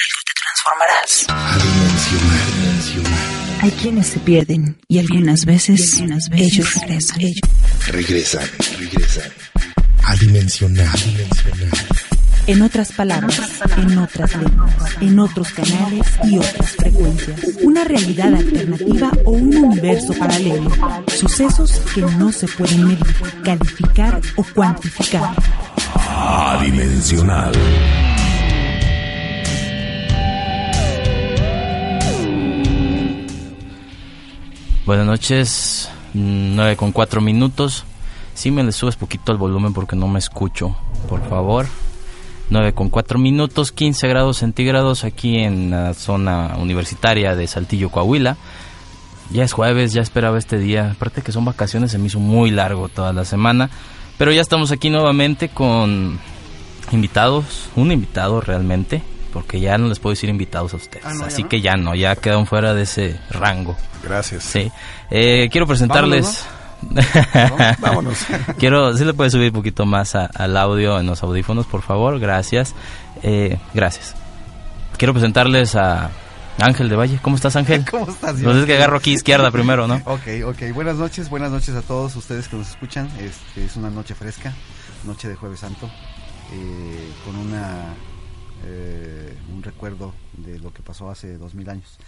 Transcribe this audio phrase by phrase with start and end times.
[0.00, 1.26] algo te transformarás.
[3.62, 6.00] Hay quienes se pierden y algunas veces,
[6.32, 7.20] ellos regresan.
[7.86, 9.32] Regresan, regresan.
[10.04, 10.98] Adimensional.
[12.46, 13.38] En otras palabras,
[13.76, 17.40] en otras lenguas, en otros canales y otras frecuencias.
[17.62, 20.70] Una realidad alternativa o un universo paralelo.
[21.08, 23.06] Sucesos que no se pueden medir,
[23.44, 25.34] calificar o cuantificar.
[25.94, 27.52] Adimensional.
[34.90, 37.84] Buenas noches, 9 con 4 minutos.
[38.34, 40.76] Si me le subes poquito el volumen porque no me escucho,
[41.08, 41.66] por favor.
[42.48, 48.36] 9 con 4 minutos, 15 grados centígrados aquí en la zona universitaria de Saltillo, Coahuila.
[49.30, 50.90] Ya es jueves, ya esperaba este día.
[50.90, 53.70] Aparte que son vacaciones, se me hizo muy largo toda la semana.
[54.18, 56.18] Pero ya estamos aquí nuevamente con
[56.90, 61.04] invitados, un invitado realmente, porque ya no les puedo decir invitados a ustedes.
[61.06, 61.48] Ah, no, ya Así no.
[61.48, 63.76] que ya no, ya quedaron fuera de ese rango.
[64.02, 64.44] Gracias.
[64.44, 64.70] Sí.
[65.10, 66.44] Eh, quiero presentarles.
[67.80, 68.18] Vámonos.
[68.58, 71.82] quiero, si le puedes subir un poquito más a- al audio en los audífonos, por
[71.82, 72.18] favor.
[72.18, 72.74] Gracias.
[73.22, 74.14] Eh, gracias.
[74.96, 76.10] Quiero presentarles a
[76.58, 77.18] Ángel de Valle.
[77.22, 77.84] ¿Cómo estás, Ángel?
[77.90, 79.96] ¿Cómo estás, Pues es que agarro aquí izquierda primero, ¿no?
[80.06, 80.74] Ok, ok.
[80.74, 83.08] Buenas noches, buenas noches a todos ustedes que nos escuchan.
[83.18, 84.52] Este, es una noche fresca,
[85.04, 85.86] noche de Jueves Santo,
[86.52, 87.94] eh, con una
[88.64, 91.98] eh, un recuerdo de lo que pasó hace dos mil años.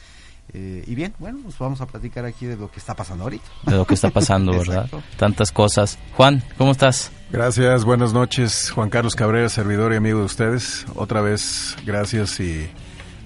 [0.53, 3.45] Eh, y bien, bueno, pues vamos a platicar aquí de lo que está pasando ahorita.
[3.65, 4.89] De lo que está pasando, ¿verdad?
[5.17, 5.99] Tantas cosas.
[6.17, 7.11] Juan, ¿cómo estás?
[7.31, 8.71] Gracias, buenas noches.
[8.71, 10.85] Juan Carlos Cabrera, servidor y amigo de ustedes.
[10.95, 12.69] Otra vez, gracias y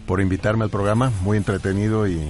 [0.07, 1.13] por invitarme al programa.
[1.23, 2.21] Muy entretenido y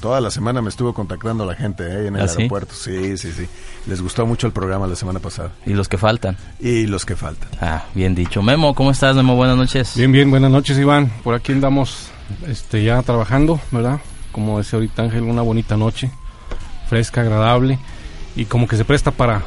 [0.00, 2.06] toda la semana me estuvo contactando la gente ¿eh?
[2.06, 2.74] en el ¿Ah, aeropuerto.
[2.74, 3.46] Sí, sí, sí.
[3.86, 5.50] Les gustó mucho el programa la semana pasada.
[5.66, 6.36] Y los que faltan.
[6.60, 7.48] Y los que faltan.
[7.60, 8.42] Ah, bien dicho.
[8.42, 9.36] Memo, ¿cómo estás, Memo?
[9.36, 9.96] Buenas noches.
[9.96, 11.10] Bien, bien, buenas noches Iván.
[11.22, 12.08] Por aquí andamos
[12.46, 14.00] este, ya trabajando, ¿verdad?
[14.32, 16.10] Como decía ahorita Ángel, una bonita noche,
[16.88, 17.78] fresca, agradable
[18.36, 19.42] y como que se presta para,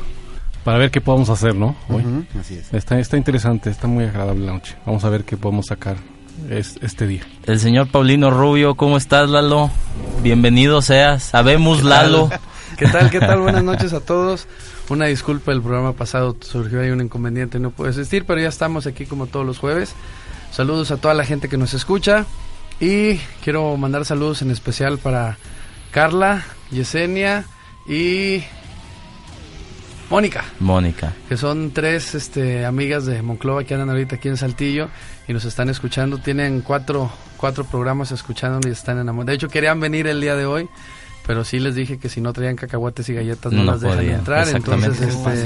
[0.63, 1.75] para ver qué podemos hacer, ¿no?
[1.89, 2.03] Hoy.
[2.39, 2.73] Así es.
[2.73, 4.75] Está, está interesante, está muy agradable la noche.
[4.85, 5.97] Vamos a ver qué podemos sacar
[6.49, 7.21] es- este día.
[7.45, 9.71] El señor Paulino Rubio, ¿cómo estás, Lalo?
[10.23, 11.23] Bienvenido seas.
[11.23, 12.29] Sabemos, Lalo.
[12.77, 13.09] ¿Qué tal?
[13.09, 13.39] ¿Qué tal?
[13.41, 14.47] Buenas noches a todos.
[14.89, 18.87] Una disculpa, el programa pasado surgió ahí un inconveniente, no pude asistir, pero ya estamos
[18.87, 19.93] aquí como todos los jueves.
[20.51, 22.25] Saludos a toda la gente que nos escucha
[22.79, 25.37] y quiero mandar saludos en especial para
[25.91, 27.43] Carla, Yesenia
[27.87, 28.43] y
[30.09, 31.13] Mónica, Mónica.
[31.27, 34.87] que son tres este, amigas de Monclova que andan ahorita aquí en Saltillo
[35.27, 36.17] y nos están escuchando.
[36.17, 39.27] Tienen cuatro, cuatro programas escuchando y están enamorados.
[39.27, 40.69] De hecho, querían venir el día de hoy,
[41.25, 43.99] pero sí les dije que si no traían cacahuates y galletas no, No las dejan
[44.09, 44.43] entrar.
[44.43, 45.03] exactamente.
[45.03, 45.43] Entonces, Es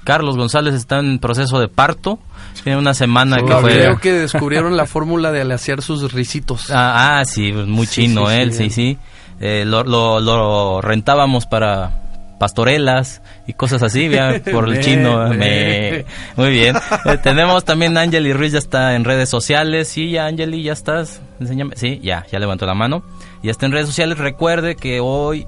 [0.04, 2.20] Carlos González está en proceso de parto.
[2.64, 3.98] Tiene una semana que Creo fue...
[4.02, 6.70] que descubrieron la fórmula de alaciar sus risitos.
[6.72, 8.98] Ah, ah, sí, pues, muy chino sí, él, sí, sí, sí.
[9.40, 11.98] Eh, lo, lo, lo rentábamos para
[12.40, 15.28] pastorelas y cosas así, vea, por el chino.
[15.30, 16.76] me- Muy bien.
[17.06, 19.88] Eh, tenemos también a Angeli Ruiz, ya está en redes sociales.
[19.88, 21.22] Sí, ya, Angeli, ya estás.
[21.40, 21.76] Enséñame.
[21.76, 23.04] Sí, ya, ya levantó la mano.
[23.44, 24.18] Ya está en redes sociales.
[24.18, 25.46] Recuerde que hoy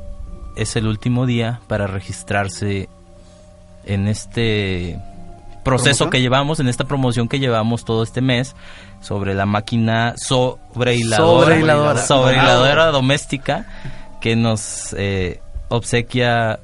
[0.56, 2.90] es el último día para registrarse
[3.86, 5.00] en este
[5.64, 6.10] proceso ¿Promoción?
[6.10, 8.56] que llevamos, en esta promoción que llevamos todo este mes
[9.02, 12.02] sobre la máquina sobrehiladora, Sobrehiladora.
[12.02, 13.66] sobrehiladora doméstica
[14.22, 15.40] que nos eh,
[15.70, 16.60] obsequia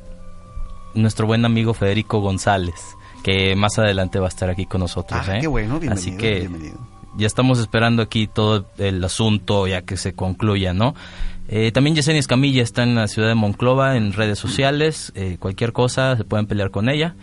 [0.96, 2.76] nuestro buen amigo Federico González,
[3.24, 5.22] que más adelante va a estar aquí con nosotros.
[5.28, 5.42] Ah, ¿eh?
[5.42, 6.78] qué bueno, bienvenido, Así que bienvenido.
[7.18, 10.96] ya estamos esperando aquí todo el asunto ya que se concluya, ¿no?
[11.52, 15.12] Eh, también Yesenia Escamilla está en la ciudad de Monclova en redes sociales.
[15.16, 17.16] eh, cualquier cosa se pueden pelear con ella.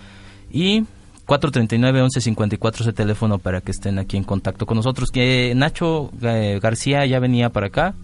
[0.50, 0.84] Y
[1.26, 5.10] 439-1154 es el teléfono para que estén aquí en contacto con nosotros.
[5.10, 7.94] Que Nacho eh, García ya venía para acá.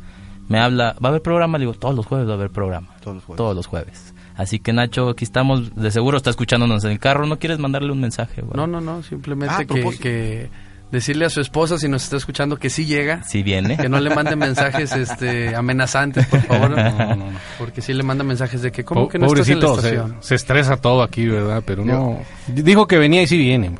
[0.49, 1.59] Me habla, ¿va a haber programa?
[1.59, 2.89] Le digo, todos los jueves va a haber programa.
[3.01, 3.37] Todos los jueves.
[3.39, 4.15] Todos los jueves.
[4.37, 5.75] Así que Nacho, aquí estamos.
[5.75, 7.27] De seguro está escuchándonos en el carro.
[7.27, 8.43] ¿No quieres mandarle un mensaje?
[8.43, 8.53] güey?
[8.57, 10.03] No, no, no, simplemente Ah, a que, propósito.
[10.05, 10.51] que
[10.93, 13.25] decirle a su esposa si nos está escuchando que sí llega.
[13.25, 13.77] Sí viene.
[13.77, 16.71] Que no le mande mensajes este, amenazantes, por favor.
[16.71, 17.25] No, no, no.
[17.59, 20.15] Porque sí le manda mensajes de que, ¿cómo Po- que no estás en la Pobrecito,
[20.21, 21.62] se estresa todo aquí, ¿verdad?
[21.67, 22.21] Pero no.
[22.47, 23.73] Dijo que venía y sí viene.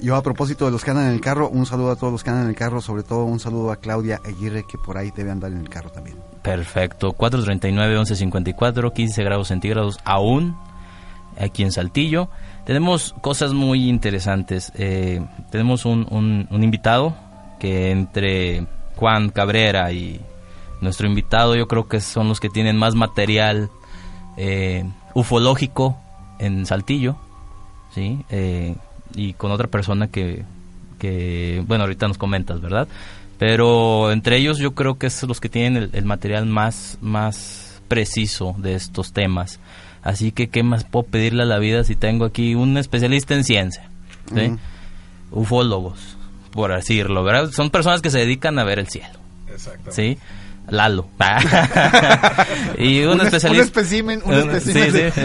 [0.00, 2.22] Yo a propósito de los que andan en el carro, un saludo a todos los
[2.22, 5.10] que andan en el carro, sobre todo un saludo a Claudia Aguirre que por ahí
[5.16, 6.16] debe andar en el carro también.
[6.42, 7.12] Perfecto.
[7.12, 10.54] 439 1154 15 grados centígrados aún
[11.40, 12.28] aquí en Saltillo.
[12.66, 14.72] Tenemos cosas muy interesantes.
[14.74, 17.14] Eh, tenemos un, un- un invitado
[17.60, 18.66] que entre
[18.96, 20.20] Juan Cabrera y
[20.80, 23.70] nuestro invitado yo creo que son los que tienen más material
[24.36, 24.84] eh,
[25.14, 25.96] ufológico
[26.38, 27.16] en Saltillo.
[27.94, 28.18] ¿sí?
[28.30, 28.74] Eh,
[29.14, 30.44] y con otra persona que,
[30.98, 32.88] que, bueno, ahorita nos comentas, ¿verdad?
[33.38, 37.80] Pero entre ellos yo creo que es los que tienen el, el material más, más
[37.86, 39.60] preciso de estos temas.
[40.06, 43.42] Así que, ¿qué más puedo pedirle a la vida si tengo aquí un especialista en
[43.42, 43.90] ciencia?
[44.32, 44.52] ¿sí?
[45.32, 46.16] Ufólogos,
[46.52, 47.50] por decirlo, ¿verdad?
[47.50, 49.18] Son personas que se dedican a ver el cielo.
[49.90, 50.16] ¿Sí?
[50.68, 51.06] Lalo.
[52.78, 53.62] y un, Un es- especialista.
[53.62, 55.20] un espécimen, un espécimen sí, de- sí.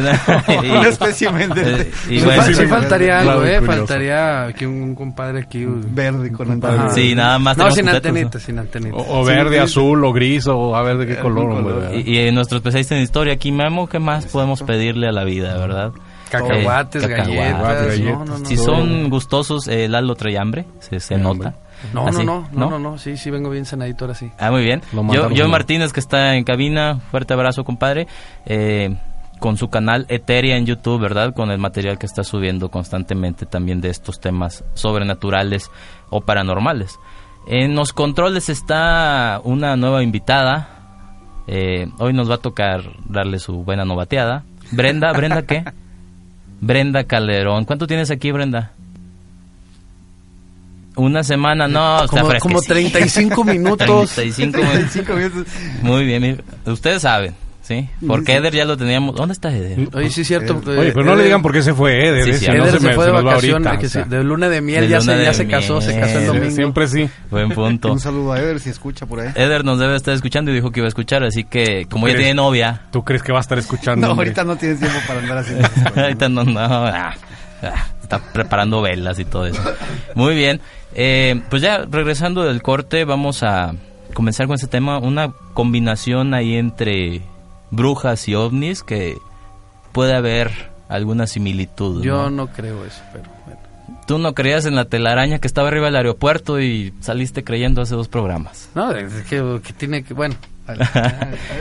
[0.69, 3.57] un espécimen de- Eh, y Sí, bueno, sí faltaría algo, ¿eh?
[3.59, 3.65] curioso.
[3.65, 5.65] Faltaría aquí un, un compadre aquí.
[5.67, 6.53] Verde con Ajá.
[6.53, 6.93] antenas.
[6.95, 8.43] Sí, nada más No, sin completos, antenita, ¿no?
[8.45, 8.95] sin antenita.
[8.97, 11.73] O, o verde, azul, o gris, o a ver de qué color, hombre.
[11.73, 11.91] ¿verdad?
[12.05, 15.57] Y, y nuestro especialista en historia aquí, Memo, ¿qué más podemos pedirle a la vida,
[15.57, 15.91] verdad?
[16.29, 17.27] Cacahuates, Eh, galletas.
[17.27, 18.27] cacahuates, No, galletas.
[18.29, 18.45] no, no.
[18.45, 21.49] Si son gustosos, eh, Lalo trae hambre, se, se nota.
[21.49, 21.55] No,
[21.93, 24.31] no, Así, no, no, no, no, sí, sí vengo bien cenadito ahora sí.
[24.39, 24.81] Ah, muy bien.
[25.11, 25.47] Yo, yo.
[25.47, 28.07] Martínez, que está en cabina, fuerte abrazo, compadre.
[28.45, 28.95] Eh,
[29.39, 31.33] con su canal Eteria en YouTube, ¿verdad?
[31.33, 35.71] Con el material que está subiendo constantemente también de estos temas sobrenaturales
[36.11, 36.99] o paranormales.
[37.47, 40.69] En los controles está una nueva invitada.
[41.47, 44.43] Eh, hoy nos va a tocar darle su buena novateada.
[44.71, 45.65] Brenda, ¿Brenda qué?
[46.61, 47.65] Brenda Calderón.
[47.65, 48.73] ¿Cuánto tienes aquí, Brenda?
[50.95, 52.73] Una semana, no, está Como, como fresquecita.
[52.99, 54.11] 35 minutos.
[54.15, 54.91] 35 minutos.
[54.91, 55.45] Cinco minutos.
[55.81, 57.87] Muy bien, ustedes saben, ¿sí?
[58.05, 59.15] Porque Eder ya lo teníamos.
[59.15, 59.87] ¿Dónde está Eder?
[59.93, 60.61] Oye, sí es cierto.
[60.67, 62.25] eh, Oye, pero no le Eder- digan por qué se fue, Eder.
[62.25, 63.79] Sí, eh, sí, si no Eder se, se, me- fue se de va vacaciones, ahorita,
[63.79, 64.03] que o sea.
[64.03, 66.23] sí, de luna de miel, De ya, luna se, ya se casó, se casó el
[66.23, 66.27] miel.
[66.27, 66.55] domingo.
[66.55, 67.09] Siempre sí.
[67.29, 67.89] Buen punto.
[67.93, 69.29] Un saludo a Eder si escucha por ahí.
[69.35, 72.15] Eder nos debe estar escuchando y dijo que iba a escuchar, así que como ya
[72.17, 74.07] tiene novia, ¿Tú crees que va a estar escuchando?
[74.07, 74.27] No, hombre?
[74.27, 75.97] ahorita no tienes tiempo para andar cosas.
[75.97, 77.13] ahorita no, no, ah,
[77.63, 77.85] ah,
[78.15, 79.61] está preparando velas y todo eso.
[80.15, 80.59] Muy bien,
[80.93, 83.73] eh, pues ya regresando del corte vamos a
[84.13, 87.21] comenzar con este tema, una combinación ahí entre
[87.69, 89.17] brujas y ovnis que
[89.93, 90.51] puede haber
[90.89, 92.03] alguna similitud.
[92.03, 92.45] Yo ¿no?
[92.45, 93.61] no creo eso, pero bueno.
[94.07, 97.95] Tú no creías en la telaraña que estaba arriba del aeropuerto y saliste creyendo hace
[97.95, 98.69] dos programas.
[98.75, 100.35] No, es que, que tiene que, bueno.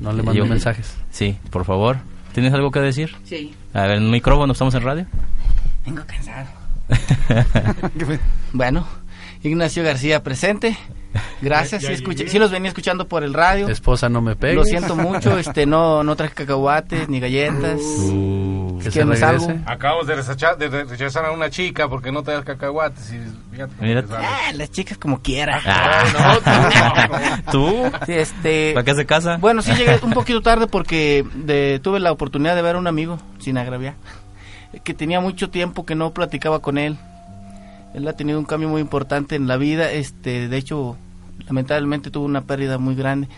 [0.00, 0.94] No le mando Yo- mensajes.
[1.10, 1.98] Sí, por favor.
[2.32, 3.14] ¿Tienes algo que decir?
[3.24, 5.06] Sí, A ver, en el micrófono, ¿estamos en radio?
[5.84, 6.46] vengo cansado.
[8.52, 8.86] Bueno,
[9.42, 10.76] Ignacio García presente.
[11.42, 13.68] Gracias, sí, escuché- sí los venía escuchando por el radio.
[13.68, 14.54] Esposa, no me pegue.
[14.54, 17.80] Lo siento mucho, este no no traje cacahuates ni galletas.
[17.82, 19.50] Uh, Que Es se que no es regrese.
[19.50, 19.60] algo.
[19.66, 23.12] Acabamos de rechazar, de rechazar a una chica porque no das cacahuates.
[23.12, 23.20] Y
[23.52, 24.04] fíjate Mira.
[24.10, 25.60] Ah, las chicas como quiera.
[25.66, 27.90] Ah, ¿Tú?
[28.06, 29.36] Sí, este ¿Para qué se casa?
[29.36, 32.86] Bueno, sí llegué un poquito tarde porque de- tuve la oportunidad de ver a un
[32.86, 33.94] amigo, sin agraviar,
[34.82, 36.96] que tenía mucho tiempo que no platicaba con él.
[37.94, 40.96] Él ha tenido un cambio muy importante en la vida, este, de hecho,
[41.46, 43.28] lamentablemente tuvo una pérdida muy grande.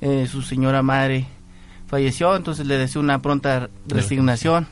[0.00, 1.26] Eh, su señora madre
[1.86, 4.66] falleció, entonces le deseo una pronta resignación.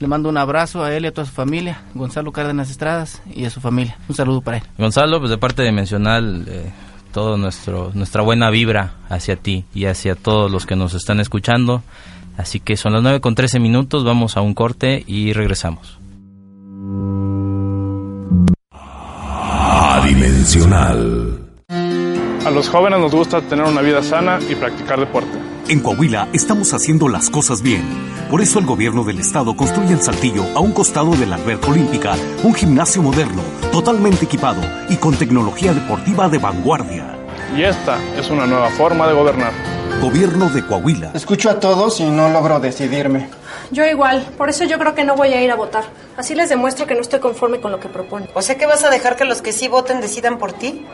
[0.00, 3.44] Le mando un abrazo a él y a toda su familia, Gonzalo Cárdenas Estradas y
[3.44, 3.98] a su familia.
[4.08, 4.62] Un saludo para él.
[4.78, 6.70] Gonzalo, pues de parte de Mencional, eh,
[7.12, 11.82] todo nuestro nuestra buena vibra hacia ti y hacia todos los que nos están escuchando.
[12.36, 15.98] Así que son las 9 con 13 minutos, vamos a un corte y regresamos.
[22.46, 25.36] A los jóvenes nos gusta tener una vida sana y practicar deporte.
[25.68, 27.82] En Coahuila estamos haciendo las cosas bien.
[28.30, 31.68] Por eso el gobierno del estado construye en Saltillo, a un costado de la alberca
[31.68, 32.14] olímpica,
[32.44, 33.42] un gimnasio moderno,
[33.72, 37.18] totalmente equipado y con tecnología deportiva de vanguardia.
[37.56, 39.52] Y esta es una nueva forma de gobernar.
[40.00, 41.10] Gobierno de Coahuila.
[41.14, 43.28] Escucho a todos y no logro decidirme.
[43.70, 45.84] Yo igual, por eso yo creo que no voy a ir a votar.
[46.16, 48.30] Así les demuestro que no estoy conforme con lo que proponen.
[48.34, 50.86] O sea que vas a dejar que los que sí voten decidan por ti.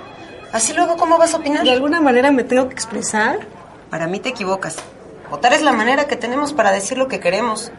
[0.52, 1.64] Así luego, ¿cómo vas a opinar?
[1.64, 3.46] ¿De alguna manera me tengo que expresar?
[3.90, 4.76] Para mí te equivocas.
[5.30, 7.70] Votar es la manera que tenemos para decir lo que queremos.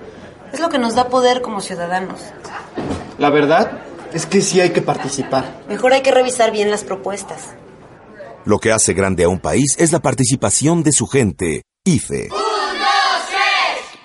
[0.54, 2.20] Es lo que nos da poder como ciudadanos.
[3.18, 3.80] La verdad
[4.14, 5.62] es que sí hay que participar.
[5.68, 7.54] Mejor hay que revisar bien las propuestas.
[8.46, 11.64] Lo que hace grande a un país es la participación de su gente.
[11.84, 12.30] IFE.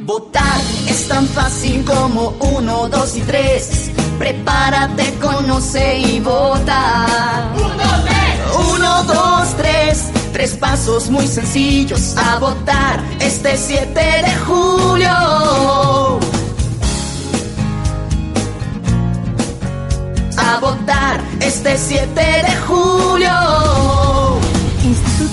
[0.03, 3.91] Votar es tan fácil como uno, dos y tres.
[4.19, 7.53] Prepárate, conoce y vota.
[7.55, 8.75] Uno, dos, tres.
[8.75, 10.11] Uno, dos, tres.
[10.33, 15.11] Tres pasos muy sencillos a votar este 7 de julio.
[20.39, 24.00] A votar este 7 de julio.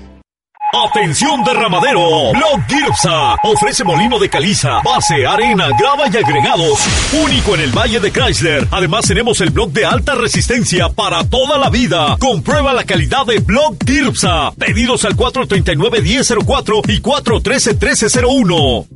[0.72, 6.78] Atención derramadero, Blog Girpsa ofrece molino de caliza, base, arena, grava y agregados,
[7.26, 8.68] único en el Valle de Chrysler.
[8.70, 12.16] Además tenemos el blog de alta resistencia para toda la vida.
[12.20, 14.52] Comprueba la calidad de Blog Girpsa.
[14.60, 18.88] Pedidos al 439-1004 y 413-1301.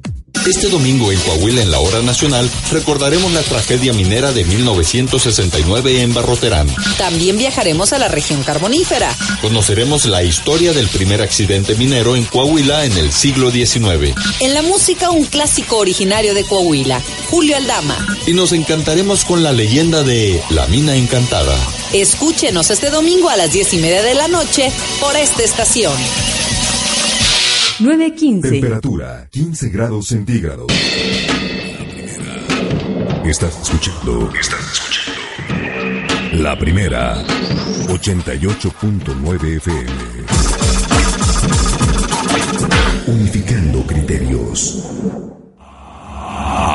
[0.48, 6.14] Este domingo en Coahuila, en la hora nacional, recordaremos la tragedia minera de 1969 en
[6.14, 6.68] Barroterán.
[6.98, 9.16] También viajaremos a la región carbonífera.
[9.42, 14.14] Conoceremos la historia del primer accidente minero en Coahuila en el siglo XIX.
[14.42, 18.06] En la música, un clásico originario de Coahuila, Julio Aldama.
[18.28, 21.58] Y nos encantaremos con la leyenda de La Mina Encantada.
[21.94, 25.94] Escúchenos este domingo a las diez y media de la noche por esta estación.
[27.80, 28.50] 915.
[28.50, 30.68] Temperatura 15 grados centígrados.
[33.26, 34.32] Estás escuchando.
[34.40, 36.44] Estás escuchando.
[36.44, 37.16] La primera.
[37.88, 39.92] 88.9 FM.
[43.08, 44.84] Unificando criterios.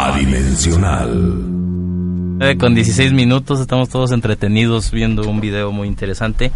[0.05, 1.45] Adimensional.
[2.59, 6.53] Con 16 minutos estamos todos entretenidos viendo un video muy interesante.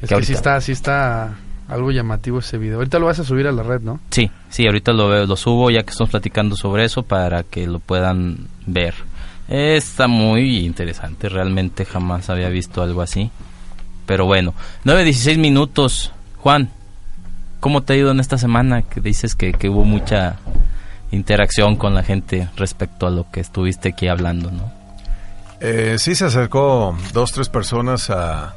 [0.00, 2.76] Es que, ahorita- sí está, sí está algo llamativo ese video.
[2.76, 4.00] Ahorita lo vas a subir a la red, ¿no?
[4.10, 7.66] Sí, sí, ahorita lo veo, lo subo ya que estamos platicando sobre eso para que
[7.66, 8.94] lo puedan ver.
[9.48, 13.30] Eh, Está muy interesante, realmente jamás había visto algo así.
[14.06, 14.54] Pero bueno,
[14.84, 16.12] 9.16 minutos.
[16.38, 16.68] Juan,
[17.60, 18.82] ¿cómo te ha ido en esta semana?
[18.82, 20.36] Que dices que, que hubo mucha
[21.10, 24.70] interacción con la gente respecto a lo que estuviste aquí hablando, ¿no?
[25.60, 28.54] Eh, sí, se acercó dos, tres personas a,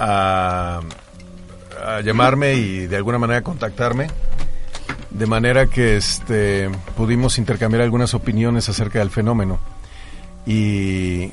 [0.00, 0.80] a,
[1.84, 4.08] a llamarme y de alguna manera contactarme.
[5.10, 9.58] De manera que este, pudimos intercambiar algunas opiniones acerca del fenómeno.
[10.44, 11.32] Y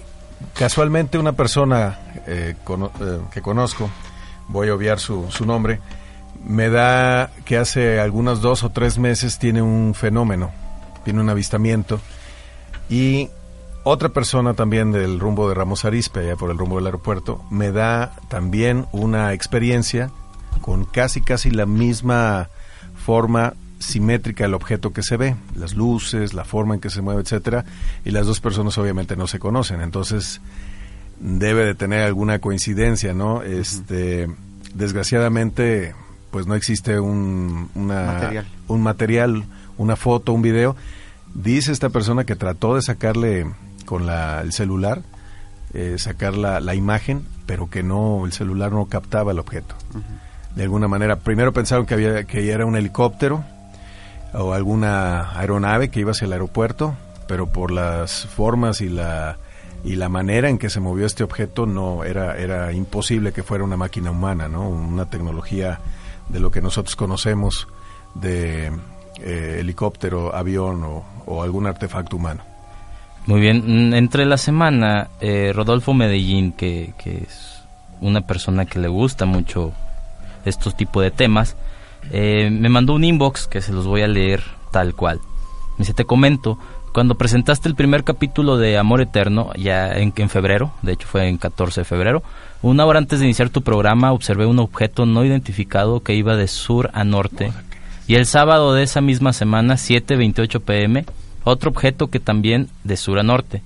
[0.54, 3.90] casualmente una persona eh, eh, que conozco,
[4.48, 5.80] voy a obviar su, su nombre,
[6.46, 10.52] me da que hace algunos dos o tres meses tiene un fenómeno,
[11.04, 12.00] tiene un avistamiento.
[12.90, 13.30] Y
[13.84, 17.72] otra persona también del rumbo de Ramos Arizpe, allá por el rumbo del aeropuerto, me
[17.72, 20.10] da también una experiencia
[20.64, 22.48] con casi casi la misma
[22.96, 27.22] forma simétrica del objeto que se ve, las luces, la forma en que se mueve,
[27.22, 27.66] etcétera,
[28.06, 30.40] y las dos personas obviamente no se conocen, entonces
[31.20, 33.44] debe de tener alguna coincidencia, ¿no?
[33.44, 34.30] Este,
[34.74, 35.94] desgraciadamente,
[36.32, 38.46] pues no existe un una- Material.
[38.70, 39.44] un material,
[39.78, 40.76] una foto, un video.
[41.34, 43.48] Dice esta persona que trató de sacarle
[43.86, 45.02] con la, el celular,
[45.74, 49.76] eh, sacar la, la imagen, pero que no, el celular no captaba el objeto.
[50.56, 53.44] De alguna manera, primero pensaron que había que era un helicóptero
[54.34, 56.96] o alguna aeronave que iba hacia el aeropuerto,
[57.28, 59.38] pero por las formas y la
[59.84, 63.64] y la manera en que se movió este objeto no era era imposible que fuera
[63.64, 64.70] una máquina humana, ¿no?
[64.70, 65.80] Una tecnología
[66.30, 67.68] de lo que nosotros conocemos
[68.16, 68.72] de
[69.20, 72.44] eh, helicóptero, avión o, o algún artefacto humano.
[73.26, 77.64] Muy bien, Mm, entre la semana, eh, Rodolfo Medellín, que, que es
[78.02, 79.72] una persona que le gusta mucho
[80.46, 81.56] estos tipos de temas,
[82.12, 85.20] eh, me mandó un inbox que se los voy a leer tal cual.
[85.78, 86.58] Me dice, te comento,
[86.94, 91.28] cuando presentaste el primer capítulo de Amor Eterno, ya en, en febrero, de hecho fue
[91.28, 92.24] en 14 de febrero,
[92.62, 96.48] una hora antes de iniciar tu programa observé un objeto no identificado que iba de
[96.48, 97.52] sur a norte.
[98.08, 101.06] Y el sábado de esa misma semana, 7.28 pm,
[101.44, 103.62] otro objeto que también de sur a norte.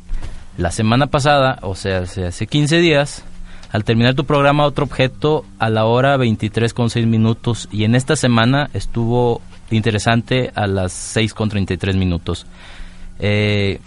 [0.58, 3.24] La semana pasada, o sea, hace hace 15 días,
[3.72, 7.68] Al terminar tu programa, otro objeto a la hora 23 con 6 minutos.
[7.72, 12.46] Y en esta semana estuvo interesante a las 6 con 33 minutos.
[13.20, 13.80] Eh,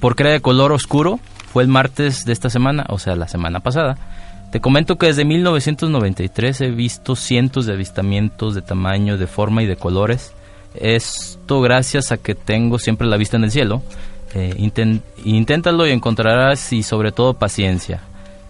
[0.00, 1.20] ¿Por qué era de color oscuro?
[1.52, 3.96] Fue el martes de esta semana, o sea, la semana pasada.
[4.52, 9.66] Te comento que desde 1993 he visto cientos de avistamientos de tamaño, de forma y
[9.66, 10.32] de colores.
[10.74, 13.82] Esto gracias a que tengo siempre la vista en el cielo.
[14.34, 14.54] Eh,
[15.24, 18.02] inténtalo y encontrarás y sobre todo paciencia.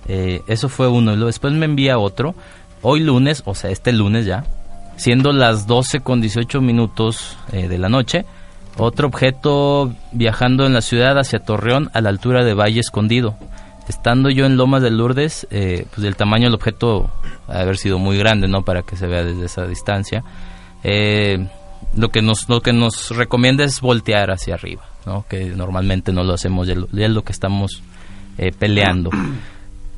[0.08, 1.16] Eh, eso fue uno.
[1.16, 2.34] Después me envía otro.
[2.82, 4.44] Hoy lunes, o sea, este lunes ya,
[4.96, 8.24] siendo las 12 con 18 minutos eh, de la noche,
[8.76, 13.36] otro objeto viajando en la ciudad hacia Torreón a la altura de Valle Escondido.
[13.88, 17.10] Estando yo en Lomas de Lourdes, eh, pues el tamaño del objeto
[17.48, 18.62] ha haber sido muy grande, ¿no?
[18.62, 20.22] Para que se vea desde esa distancia.
[20.84, 21.48] Eh,
[21.96, 25.24] lo que nos lo que nos recomienda es voltear hacia arriba, ¿no?
[25.28, 27.82] Que normalmente no lo hacemos, ya es lo que estamos
[28.36, 29.10] eh, peleando.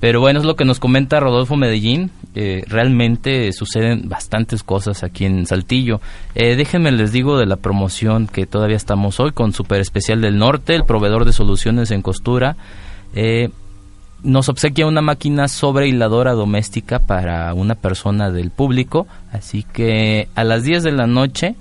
[0.00, 2.11] Pero bueno, es lo que nos comenta Rodolfo Medellín.
[2.35, 6.00] Eh, realmente suceden bastantes cosas aquí en Saltillo.
[6.35, 10.38] Eh, déjenme les digo de la promoción que todavía estamos hoy con Super Especial del
[10.38, 12.57] Norte, el proveedor de soluciones en costura.
[13.14, 13.50] Eh,
[14.23, 19.07] nos obsequia una máquina sobrehiladora doméstica para una persona del público.
[19.33, 21.57] Así que a las 10 de la noche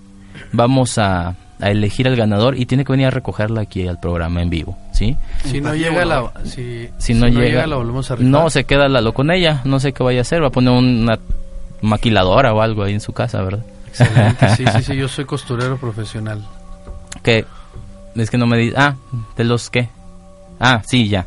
[0.54, 4.42] vamos a, a elegir al ganador y tiene que venir a recogerla aquí al programa
[4.42, 4.78] en vivo.
[4.94, 5.16] ¿sí?
[5.44, 8.30] Si no llega la, si, Si no, llega, la volvemos a rifar.
[8.32, 9.62] no se queda Lalo con ella.
[9.66, 10.42] No sé qué vaya a hacer.
[10.42, 11.20] Va a poner una
[11.82, 13.64] maquiladora o algo ahí en su casa, ¿verdad?
[13.88, 16.46] Excelente, sí, sí, sí, yo soy costurero profesional.
[17.24, 17.46] que
[18.16, 18.96] es que no me di ah
[19.38, 19.90] de los qué
[20.60, 21.26] ah sí ya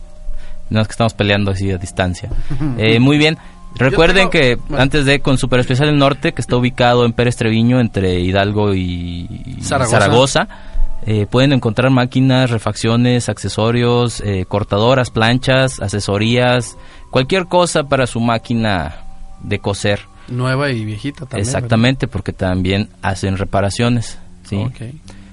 [0.71, 2.29] no es que estamos peleando así a distancia
[2.79, 3.39] Eh, muy bien
[3.77, 4.83] recuerden tengo- que bueno.
[4.83, 8.75] antes de con Super Especial del Norte que está ubicado en Pérez Treviño entre Hidalgo
[8.75, 9.29] y
[9.63, 9.99] Zaragoza.
[9.99, 10.49] Zaragoza,
[11.07, 16.77] eh, pueden encontrar máquinas refacciones accesorios eh, cortadoras planchas asesorías
[17.11, 18.97] cualquier cosa para su máquina
[19.43, 21.41] de coser Nueva y viejita también.
[21.47, 24.19] Exactamente, porque también hacen reparaciones.
[24.49, 24.57] ¿sí?
[24.57, 24.81] Ok.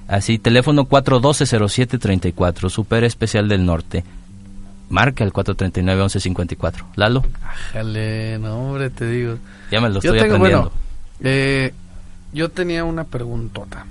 [0.08, 4.04] Así, teléfono 412-0734, Super Especial del Norte.
[4.89, 6.84] Marca el 439-1154.
[6.95, 7.39] Lalo, ¿verdad?
[7.73, 9.38] Jale, no, hombre, te digo.
[9.71, 10.71] ya me lo Yo estoy tengo, aprendiendo.
[10.71, 10.82] bueno,
[11.21, 11.73] eh,
[12.34, 13.86] yo tenía una preguntota.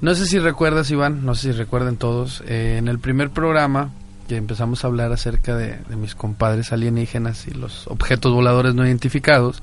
[0.00, 3.90] No sé si recuerdas, Iván, no sé si recuerden todos, eh, en el primer programa
[4.28, 8.84] que empezamos a hablar acerca de, de mis compadres alienígenas y los objetos voladores no
[8.86, 9.62] identificados,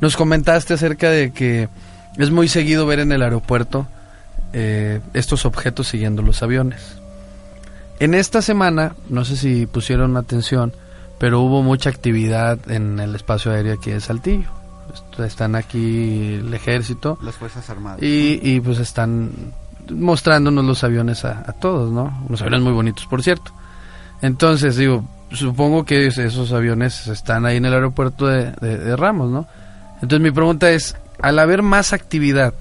[0.00, 1.68] nos comentaste acerca de que
[2.18, 3.86] es muy seguido ver en el aeropuerto
[4.52, 6.96] eh, estos objetos siguiendo los aviones.
[8.00, 10.72] En esta semana, no sé si pusieron atención,
[11.18, 14.48] pero hubo mucha actividad en el espacio aéreo aquí de Saltillo.
[14.92, 18.02] Est- Están aquí el ejército Las Fuerzas Armadas.
[18.02, 19.30] y, y, pues están
[19.90, 22.24] mostrándonos los aviones a, a todos, ¿no?
[22.28, 23.52] Unos aviones muy bonitos, por cierto.
[24.20, 28.96] Entonces, digo, supongo que es- esos aviones están ahí en el aeropuerto de, de- de
[28.96, 29.46] Ramos, ¿no?
[29.96, 32.54] Entonces mi pregunta es, al haber más actividad,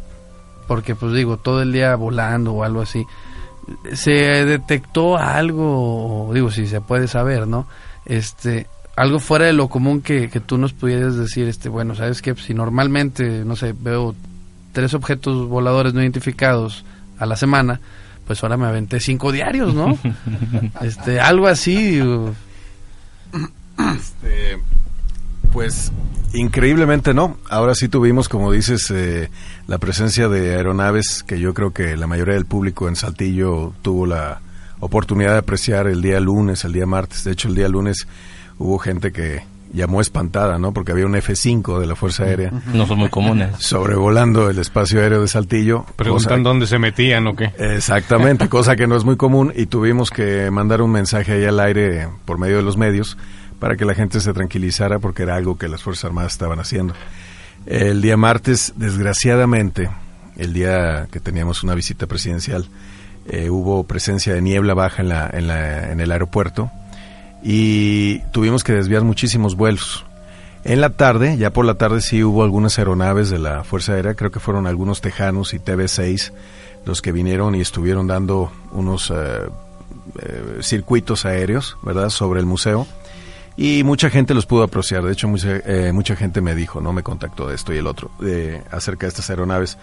[0.67, 3.03] porque pues digo, todo el día volando o algo así,
[3.93, 7.67] ¿se detectó algo, digo, si se puede saber, ¿no?
[8.05, 12.21] Este, algo fuera de lo común que, que tú nos pudieras decir, este, bueno, ¿sabes
[12.21, 12.35] qué?
[12.35, 14.15] Si normalmente, no sé, veo
[14.73, 16.85] tres objetos voladores no identificados
[17.17, 17.79] a la semana,
[18.25, 19.97] pues ahora me aventé cinco diarios, ¿no?
[20.81, 22.33] este, algo así, digo,
[23.95, 24.57] Este,
[25.51, 25.91] pues
[26.33, 27.37] increíblemente no.
[27.49, 29.29] Ahora sí tuvimos, como dices, eh,
[29.67, 34.05] la presencia de aeronaves que yo creo que la mayoría del público en Saltillo tuvo
[34.05, 34.39] la
[34.79, 37.23] oportunidad de apreciar el día lunes, el día martes.
[37.23, 38.07] De hecho, el día lunes
[38.57, 40.73] hubo gente que llamó espantada, ¿no?
[40.73, 42.51] Porque había un F-5 de la Fuerza Aérea.
[42.73, 43.51] No son muy comunes.
[43.59, 45.85] Sobrevolando el espacio aéreo de Saltillo.
[45.95, 47.51] Preguntan cosa- dónde se metían o qué.
[47.57, 51.59] Exactamente, cosa que no es muy común y tuvimos que mandar un mensaje ahí al
[51.61, 53.17] aire por medio de los medios
[53.61, 56.93] para que la gente se tranquilizara porque era algo que las Fuerzas Armadas estaban haciendo.
[57.67, 59.89] El día martes, desgraciadamente,
[60.35, 62.65] el día que teníamos una visita presidencial,
[63.29, 66.71] eh, hubo presencia de niebla baja en, la, en, la- en el aeropuerto
[67.43, 70.05] y tuvimos que desviar muchísimos vuelos.
[70.63, 74.13] En la tarde, ya por la tarde sí hubo algunas aeronaves de la Fuerza Aérea,
[74.13, 76.31] creo que fueron algunos tejanos y TV6
[76.85, 79.13] los que vinieron y estuvieron dando unos eh,
[80.19, 82.87] eh, circuitos aéreos, ¿verdad?, sobre el museo.
[83.57, 85.03] Y mucha gente los pudo apreciar.
[85.03, 87.87] De hecho, mucha, eh, mucha gente me dijo, no me contactó de esto y el
[87.87, 89.77] otro, de, acerca de estas aeronaves.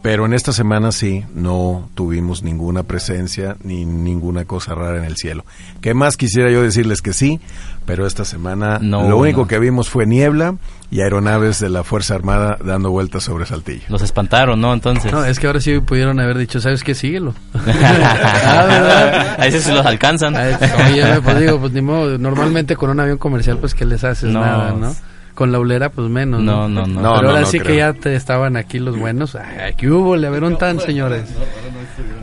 [0.00, 5.16] Pero en esta semana sí, no tuvimos ninguna presencia ni ninguna cosa rara en el
[5.16, 5.44] cielo.
[5.80, 7.40] ¿Qué más quisiera yo decirles que sí?
[7.84, 9.46] Pero esta semana No, lo único no.
[9.48, 10.54] que vimos fue niebla
[10.90, 13.82] y aeronaves de la Fuerza Armada dando vueltas sobre Saltillo.
[13.88, 14.72] Los espantaron, ¿no?
[14.72, 15.10] Entonces.
[15.10, 16.94] No, es que ahora sí pudieron haber dicho, ¿sabes qué?
[16.94, 17.34] Síguelo.
[17.54, 20.34] A veces sí los alcanzan.
[20.36, 24.30] Oye, pues digo, pues ni modo, normalmente con un avión comercial, pues que les haces
[24.30, 24.40] No.
[24.40, 24.94] nada, ¿no?
[25.38, 26.42] Con la ulera, pues menos.
[26.42, 27.00] No, no, no.
[27.00, 29.36] No, Pero no, ahora no sí que ya te estaban aquí los buenos.
[29.36, 30.16] Ay, ¿qué hubo?
[30.16, 31.30] Le vieron tan, señores.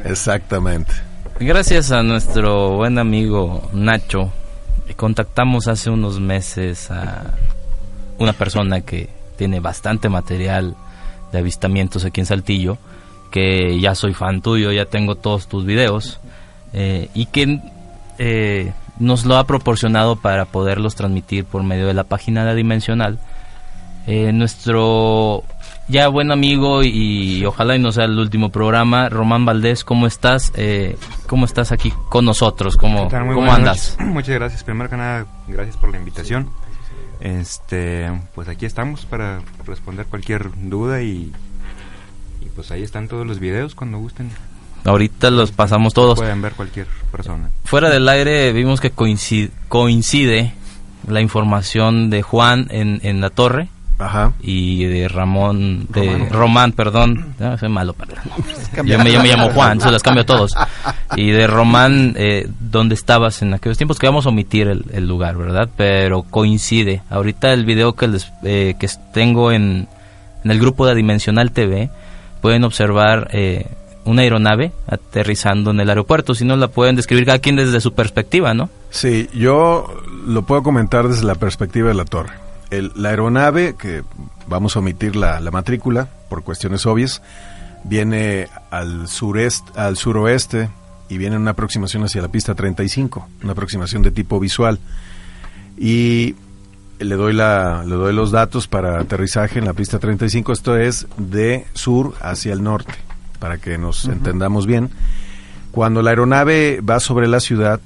[0.04, 0.92] Exactamente.
[1.40, 4.34] Gracias a nuestro buen amigo Nacho,
[4.98, 7.36] contactamos hace unos meses a
[8.18, 10.76] una persona que tiene bastante material
[11.32, 12.78] de avistamientos aquí en Saltillo,
[13.32, 16.20] que ya soy fan tuyo, ya tengo todos tus videos,
[16.74, 17.62] eh, y que
[18.18, 23.20] eh, nos lo ha proporcionado para poderlos transmitir por medio de la página de Dimensional.
[24.08, 25.44] Eh, nuestro
[25.88, 30.52] ya buen amigo y, ojalá y no sea el último programa, Román Valdés, ¿cómo estás?
[30.56, 32.78] Eh, ¿Cómo estás aquí con nosotros?
[32.78, 33.96] ¿Cómo, cómo andas?
[33.98, 33.98] noches.
[34.14, 34.64] Muchas gracias.
[34.64, 36.50] Primero que nada, gracias por la invitación.
[37.20, 41.32] Este, pues aquí estamos para responder cualquier duda y,
[42.42, 44.30] y pues ahí están todos los videos cuando gusten.
[44.86, 46.20] Ahorita los pasamos todos.
[46.20, 47.50] Pueden ver cualquier persona.
[47.64, 50.54] Fuera del aire vimos que coincide, coincide
[51.08, 53.68] la información de Juan en, en la torre
[53.98, 54.34] Ajá.
[54.42, 56.30] y de Ramón, de Román.
[56.32, 58.22] Román, perdón, Ah, soy malo para.
[58.84, 60.54] Yo me, yo me llamo Juan, se los cambio a todos.
[61.16, 63.98] Y de Román, eh, ¿dónde estabas en aquellos tiempos?
[64.00, 65.70] Que vamos a omitir el, el lugar, ¿verdad?
[65.78, 67.02] Pero coincide.
[67.10, 69.88] Ahorita el video que les eh, que tengo en,
[70.44, 71.90] en el grupo de Dimensional TV,
[72.42, 73.66] pueden observar eh,
[74.06, 76.34] una aeronave aterrizando en el aeropuerto.
[76.36, 78.70] Si no, la pueden describir cada quien desde su perspectiva, ¿no?
[78.90, 79.88] Sí, yo
[80.28, 82.34] lo puedo comentar desde la perspectiva de la torre.
[82.72, 84.04] El- la aeronave, que
[84.48, 87.22] vamos a omitir la, la matrícula por cuestiones obvias,
[87.84, 90.70] viene al sureste, al suroeste
[91.10, 94.80] y viene en una aproximación hacia la pista 35, una aproximación de tipo visual.
[95.78, 96.36] Y
[97.00, 101.08] le doy la le doy los datos para aterrizaje en la pista 35, esto es
[101.18, 102.94] de sur hacia el norte,
[103.38, 104.90] para que nos entendamos bien.
[105.72, 107.82] Cuando la aeronave va sobre la ciudad,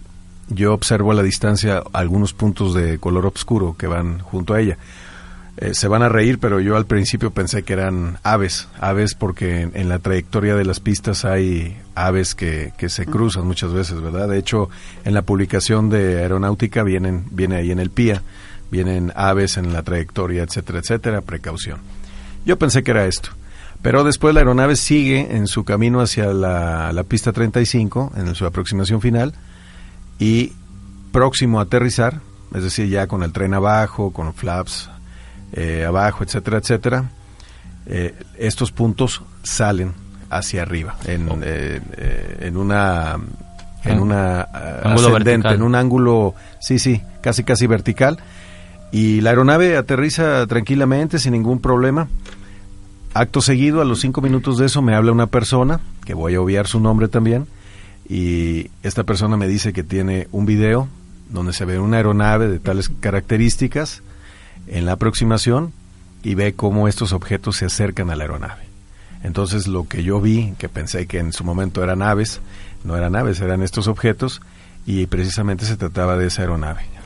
[0.49, 4.77] yo observo a la distancia algunos puntos de color oscuro que van junto a ella.
[5.57, 9.61] Eh, se van a reír, pero yo al principio pensé que eran aves, aves porque
[9.61, 13.99] en, en la trayectoria de las pistas hay aves que, que se cruzan muchas veces,
[13.99, 14.29] ¿verdad?
[14.29, 14.69] De hecho,
[15.03, 18.23] en la publicación de aeronáutica vienen, viene ahí en el PIA,
[18.71, 21.79] vienen aves en la trayectoria, etcétera, etcétera, precaución.
[22.45, 23.31] Yo pensé que era esto.
[23.81, 28.45] Pero después la aeronave sigue en su camino hacia la, la pista 35, en su
[28.45, 29.33] aproximación final,
[30.19, 30.53] y
[31.11, 32.19] próximo a aterrizar,
[32.53, 34.89] es decir, ya con el tren abajo, con flaps
[35.53, 37.09] eh, abajo, etcétera, etcétera,
[37.85, 39.93] eh, estos puntos salen
[40.29, 43.17] hacia arriba, en, eh, eh, en una
[43.83, 45.55] en una ah, ángulo ascendente, vertical.
[45.55, 48.19] en un ángulo, sí, sí, casi casi vertical,
[48.91, 52.07] y la aeronave aterriza tranquilamente, sin ningún problema.
[53.13, 56.41] Acto seguido, a los cinco minutos de eso, me habla una persona, que voy a
[56.41, 57.47] obviar su nombre también,
[58.07, 60.87] y esta persona me dice que tiene un video
[61.29, 64.03] donde se ve una aeronave de tales características
[64.67, 65.73] en la aproximación
[66.23, 68.63] y ve cómo estos objetos se acercan a la aeronave.
[69.23, 72.41] Entonces lo que yo vi, que pensé que en su momento eran aves,
[72.83, 74.41] no eran aves, eran estos objetos
[74.85, 76.98] y precisamente se trataba de esa aeronave.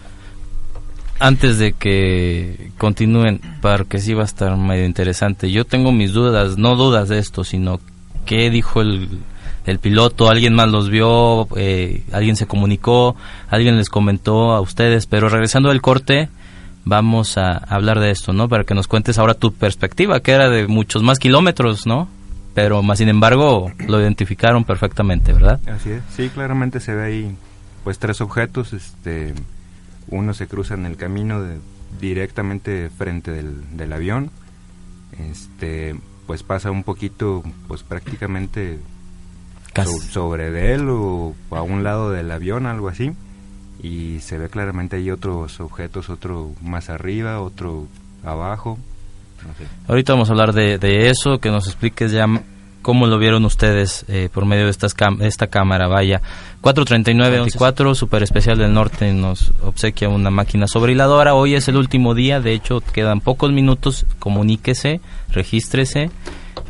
[1.23, 6.57] Antes de que continúen, porque sí va a estar medio interesante, yo tengo mis dudas,
[6.57, 7.79] no dudas de esto, sino
[8.25, 9.21] qué dijo el,
[9.65, 13.15] el piloto, alguien más los vio, eh, alguien se comunicó,
[13.47, 16.27] alguien les comentó a ustedes, pero regresando del corte,
[16.83, 18.49] vamos a hablar de esto, ¿no?
[18.49, 22.09] Para que nos cuentes ahora tu perspectiva, que era de muchos más kilómetros, ¿no?
[22.53, 25.61] Pero más sin embargo lo identificaron perfectamente, ¿verdad?
[25.67, 26.03] Así es.
[26.13, 27.35] Sí, claramente se ve ahí
[27.85, 29.33] pues tres objetos, este
[30.09, 31.59] uno se cruza en el camino de-
[31.99, 34.31] directamente frente del, del avión.
[35.31, 38.79] Este pues pasa un poquito pues prácticamente
[39.75, 43.11] so- sobre de él o a un lado del avión, algo así.
[43.81, 47.87] Y se ve claramente ahí otros objetos, otro más arriba, otro
[48.23, 48.77] abajo.
[49.45, 49.65] No sé.
[49.87, 52.25] Ahorita vamos a hablar de, de eso, que nos expliques ya
[52.83, 55.87] cómo lo vieron ustedes eh, por medio de estas cam- esta cámara.
[55.87, 56.21] Vaya,
[56.61, 61.33] 439-114, Super Especial del Norte nos obsequia una máquina sobrehiladora.
[61.33, 64.05] Hoy es el último día, de hecho quedan pocos minutos.
[64.19, 66.11] Comuníquese, regístrese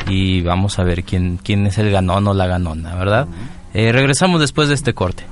[0.08, 3.28] y vamos a ver quién, quién es el ganón o la ganona, ¿verdad?
[3.74, 5.26] Eh, regresamos después de este corte.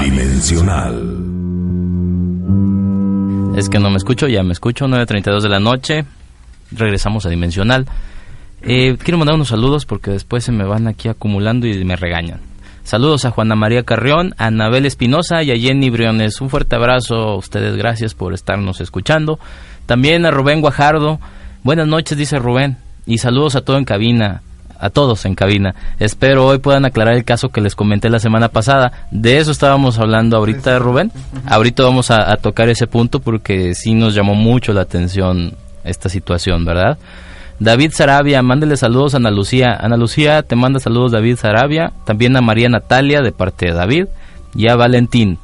[0.00, 1.29] Adimensional.
[3.56, 6.04] Es que no me escucho, ya me escucho, 9.32 de la noche.
[6.70, 7.86] Regresamos a Dimensional.
[8.62, 12.40] Eh, quiero mandar unos saludos porque después se me van aquí acumulando y me regañan.
[12.84, 16.40] Saludos a Juana María Carrión, a Anabel Espinosa y a Jenny Briones.
[16.40, 19.38] Un fuerte abrazo a ustedes, gracias por estarnos escuchando.
[19.86, 21.18] También a Rubén Guajardo.
[21.62, 22.78] Buenas noches, dice Rubén.
[23.04, 24.42] Y saludos a todo en cabina,
[24.80, 25.74] a todos en cabina.
[25.98, 29.06] Espero hoy puedan aclarar el caso que les comenté la semana pasada.
[29.10, 31.12] De eso estábamos hablando ahorita, Rubén.
[31.46, 36.08] Ahorita vamos a, a tocar ese punto porque sí nos llamó mucho la atención esta
[36.08, 36.98] situación, ¿verdad?
[37.58, 39.76] David Sarabia, mándele saludos a Ana Lucía.
[39.78, 41.92] Ana Lucía, te manda saludos David Sarabia.
[42.06, 44.06] También a María Natalia, de parte de David.
[44.54, 45.38] Y a Valentín.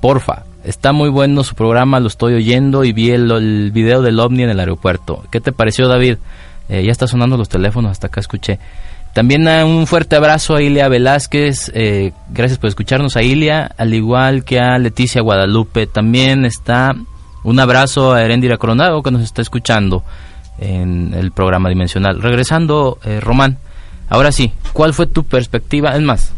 [0.00, 4.20] Porfa, está muy bueno su programa, lo estoy oyendo y vi el, el video del
[4.20, 5.24] ovni en el aeropuerto.
[5.32, 6.18] ¿Qué te pareció, David?
[6.68, 8.58] Eh, ya está sonando los teléfonos, hasta acá escuché.
[9.14, 13.94] También a un fuerte abrazo a Ilia Velázquez, eh, gracias por escucharnos a Ilia, al
[13.94, 15.86] igual que a Leticia Guadalupe.
[15.86, 16.94] También está
[17.42, 20.04] un abrazo a Erendira Coronado que nos está escuchando
[20.58, 22.20] en el programa Dimensional.
[22.20, 23.58] Regresando, eh, Román,
[24.08, 25.96] ahora sí, ¿cuál fue tu perspectiva?
[25.96, 26.32] Es más,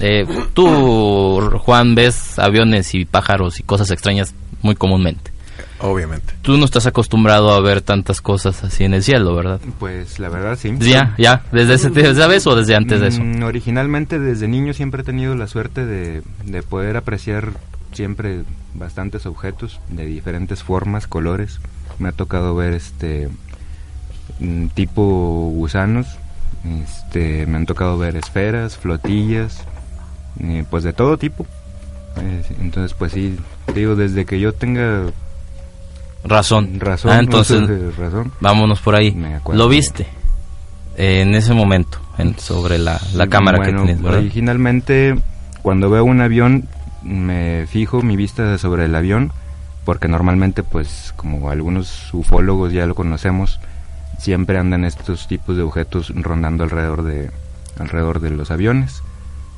[0.00, 5.30] eh, tú, Juan, ves aviones y pájaros y cosas extrañas muy comúnmente.
[5.86, 6.34] Obviamente.
[6.42, 9.60] Tú no estás acostumbrado a ver tantas cosas así en el cielo, ¿verdad?
[9.78, 10.74] Pues la verdad sí.
[10.80, 13.22] Ya, ya, desde ese desde vez o desde antes de eso.
[13.22, 17.52] Mm, originalmente desde niño siempre he tenido la suerte de, de poder apreciar
[17.92, 18.42] siempre
[18.74, 21.60] bastantes objetos de diferentes formas, colores.
[21.98, 23.28] Me ha tocado ver este
[24.38, 25.02] mm, tipo
[25.54, 26.06] gusanos,
[26.82, 29.64] este, me han tocado ver esferas, flotillas,
[30.40, 31.46] eh, pues de todo tipo.
[32.20, 33.36] Eh, entonces, pues sí,
[33.74, 35.04] digo, desde que yo tenga
[36.24, 36.80] Razón.
[36.80, 39.14] razón, Ah, entonces, razón, vámonos por ahí.
[39.52, 40.06] ¿Lo viste?
[40.96, 44.20] eh, en ese momento, en- sobre la, la cámara Bueno, que tienes, ¿verdad?
[44.20, 45.14] Originalmente,
[45.62, 46.68] cuando veo un avión,
[47.02, 49.30] me fijo mi vista sobre el avión,
[49.84, 53.60] porque normalmente, pues, como algunos ufólogos ya lo conocemos,
[54.18, 57.30] siempre andan estos tipos de objetos rondando alrededor de,
[57.78, 59.02] alrededor de los aviones.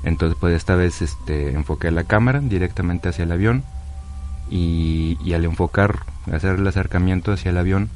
[0.02, 3.62] Entonces, pues, esta vez este, enfoqué la cámara directamente hacia el avión
[4.50, 6.00] y, y al enfocar,
[6.32, 7.88] hacer el acercamiento hacia el avión,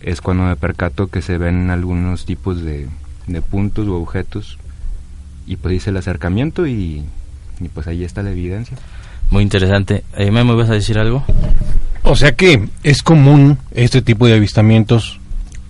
[0.00, 2.88] es cuando me percato que se ven algunos tipos de,
[3.26, 4.58] de puntos o objetos
[5.46, 7.04] y pues hice el acercamiento y,
[7.60, 8.76] y pues ahí está la evidencia.
[9.30, 10.04] Muy interesante.
[10.16, 11.24] Eh, Memo, ¿vas a decir algo?
[12.02, 15.20] O sea que es común este tipo de avistamientos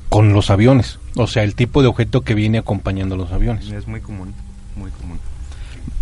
[0.08, 0.98] con los aviones.
[1.14, 3.70] O sea, el tipo de objeto que viene acompañando a los aviones.
[3.70, 4.34] Es muy común,
[4.76, 5.18] muy común.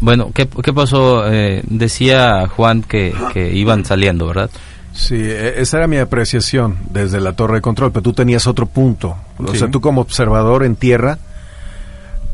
[0.01, 1.31] Bueno, ¿qué, qué pasó?
[1.31, 4.51] Eh, decía Juan que, que iban saliendo, ¿verdad?
[4.93, 8.67] Sí, e- esa era mi apreciación desde la torre de control, pero tú tenías otro
[8.67, 9.17] punto.
[9.39, 9.59] O Sí.
[9.59, 11.19] sea, tú como observador en tierra,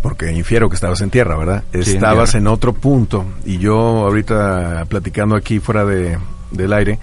[0.02, 1.64] porque infiero que estabas en tierra, ¿verdad?
[1.72, 6.18] Sí, estabas en, otro punto y yo ahorita platicando aquí fuera de,
[6.52, 6.98] del aire,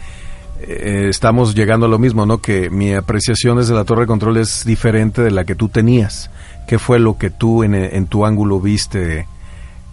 [0.62, 2.38] eh, estamos llegando a lo mismo, ¿no?
[2.40, 6.30] Que mi apreciación desde la torre de control es diferente de la que tú tenías.
[6.68, 9.28] ¿Qué fue lo que tú en, en tu ángulo viste?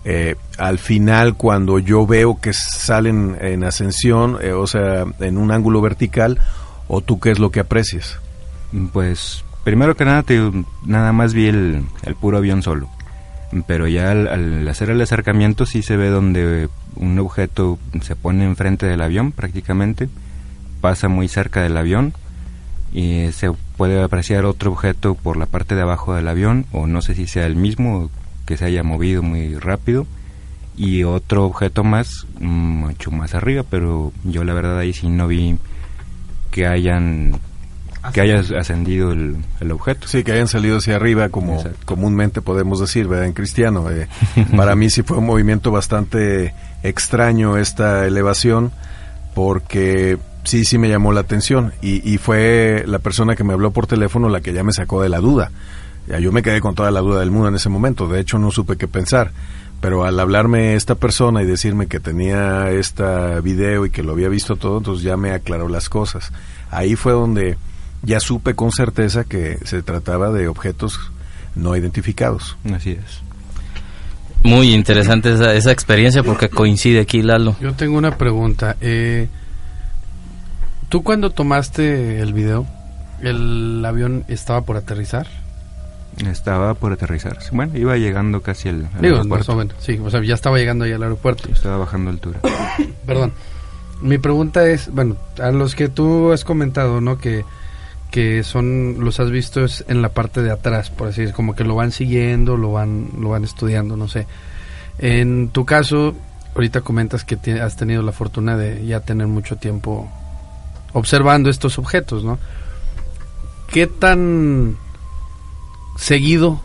[0.05, 5.51] Eh, al final cuando yo veo que salen en ascensión, eh, o sea, en un
[5.51, 6.39] ángulo vertical,
[6.89, 8.19] o tú qué es lo que aprecias?
[8.93, 10.41] Pues primero que nada, te
[10.85, 12.89] nada más vi el, el puro avión solo.
[13.67, 18.45] Pero ya al, al hacer el acercamiento sí se ve donde un objeto se pone
[18.45, 20.09] enfrente del avión prácticamente,
[20.81, 22.15] pasa muy cerca del avión
[22.93, 27.03] y se puede apreciar otro objeto por la parte de abajo del avión o no
[27.03, 28.11] sé si sea el mismo
[28.51, 30.09] que se haya movido muy rápido
[30.77, 35.29] y otro objeto más mm, mucho más arriba pero yo la verdad ahí sí no
[35.29, 35.57] vi
[36.51, 37.39] que hayan
[38.13, 42.81] que haya ascendido el, el objeto Sí, que hayan salido hacia arriba, como comúnmente podemos
[42.81, 43.27] decir, ¿verdad?
[43.27, 43.91] En cristiano.
[43.91, 44.09] Eh,
[44.57, 48.73] para mí sí fue un movimiento bastante extraño esta elevación,
[49.35, 51.75] porque sí, sí me llamó la atención.
[51.83, 55.03] Y, y fue la persona que me habló por teléfono la que ya me sacó
[55.03, 55.51] de la duda.
[56.11, 58.09] Ya yo me quedé con toda la duda del mundo en ese momento.
[58.09, 59.31] De hecho, no supe qué pensar.
[59.81, 64.29] Pero al hablarme esta persona y decirme que tenía este video y que lo había
[64.29, 66.33] visto todo, entonces ya me aclaró las cosas.
[66.71, 67.57] Ahí fue donde
[68.03, 70.99] ya supe con certeza que se trataba de objetos
[71.55, 72.59] no identificados.
[72.75, 73.23] Así es.
[74.43, 77.57] Muy interesante esa, esa experiencia porque coincide aquí, Lalo.
[77.61, 78.77] Yo tengo una pregunta.
[78.81, 79.29] Eh,
[80.89, 82.67] ¿Tú cuando tomaste el video,
[83.23, 85.27] el avión estaba por aterrizar?
[86.27, 87.51] Estaba por aterrizarse.
[87.53, 89.29] Bueno, iba llegando casi al, al Digo, aeropuerto.
[89.29, 91.49] más o menos, sí, o sea, ya estaba llegando ahí al aeropuerto.
[91.51, 92.41] Estaba bajando altura.
[93.07, 93.33] Perdón.
[94.03, 97.19] Mi pregunta es, bueno, a los que tú has comentado, ¿no?
[97.19, 97.45] Que,
[98.11, 101.55] que son, los has visto es en la parte de atrás, por así decirlo, como
[101.55, 104.27] que lo van siguiendo, lo van, lo van estudiando, no sé.
[104.99, 106.15] En tu caso,
[106.55, 110.11] ahorita comentas que ti- has tenido la fortuna de ya tener mucho tiempo
[110.93, 112.39] observando estos objetos, ¿no?
[113.69, 114.77] ¿Qué tan
[116.01, 116.61] seguido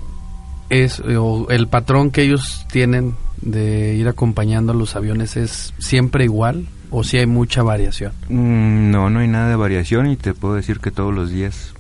[0.69, 5.73] es eh, o el patrón que ellos tienen de ir acompañando a los aviones es
[5.77, 8.13] siempre igual o si hay mucha variación?
[8.29, 11.73] Mm, no, no hay nada de variación y te puedo decir que todos los días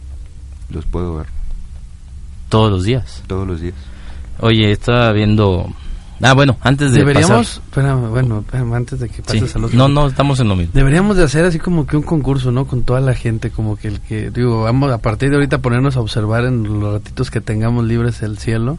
[0.69, 1.27] los puedo ver.
[2.49, 3.23] Todos los días.
[3.27, 3.75] Todos los días.
[4.39, 5.73] Oye, estaba viendo...
[6.25, 7.63] Ah, bueno, antes de Deberíamos, pasar...
[7.65, 9.57] espérame, bueno, espérame, antes de que pases Sí.
[9.57, 9.77] al otro.
[9.77, 10.71] No, no, estamos en lo mismo.
[10.73, 12.65] Deberíamos de hacer así como que un concurso, ¿no?
[12.65, 15.97] Con toda la gente, como que el que, digo, vamos a partir de ahorita ponernos
[15.97, 18.77] a observar en los ratitos que tengamos libres el cielo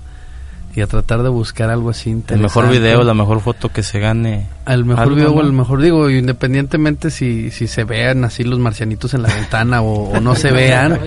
[0.77, 2.43] y a tratar de buscar algo así El interesante.
[2.61, 4.47] mejor video, la mejor foto que se gane.
[4.67, 5.41] Al mejor algo, video o ¿no?
[5.41, 10.11] el mejor, digo, independientemente si, si se vean así los marcianitos en la ventana o,
[10.11, 11.01] o no se vean.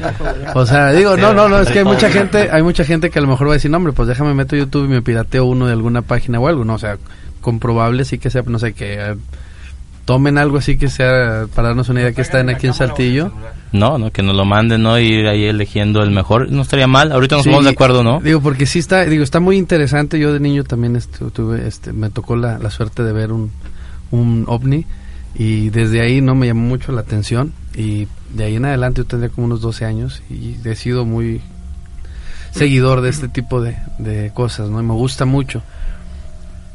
[0.56, 3.20] O sea, digo, no, no, no, es que hay mucha gente, hay mucha gente que
[3.20, 5.46] a lo mejor va a decir, no, hombre, pues déjame meto YouTube y me pirateo
[5.46, 6.98] uno de alguna página o algo, no, o sea,
[7.40, 9.16] comprobable sí que sea, no sé, que
[10.10, 13.32] tomen algo así que sea, para darnos una idea que están aquí en Saltillo.
[13.72, 14.98] No, no, que nos lo manden, ¿no?
[14.98, 16.52] Ir ahí eligiendo el mejor.
[16.52, 17.12] No estaría mal.
[17.12, 18.20] Ahorita nos Sí, ponemos de acuerdo, ¿no?
[18.20, 20.18] Digo, porque sí está, digo, está muy interesante.
[20.18, 23.52] Yo de niño también estu- tuve, este, me tocó la, la suerte de ver un,
[24.10, 24.86] un ovni
[25.36, 29.06] y desde ahí no me llamó mucho la atención y de ahí en adelante yo
[29.06, 31.40] tendría como unos 12 años y he sido muy
[32.52, 34.80] seguidor de este tipo de, de cosas, ¿no?
[34.82, 35.62] Y me gusta mucho.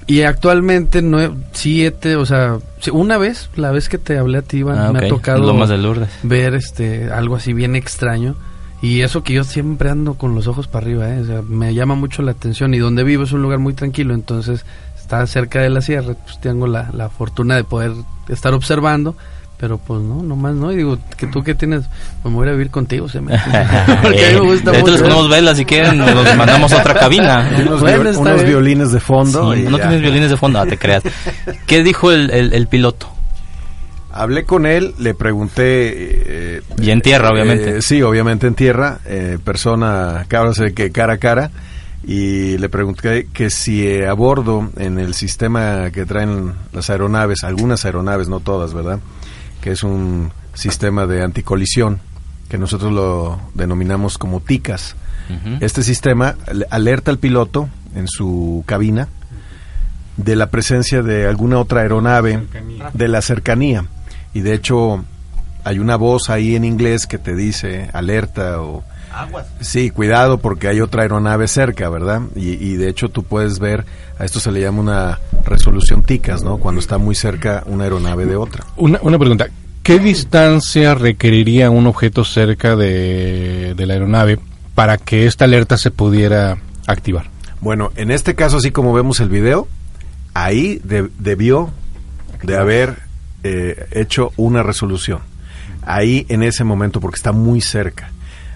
[0.07, 2.59] Y actualmente no he, sí he te- o sea,
[2.93, 5.71] una vez, la vez que te hablé a ti, Iván, Ah, me ha tocado Lomas
[5.71, 6.11] de Lourdes.
[6.23, 8.35] ver este algo así bien extraño
[8.83, 11.21] y eso que yo siempre ando con los ojos para arriba, ¿eh?
[11.21, 14.13] O sea, me llama mucho la atención y donde vivo es un lugar muy tranquilo,
[14.13, 14.67] entonces
[15.01, 17.93] está cerca de la sierra, pues tengo la, la fortuna de poder
[18.29, 19.17] estar observando,
[19.65, 21.85] pero pues no, nomás no, y digo, que tú que tienes,
[22.23, 23.33] pues me voy a ir a vivir contigo, se me
[24.03, 24.93] porque a mí me gusta De hecho, mucho.
[24.93, 27.51] les ponemos velas si quieren, nos mandamos a otra cabina.
[27.67, 29.55] Unos, Bueno, viol- está unos violines de fondo.
[29.55, 29.85] Sí, no ya.
[29.85, 31.03] tienes violines de fondo, no te creas.
[31.67, 33.09] ¿Qué dijo el, el, el piloto?
[34.13, 35.63] Hablé con él, le pregunté...
[36.59, 37.79] eh, Y en tierra, obviamente.
[37.79, 41.51] eh, sí, obviamente en tierra, eh, persona, cabra sé que cara a cara,
[42.07, 47.43] y le pregunté que si eh, a bordo, en el sistema que traen las aeronaves,
[47.45, 48.99] algunas aeronaves, no todas, ¿verdad?
[49.65, 51.99] Que es un sistema de anticolisión,
[52.51, 54.95] que nosotros lo denominamos como TICAS.
[55.63, 59.09] Este sistema le- alerta al piloto en su cabina
[60.19, 62.43] de la presencia de alguna otra aeronave,
[62.93, 63.87] de la cercanía.
[64.35, 65.03] Y de hecho
[65.65, 68.85] hay una voz ahí en inglés que te dice alerta o...
[69.61, 72.23] Sí, cuidado porque hay otra aeronave cerca, ¿verdad?
[72.35, 73.85] Y, y de hecho tú puedes ver,
[74.19, 76.59] a esto se le llama una resolución TICAS, ¿no?
[76.59, 78.65] Cuando está muy cerca una aeronave de otra.
[78.77, 79.47] Una, una pregunta.
[79.83, 84.39] ¿Qué distancia requeriría un objeto cerca de, de la aeronave
[84.75, 87.27] para que esta alerta se pudiera activar?
[87.61, 89.69] Bueno, en este caso, así como vemos el video,
[90.33, 91.71] ahí de- debió
[92.43, 92.97] de haber
[93.43, 95.21] eh, hecho una resolución.
[95.87, 98.11] Ahí en ese momento, porque está muy cerca.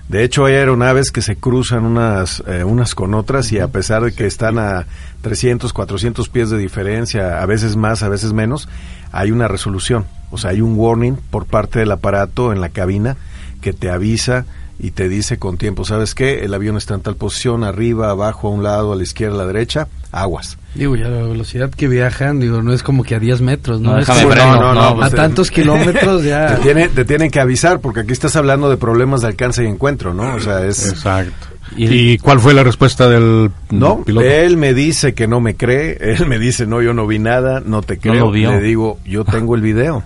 [0.09, 4.03] De hecho, hay aeronaves que se cruzan unas, eh, unas con otras y a pesar
[4.03, 4.87] de que están a
[5.21, 8.69] 300, 400 pies de diferencia, a veces más, a veces menos,
[9.13, 10.07] hay una resolución.
[10.31, 13.17] O sea, hay un warning por parte del aparato en la cabina
[13.61, 14.47] que te avisa
[14.81, 16.45] y te dice con tiempo, ¿sabes qué?
[16.45, 19.39] El avión está en tal posición, arriba, abajo, a un lado, a la izquierda, a
[19.39, 20.57] la derecha, aguas.
[20.75, 23.93] Digo, ya la velocidad que viajan, digo, no es como que a 10 metros, ¿no?
[23.93, 26.55] No, Es déjame como- freno, no, no, a pues, tantos eh, kilómetros ya.
[26.57, 29.67] Te, tiene- te tienen que avisar porque aquí estás hablando de problemas de alcance y
[29.67, 30.35] encuentro, ¿no?
[30.37, 30.89] O sea, es...
[30.89, 31.49] Exacto.
[31.77, 34.27] ¿Y, cuál fue la respuesta del No, piloto?
[34.27, 37.61] él me dice que no me cree, él me dice, no, yo no vi nada,
[37.65, 38.15] no te creo.
[38.27, 38.53] lo vio.
[38.53, 40.03] Le digo, yo tengo el video.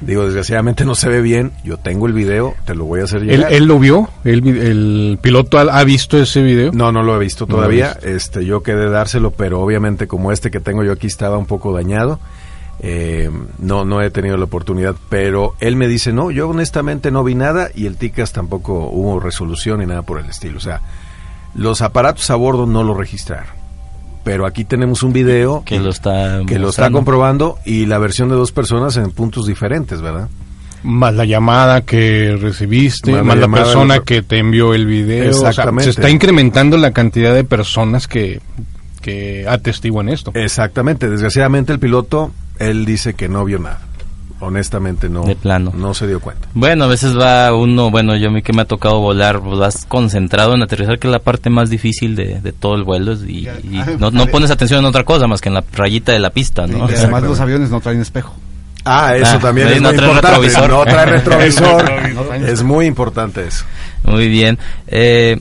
[0.00, 3.22] Digo, desgraciadamente no se ve bien, yo tengo el video, te lo voy a hacer
[3.22, 3.52] ¿Él, llegar.
[3.52, 4.08] él lo vio?
[4.24, 6.72] ¿El, el piloto ha, visto ese video?
[6.72, 7.94] No, no lo he visto No lo he todavía.
[7.94, 8.08] visto.
[8.08, 11.72] Este, yo quedé dárselo, pero obviamente como este que tengo yo aquí estaba un poco
[11.74, 12.18] dañado,
[12.80, 14.94] eh, no, no he tenido la oportunidad.
[15.08, 19.18] Pero él me dice, no, yo honestamente no vi nada y el TICAS tampoco hubo
[19.20, 20.58] resolución ni nada por el estilo.
[20.58, 20.80] O sea,
[21.54, 23.55] los aparatos a bordo no lo registraron.
[24.26, 28.28] Pero aquí tenemos un video Que lo está que lo está comprobando y la versión
[28.28, 30.28] de dos personas en puntos diferentes, ¿verdad?
[30.82, 35.30] Más la llamada que recibiste, Más más, la persona de que te envió el video.
[35.30, 35.84] O sea, Exactamente.
[35.84, 38.40] se está incrementando la cantidad de personas que,
[39.00, 40.32] que atestiguan esto.
[40.34, 41.08] Exactamente.
[41.08, 43.78] Desgraciadamente el piloto, él dice que no vio nada.
[44.46, 45.24] Honestamente no.
[45.24, 45.72] De plano.
[45.76, 46.48] No se dio cuenta.
[46.54, 49.84] Bueno, a veces va uno, bueno, yo a mí que me ha tocado volar, vas
[49.86, 53.48] concentrado en aterrizar, que es la parte más difícil de, de todo el vuelo, y,
[53.48, 56.30] y no, no pones atención en otra cosa más que en la rayita de la
[56.30, 56.88] pista, ¿no?
[56.90, 58.34] Y además los aviones no traen espejo.
[58.88, 60.38] Ah, eso Ah, también es no muy trae importante.
[60.46, 60.70] retrovisor.
[60.70, 61.92] No trae retrovisor.
[62.46, 63.64] Es muy importante eso.
[64.04, 64.56] Muy bien.
[64.86, 65.40] Eh,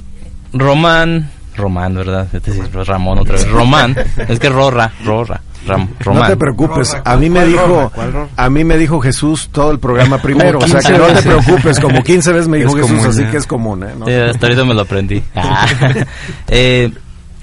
[0.52, 2.28] Román, Román, ¿verdad?
[2.34, 2.52] Este
[2.84, 3.48] Ramón otra vez.
[3.48, 3.96] Román,
[4.28, 5.42] es que Rorra, Rorra.
[5.68, 6.30] Ram- No Román.
[6.30, 7.92] te preocupes, a mí me ¿cuál dijo,
[8.38, 11.22] a mí me dijo Jesús todo el programa primero, o sea 15 que no te
[11.22, 13.28] preocupes, como 15 veces me dijo Es Jesús, común, así ¿eh?
[13.32, 13.88] que es común, ¿eh?
[13.98, 15.22] No Sí, hasta ahorita me lo aprendí.
[15.36, 15.68] Ah.
[16.48, 16.92] Eh,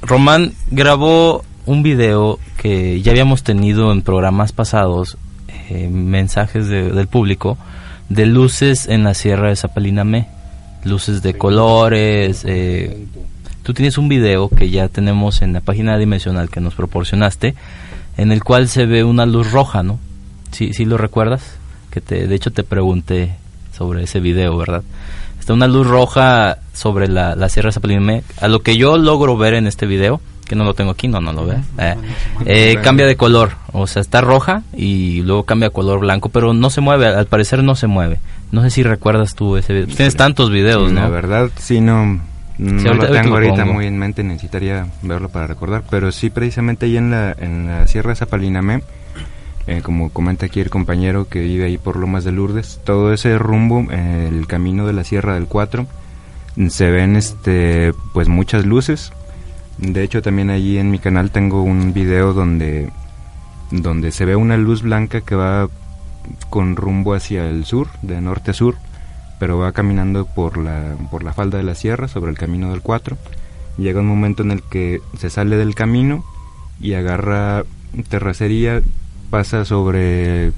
[0.03, 5.16] Román grabó un video que ya habíamos tenido en programas pasados,
[5.70, 7.57] eh, mensajes de- del público,
[8.09, 10.29] de luces en la Sierra de Zapalinamé,
[10.85, 12.43] luces de colores.
[12.47, 13.07] eh,
[13.62, 17.55] tú tienes un video que ya tenemos en la página dimensional que nos proporcionaste,
[18.16, 19.98] en el cual se ve una luz roja, ¿no?
[20.50, 21.42] Sí, sí lo recuerdas,
[21.90, 23.34] que te, de hecho te pregunté
[23.76, 24.82] sobre ese video, ¿verdad?
[25.40, 28.22] Está una luz roja sobre la, la Sierra de Zapalinamé.
[28.40, 31.20] A lo que yo logro ver en este video, que no lo tengo aquí, no,
[31.20, 31.56] no lo ve.
[31.78, 31.96] eh,
[32.44, 36.52] eh, cambia de color, o sea, está roja y luego cambia a color blanco, pero
[36.54, 38.20] no se mueve, al parecer no se mueve.
[38.52, 39.96] No sé si recuerdas tú ese video.
[39.96, 41.00] Tienes tantos videos, Sí, ¿no?
[41.00, 42.20] La verdad, sí, no,
[42.59, 45.82] no Sí, ahorita- lo ahorita tengo lo ahorita muy en mente, necesitaría verlo para recordar,
[45.90, 48.82] pero sí, precisamente ahí en la, en la Sierra de Zapalinamé,
[49.66, 53.38] eh, como comenta aquí el compañero que vive ahí por Lomas de Lourdes, todo ese
[53.38, 55.86] rumbo, eh, el camino de la Sierra del 4,
[56.68, 59.12] se ven este pues muchas luces.
[59.78, 62.90] De hecho, también allí en mi canal tengo un video donde
[63.70, 65.68] donde se ve una luz blanca que va
[66.50, 68.76] con rumbo hacia el sur, de norte a sur,
[69.43, 72.80] pero va caminando por la, por la falda de la sierra, sobre el camino del
[72.80, 73.18] 4.
[73.76, 76.24] Llega un momento en el que se sale del camino
[76.80, 77.64] y agarra
[78.09, 78.82] terracería,
[79.30, 80.53] pasa sobre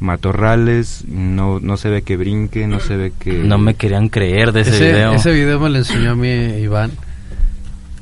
[0.00, 3.44] matorrales, no, no se ve que brinque, no se ve que...
[3.44, 5.12] No me querían creer de ese, ese, video.
[5.12, 6.90] ese video me lo enseñó a mí Iván.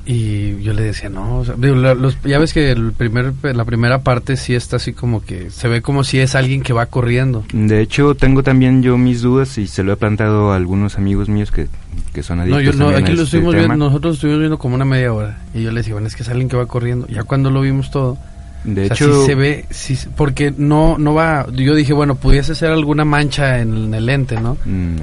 [0.06, 3.32] Y yo le decía, no, o sea, digo, la- los- ya ves que el primer,
[3.42, 6.74] la primera parte sí está así como que se ve como si es alguien que
[6.74, 7.42] va corriendo.
[7.54, 11.30] De hecho, tengo también yo mis dudas y se lo he planteado a algunos amigos
[11.30, 11.68] míos que,
[12.12, 13.66] que son No, adictos yo, no, aquí lo este estuvimos tema.
[13.68, 15.38] viendo, nosotros lo estuvimos viendo como una media hora.
[15.54, 17.06] Y yo le decía, bueno, es que es alguien que va corriendo.
[17.08, 18.18] Ya cuando lo vimos todo,
[18.64, 22.16] De o sea, hecho- sí se ve, sí, porque no, no va, yo dije, bueno,
[22.16, 24.58] pudiese ser alguna mancha en, el lente, ¿no?
[24.66, 25.00] No.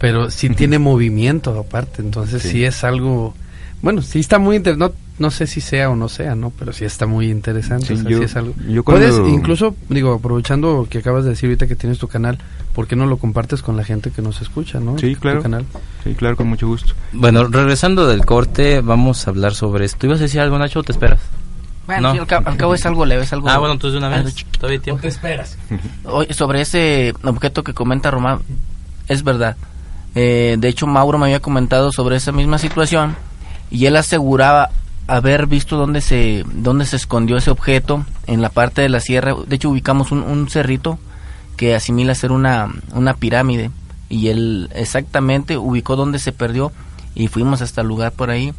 [0.00, 2.48] Pero sí tiene movimiento aparte, entonces sí.
[2.50, 2.64] Sí.
[2.64, 3.34] es algo,
[3.82, 6.50] bueno, sí está muy interesante, no, no sé si sea o no sea, ¿no?
[6.58, 8.54] Pero sí está muy interesante, Sí, o sea, yo- sí es algo.
[8.68, 12.38] yo cuando- Puedes, incluso, digo, aprovechando que acabas de decir ahorita que tienes tu canal,
[12.74, 14.98] ¿por qué no lo compartes con la gente que nos escucha, no?
[14.98, 15.42] Sí, Tu claro.
[15.42, 15.64] canal.
[16.04, 16.94] Sí, claro, con mucho gusto.
[17.12, 20.06] Bueno, regresando del corte, vamos a hablar sobre esto.
[20.06, 21.20] ¿Ibas a decir algo, Nacho, o te esperas?
[21.86, 22.12] Bueno, No.
[22.12, 23.48] sí, al, cabo, al cabo es algo leve, es algo...
[23.48, 24.34] Ah, bueno, entonces de una vez.
[24.34, 24.58] chiquito.
[24.60, 25.00] Todavía hay tiempo.
[25.02, 25.56] te esperas?
[26.04, 28.40] Oye, sobre ese objeto que comenta Román,
[29.08, 29.56] es verdad.
[30.14, 33.16] Eh, de hecho, Mauro me había comentado sobre esa misma situación
[33.70, 34.70] y él aseguraba
[35.06, 39.34] haber visto dónde se, dónde se escondió ese objeto en la parte de la sierra.
[39.46, 40.98] De hecho, ubicamos un, un cerrito
[41.56, 43.70] que asimila a ser una, una pirámide
[44.08, 46.72] y él exactamente ubicó dónde se perdió
[47.14, 48.52] y fuimos hasta el lugar por ahí.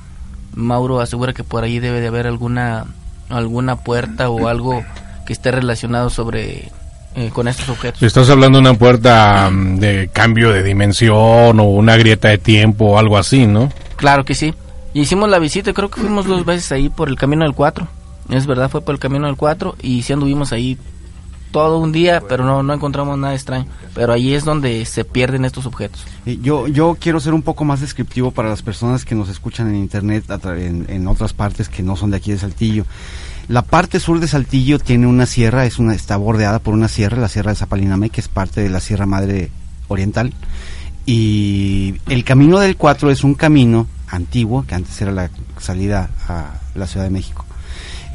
[0.55, 2.85] Mauro asegura que por ahí debe de haber alguna
[3.29, 4.83] alguna puerta o algo
[5.25, 6.69] que esté relacionado sobre
[7.15, 8.01] eh, con estos objetos.
[8.01, 12.85] Estás hablando de una puerta mm, de cambio de dimensión o una grieta de tiempo
[12.85, 13.71] o algo así, ¿no?
[13.95, 14.53] Claro que sí.
[14.99, 17.87] Y hicimos la visita, creo que fuimos dos veces ahí por el camino del 4.
[18.31, 20.77] Es verdad, fue por el camino del 4 y sí anduvimos ahí
[21.51, 23.65] todo un día, pero no, no encontramos nada extraño.
[23.95, 26.03] Pero ahí es donde se pierden estos objetos.
[26.25, 29.77] Yo, yo quiero ser un poco más descriptivo para las personas que nos escuchan en
[29.77, 32.83] internet, en, en otras partes que no son de aquí de Saltillo.
[33.47, 37.15] La parte sur de Saltillo tiene una sierra, es una, está bordeada por una sierra,
[37.21, 39.49] la sierra de Zapalinamé, que es parte de la Sierra Madre
[39.87, 40.33] Oriental.
[41.05, 45.29] Y el camino del 4 es un camino antiguo, que antes era la
[45.59, 47.45] salida a la Ciudad de México.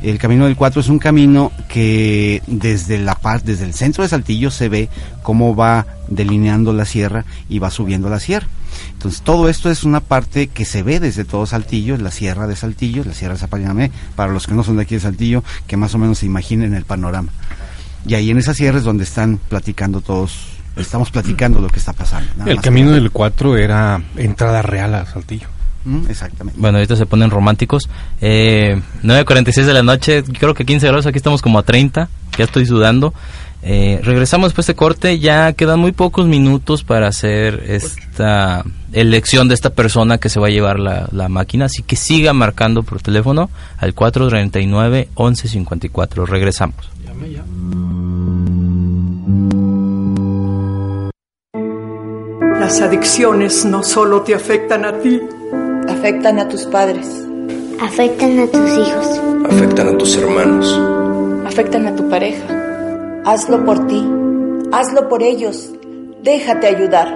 [0.02, 4.08] El camino del 4 es un camino que desde la parte, desde el centro de
[4.10, 4.88] Saltillo se ve
[5.22, 8.46] cómo va delineando la sierra y va subiendo la sierra.
[8.92, 12.56] Entonces todo esto es una parte que se ve desde todo Saltillo, la sierra de
[12.56, 15.76] Saltillo, la sierra de Zapalinamé, para los que no son de aquí de Saltillo, que
[15.78, 17.30] más o menos se imaginen el panorama.
[18.06, 21.94] Y ahí en esa sierra es donde están platicando todos, estamos platicando lo que está
[21.94, 22.28] pasando.
[22.44, 25.46] El camino que- del 4 era entrada real a Saltillo.
[25.84, 26.60] Mm, Exactamente.
[26.60, 27.88] Bueno, ahorita se ponen románticos.
[28.20, 32.08] Eh, 9.46 de la noche, creo que 15 grados, aquí estamos como a 30,
[32.38, 33.12] ya estoy sudando.
[33.66, 38.62] Eh, regresamos después de corte, ya quedan muy pocos minutos para hacer esta
[38.92, 42.34] elección de esta persona que se va a llevar la, la máquina, así que siga
[42.34, 46.26] marcando por teléfono al 439-1154.
[46.26, 46.90] Regresamos.
[52.60, 55.20] Las adicciones no solo te afectan a ti,
[56.04, 57.06] Afectan a tus padres.
[57.80, 59.06] Afectan a tus hijos.
[59.48, 60.78] Afectan a tus hermanos.
[61.46, 63.22] Afectan a tu pareja.
[63.24, 64.06] Hazlo por ti.
[64.70, 65.70] Hazlo por ellos.
[66.22, 67.08] Déjate ayudar.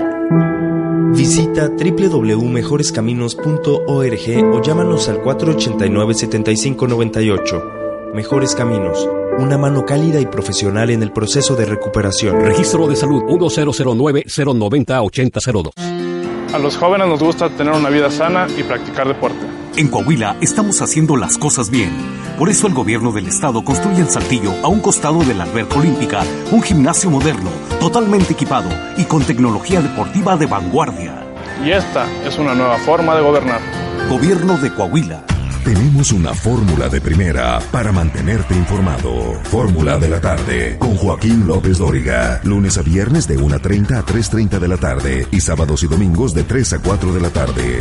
[1.12, 8.14] Visita www.mejorescaminos.org o llámanos al 489-7598.
[8.14, 12.40] Mejores Caminos, una mano cálida y profesional en el proceso de recuperación.
[12.40, 16.07] Registro de salud 1009-090-8002.
[16.52, 19.46] A los jóvenes nos gusta tener una vida sana y practicar deporte.
[19.76, 21.90] En Coahuila estamos haciendo las cosas bien.
[22.38, 25.78] Por eso el gobierno del estado construye en Saltillo, a un costado de la alberca
[25.78, 31.22] olímpica, un gimnasio moderno, totalmente equipado y con tecnología deportiva de vanguardia.
[31.62, 33.60] Y esta es una nueva forma de gobernar.
[34.08, 35.24] Gobierno de Coahuila.
[35.68, 39.34] Tenemos una fórmula de primera para mantenerte informado.
[39.44, 42.40] Fórmula de la tarde con Joaquín López Dóriga.
[42.44, 46.44] Lunes a viernes de 1.30 a 3.30 de la tarde y sábados y domingos de
[46.44, 47.80] 3 a 4 de la tarde.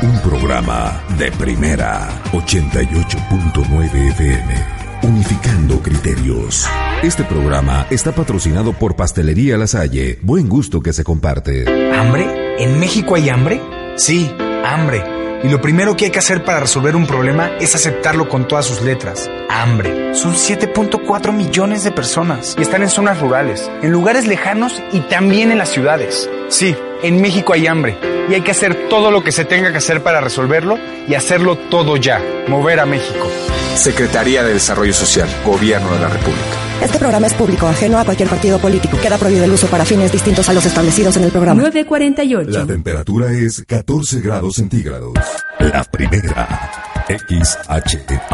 [0.00, 4.54] Un programa de primera 88.9 FM.
[5.02, 6.66] Unificando criterios.
[7.02, 10.18] Este programa está patrocinado por Pastelería La Salle.
[10.22, 11.66] Buen gusto que se comparte.
[11.94, 12.64] ¿Hambre?
[12.64, 13.60] ¿En México hay hambre?
[13.98, 14.34] Sí,
[14.64, 15.17] hambre.
[15.42, 18.66] Y lo primero que hay que hacer para resolver un problema es aceptarlo con todas
[18.66, 19.30] sus letras.
[19.48, 20.14] Hambre.
[20.14, 25.52] Son 7.4 millones de personas y están en zonas rurales, en lugares lejanos y también
[25.52, 26.28] en las ciudades.
[26.48, 27.96] Sí, en México hay hambre
[28.28, 31.56] y hay que hacer todo lo que se tenga que hacer para resolverlo y hacerlo
[31.56, 32.20] todo ya.
[32.48, 33.30] Mover a México.
[33.76, 36.67] Secretaría de Desarrollo Social, Gobierno de la República.
[36.82, 38.96] Este programa es público, ajeno a cualquier partido político.
[39.00, 41.60] Queda prohibido el uso para fines distintos a los establecidos en el programa.
[41.62, 42.50] 948.
[42.50, 45.14] La temperatura es 14 grados centígrados.
[45.58, 46.70] La primera.
[47.08, 47.66] XHAJ.
[47.68, 48.28] 88.9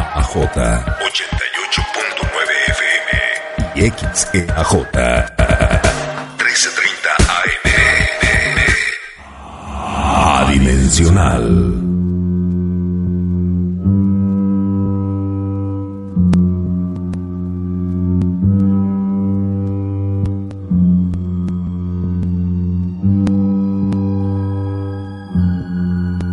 [2.68, 3.10] FM.
[3.76, 4.72] Y XEAJ.
[6.36, 7.66] 1330 AM.
[10.42, 11.93] Adimensional.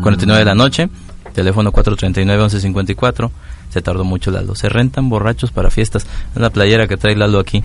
[0.01, 0.89] De la noche,
[1.33, 3.29] teléfono 439-1154.
[3.69, 4.53] Se tardó mucho Lalo.
[4.53, 6.05] Se rentan borrachos para fiestas.
[6.35, 7.63] Es la playera que trae Lalo aquí.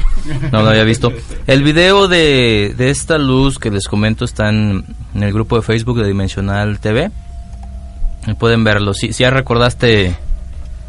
[0.52, 1.12] No lo había visto.
[1.48, 4.84] El video de, de esta luz que les comento está en,
[5.14, 7.10] en el grupo de Facebook de Dimensional TV.
[8.38, 8.94] Pueden verlo.
[8.94, 10.16] Si, si ya recordaste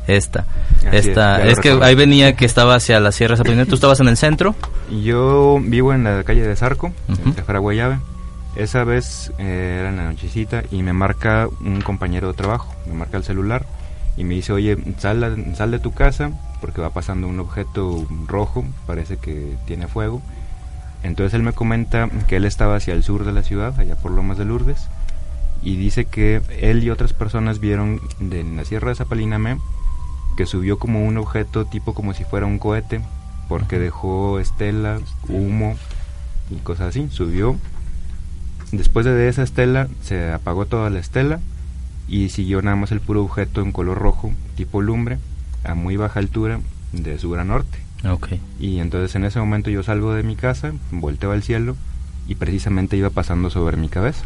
[0.08, 0.46] esta.
[0.92, 3.66] esta es, que ahí venía que estaba hacia la Sierra Zapatina.
[3.66, 4.56] ¿Tú estabas en el centro?
[5.04, 7.60] Yo vivo en la calle de Zarco, en Tejara
[8.58, 12.94] esa vez eh, era en la nochecita y me marca un compañero de trabajo, me
[12.94, 13.66] marca el celular
[14.18, 18.66] y me dice, oye, sal, sal de tu casa porque va pasando un objeto rojo,
[18.88, 20.22] parece que tiene fuego.
[21.04, 24.12] Entonces él me comenta que él estaba hacia el sur de la ciudad, allá por
[24.12, 24.88] Lomas de Lourdes,
[25.62, 29.58] y dice que él y otras personas vieron de la Sierra de Zapalinamé
[30.36, 33.02] que subió como un objeto tipo como si fuera un cohete,
[33.48, 35.00] porque dejó estela,
[35.30, 35.76] humo
[36.50, 37.08] y cosas así.
[37.12, 37.58] Subió
[38.72, 41.40] Después de esa estela se apagó toda la estela
[42.08, 45.20] y siguió nada más el puro objeto en color rojo, tipo lumbre,
[45.64, 46.60] a muy baja altura
[46.92, 47.80] de sur a norte.
[48.08, 48.40] Okay.
[48.60, 51.76] Y entonces en ese momento yo salgo de mi casa, volteo al cielo
[52.28, 54.26] y precisamente iba pasando sobre mi cabeza.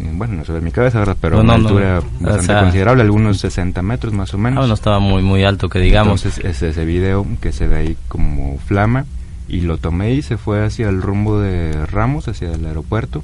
[0.00, 1.16] Eh, bueno, no sobre mi cabeza, ¿verdad?
[1.20, 4.64] Pero a una altura bastante considerable, algunos 60 metros más o menos.
[4.64, 6.24] Ah, no estaba muy muy alto, que digamos.
[6.24, 9.04] Entonces es ese video que se ve ahí como flama
[9.48, 13.22] y lo tomé y se fue hacia el rumbo de Ramos, hacia el aeropuerto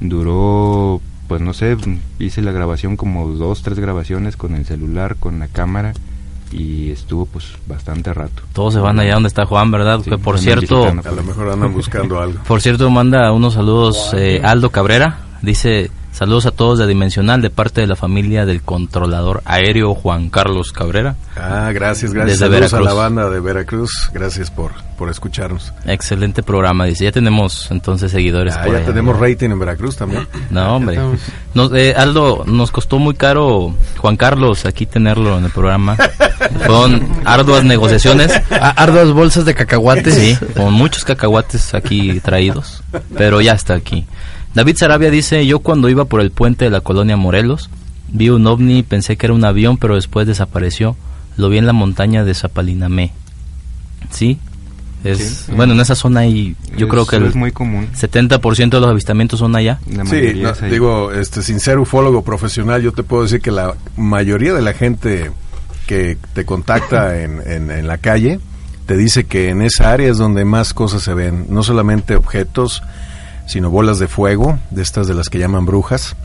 [0.00, 1.76] duró pues no sé
[2.18, 5.92] hice la grabación como dos tres grabaciones con el celular con la cámara
[6.50, 8.42] y estuvo pues bastante rato.
[8.52, 11.72] Todos se van allá donde está Juan verdad que por cierto a lo mejor andan
[11.72, 12.40] buscando algo.
[12.48, 15.20] por cierto manda unos saludos eh, Aldo Cabrera.
[15.42, 20.28] Dice Saludos a todos de Dimensional de parte de la familia del controlador aéreo Juan
[20.28, 21.14] Carlos Cabrera.
[21.36, 22.40] Ah, gracias, gracias.
[22.40, 24.10] Saludos a la banda de Veracruz.
[24.12, 25.72] Gracias por, por escucharnos.
[25.86, 27.04] Excelente programa, dice.
[27.04, 28.54] Ya tenemos entonces seguidores.
[28.54, 30.26] Ah, ya tenemos rating en Veracruz también.
[30.50, 30.98] No, hombre.
[31.74, 35.96] Eh, Aldo, nos costó muy caro, Juan Carlos, aquí tenerlo en el programa.
[36.66, 38.32] Con arduas negociaciones.
[38.50, 40.14] arduas bolsas de cacahuates.
[40.14, 42.82] Sí, con muchos cacahuates aquí traídos.
[43.16, 44.06] Pero ya está aquí.
[44.54, 47.70] David Sarabia dice, yo cuando iba por el puente de la colonia Morelos,
[48.12, 50.96] vi un ovni, pensé que era un avión, pero después desapareció.
[51.36, 53.12] Lo vi en la montaña de Zapalinamé.
[54.10, 54.38] ¿Sí?
[55.04, 57.88] Es, Bueno, en esa zona hay, yo creo que el es muy común.
[57.94, 59.78] 70% de los avistamientos son allá.
[60.04, 60.20] sí,
[60.68, 64.74] digo, este, sin ser ufólogo profesional, yo te puedo decir que la mayoría de la
[64.74, 65.30] gente
[65.86, 68.40] que te contacta en, en, en la calle
[68.84, 72.82] te dice que en esa área es donde más cosas se ven, no solamente objetos,
[73.50, 76.16] sino bolas de fuego, de estas de las que llaman brujas,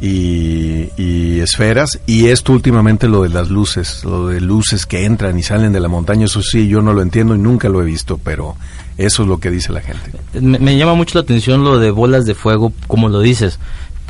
[0.00, 2.00] y, esferas.
[2.06, 5.80] Y esto últimamente lo de las luces, lo de luces que entran y salen de
[5.80, 8.56] la montaña, eso sí, yo no lo entiendo y nunca lo he visto, pero
[8.98, 10.12] eso es lo que dice la gente.
[10.40, 13.58] Me, llama mucho la atención lo de bolas de fuego, como lo dices.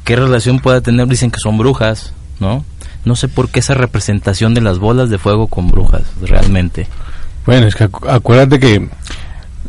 [0.04, 1.06] ¿Qué relación puede tener?
[1.08, 2.64] Dicen que son brujas, ¿no?
[3.04, 6.86] No sé por qué esa representación de las bolas de fuego con brujas, realmente.
[7.46, 8.88] Bueno, es que acu- acuérdate que,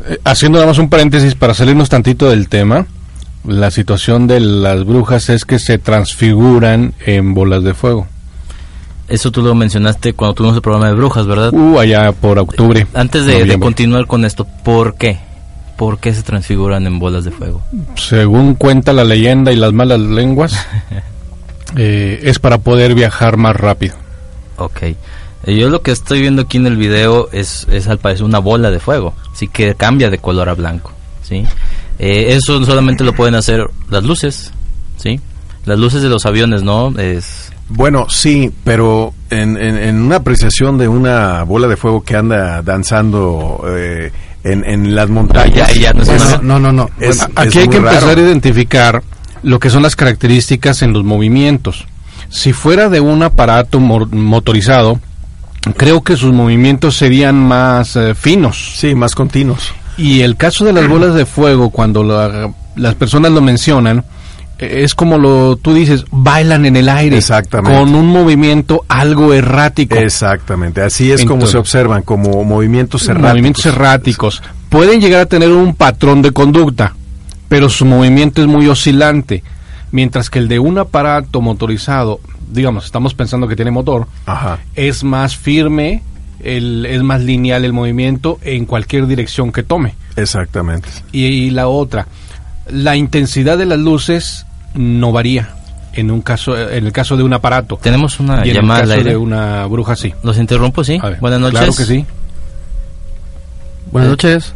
[0.06, 2.86] eh, haciendo nada más un paréntesis para salirnos tantito del tema,
[3.46, 8.06] la situación de las brujas es que se transfiguran en bolas de fuego.
[9.08, 11.52] Eso tú lo mencionaste cuando tuvimos el programa de brujas, ¿verdad?
[11.52, 12.86] Uh, allá por octubre.
[12.94, 15.18] Antes de, continuar con esto, ¿por qué?
[15.76, 17.62] ¿Por qué se transfiguran en bolas de fuego?
[17.96, 20.54] Según cuenta la leyenda y las malas lenguas,
[21.76, 23.94] eh, es para poder viajar más rápido.
[24.56, 24.82] Ok.
[25.46, 28.38] Eh, Yo lo que estoy viendo aquí en el video es, es al parecer una
[28.38, 30.92] bola de fuego, así que cambia de color a blanco,
[31.22, 31.44] ¿sí?
[31.98, 34.52] Eh, eso solamente lo pueden hacer las luces,
[34.96, 35.20] ¿sí?
[35.64, 36.92] Las luces de los aviones, ¿no?
[36.98, 37.50] Es...
[37.68, 42.60] Bueno, sí, pero en, en- en una apreciación de una bola de fuego que anda
[42.62, 44.12] danzando eh,
[44.44, 45.72] en, en las montañas.
[45.72, 46.90] Ya, ya, no es es- una- No, no, no.
[47.00, 48.20] es- Bueno, aquí es hay que empezar raro.
[48.20, 49.02] a identificar
[49.42, 51.86] lo que son las características en los movimientos.
[52.28, 55.00] Si fuera de un aparato mor- motorizado,
[55.76, 58.74] creo que sus movimientos serían más eh, finos.
[58.76, 59.72] Sí, más continuos.
[59.96, 64.04] Y el caso de las bolas de fuego, cuando la- las personas lo mencionan,
[64.58, 67.16] eh, es como lo tú dices, bailan en el aire.
[67.16, 67.78] Exactamente.
[67.78, 69.96] Con un movimiento algo errático.
[69.96, 73.30] Exactamente, así es como se observan, como movimientos erráticos.
[73.32, 74.42] movimientos erráticos.
[74.68, 76.94] Pueden llegar a tener un patrón de conducta,
[77.48, 79.42] pero su movimiento es muy oscilante.
[79.92, 82.18] Mientras que el de un aparato motorizado,
[82.54, 84.58] digamos, estamos pensando que tiene motor, Ajá.
[84.74, 86.02] es más firme,
[86.42, 89.94] el, es más lineal el movimiento en cualquier dirección que tome.
[90.16, 90.88] Exactamente.
[91.12, 92.06] Y, y la otra,
[92.70, 95.50] la intensidad de las luces no varía
[95.92, 97.76] en un caso, en el caso de un aparato.
[97.80, 99.10] Tenemos una y en llamada el caso aire.
[99.10, 100.12] de una bruja sí.
[100.22, 100.98] ¿Los interrumpo, sí?
[101.00, 101.58] Ver, Buenas noches.
[101.58, 102.04] Claro que sí.
[103.92, 104.54] Buenas Eh, noches.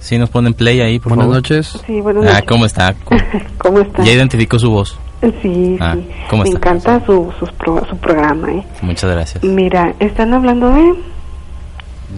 [0.00, 1.36] Sí, nos ponen play ahí, por Buenas favor.
[1.36, 1.78] noches.
[1.86, 2.44] Sí, buenas Ah, noches.
[2.48, 2.94] ¿cómo está?
[3.04, 3.20] ¿Cómo,
[3.58, 4.04] ¿Cómo está?
[4.04, 4.96] ya identificó su voz.
[5.42, 6.08] Sí, Ah, sí.
[6.30, 6.58] ¿cómo Me está?
[6.58, 8.62] encanta su, sus pro- su programa, ¿eh?
[8.82, 9.42] Muchas gracias.
[9.44, 10.94] Mira, están hablando de...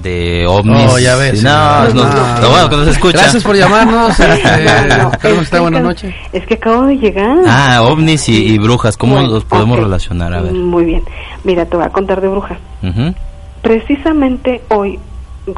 [0.02, 0.88] De ovnis.
[0.92, 1.40] Oh, ya ves.
[1.40, 3.18] Sí, No, no, No, no, bueno, que nos escucha.
[3.18, 4.16] Gracias por llamarnos.
[4.20, 5.56] No, no, ¿Cómo es está?
[5.56, 6.14] que Buenas acá- noches.
[6.32, 7.36] Es que acabo de llegar.
[7.46, 9.84] Ah, ovnis y, y brujas, ¿cómo Bueno, los podemos ok.
[9.84, 10.32] relacionar?
[10.34, 10.52] A ver.
[10.52, 11.02] Muy bien.
[11.42, 12.58] Mira, te voy a contar de brujas.
[12.82, 13.14] Ujú.
[13.62, 14.98] Precisamente hoy,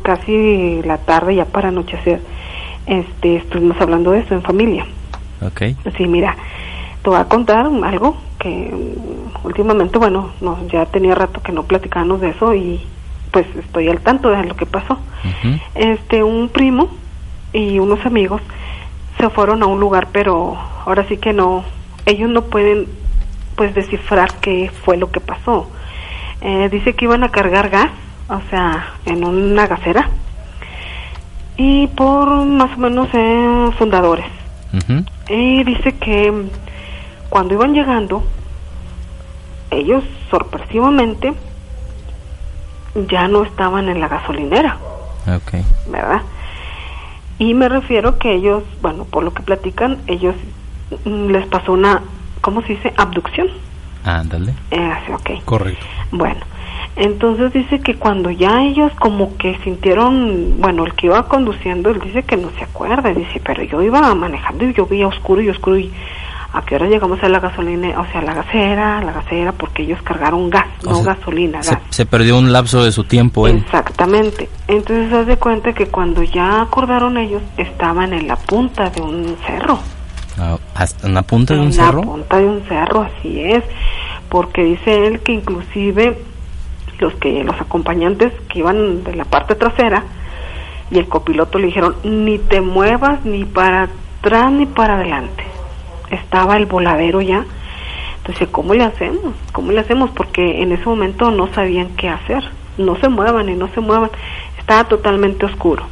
[0.03, 2.21] casi la tarde, ya para anochecer,
[2.87, 4.87] este, estuvimos hablando de eso en familia.
[5.43, 5.63] Ok.
[5.97, 6.37] Sí, mira,
[7.03, 11.65] te voy a contar algo que mm, últimamente, bueno, no, ya tenía rato que no
[11.65, 12.81] platicábamos de eso y
[13.31, 14.99] pues estoy al tanto de lo que pasó.
[15.75, 16.89] Este, un primo
[17.53, 18.43] y unos amigos
[19.19, 21.65] se fueron a un lugar, pero ahora sí que no,
[22.07, 22.87] ellos no pueden
[23.57, 25.71] pues descifrar qué fue lo que pasó.
[26.41, 27.91] Eh, dice que iban a cargar gas,
[28.29, 30.11] o sea, en una gasera
[31.57, 34.27] y por más o menos eh, fundadores.
[35.29, 36.33] Y dice que
[37.33, 38.23] cuando iban llegando,
[39.71, 41.33] ellos sorpresivamente
[43.09, 44.77] ya no estaban en la gasolinera,
[45.27, 45.55] Ok.
[45.89, 46.21] ¿verdad?
[47.39, 50.35] Y me refiero que ellos, bueno, por lo que platican, ellos
[51.07, 52.03] mm, les pasó una,
[52.43, 52.93] ¿cómo se dice?
[52.99, 53.49] Abducción.
[54.05, 54.53] Ándale.
[54.71, 55.45] Eh, sí, ok.
[55.47, 55.87] Correcto.
[56.11, 56.43] Bueno,
[56.97, 62.01] entonces dice que cuando ya ellos como que sintieron, bueno, el que iba conduciendo, él
[62.01, 65.49] dice que no se acuerda, dice, pero yo iba manejando y yo veía oscuro y
[65.49, 65.91] oscuro y
[66.55, 70.01] a qué hora llegamos a la gasolina, o sea, la gasera, la gasera, porque ellos
[70.03, 71.83] cargaron gas, O no sea, gasolina, Se, gas.
[71.91, 73.59] se perdió un lapso de su tiempo él.
[73.65, 74.49] Exactamente.
[74.69, 79.37] Entonces se de cuenta que cuando ya acordaron ellos, estaban en la punta de un
[79.47, 79.79] cerro.
[80.39, 82.01] Ah, hasta en la punta de un en cerro.
[82.01, 83.65] la punta de un cerro, así es.
[84.29, 86.19] Porque dice él que inclusive
[86.99, 90.05] los que los acompañantes que iban de la parte trasera
[90.91, 93.89] y el copiloto le dijeron ni te muevas ni para
[94.21, 95.45] atrás ni para adelante.
[96.13, 97.45] Estaba el voladero ya.
[98.19, 99.35] Entonces, ¿cómo le hacemos?
[99.51, 100.11] ¿Cómo le hacemos?
[100.11, 102.45] Porque en ese momento no sabían qué hacer.
[102.79, 104.11] No se muevan y no se muevan.
[104.59, 105.85] Estaba totalmente oscuro.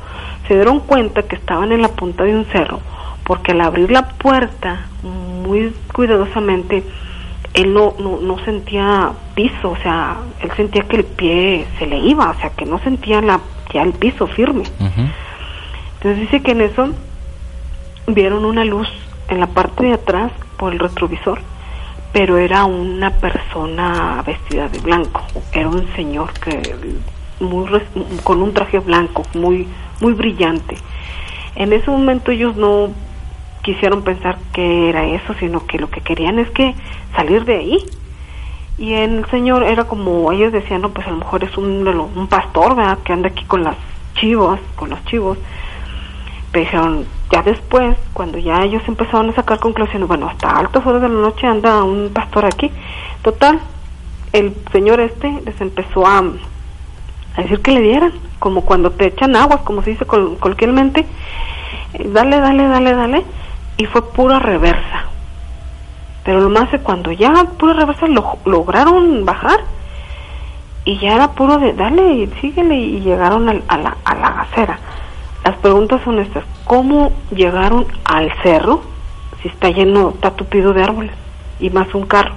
[0.46, 2.80] Se dieron cuenta que estaban en la punta de un cerro
[3.30, 6.82] porque al abrir la puerta muy cuidadosamente
[7.54, 11.98] él no, no, no sentía piso, o sea, él sentía que el pie se le
[11.98, 13.38] iba, o sea, que no sentía la,
[13.72, 14.64] ya el piso firme.
[14.78, 16.88] Entonces dice que en eso
[18.08, 18.88] vieron una luz
[19.30, 21.40] en la parte de atrás por el retrovisor,
[22.12, 25.22] pero era una persona vestida de blanco,
[25.52, 26.60] era un señor que
[27.38, 27.68] muy
[28.22, 29.66] con un traje blanco, muy
[30.00, 30.76] muy brillante.
[31.54, 32.90] En ese momento ellos no
[33.62, 36.74] quisieron pensar que era eso, sino que lo que querían es que
[37.14, 37.78] salir de ahí.
[38.78, 42.26] Y el señor era como ellos decían, no, pues a lo mejor es un, un
[42.28, 42.98] pastor, ¿verdad?
[43.04, 43.76] Que anda aquí con las
[44.14, 45.36] chivos, con los chivos.
[46.50, 51.02] Pero dijeron, ya después, cuando ya ellos empezaron a sacar conclusiones, bueno, hasta altas horas
[51.02, 52.70] de la noche anda un pastor aquí.
[53.22, 53.60] Total,
[54.32, 59.36] el señor este les empezó a, a decir que le dieran, como cuando te echan
[59.36, 61.06] aguas, como se dice col coloquialmente,
[61.94, 63.24] eh, dale, dale, dale, dale,
[63.76, 65.04] y fue pura reversa.
[66.24, 69.60] Pero lo más de cuando ya pura reversa lo lograron bajar,
[70.84, 74.78] y ya era puro de dale síguele, y llegaron a, la, a la acera.
[75.44, 78.80] Las preguntas son estas, ¿cómo llegaron al cerro
[79.42, 81.10] si está lleno, está tupido de árboles
[81.58, 82.36] y más un carro?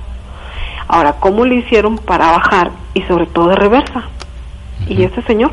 [0.87, 4.05] Ahora, ¿cómo le hicieron para bajar y sobre todo de reversa?
[4.87, 5.51] ¿Y ese señor?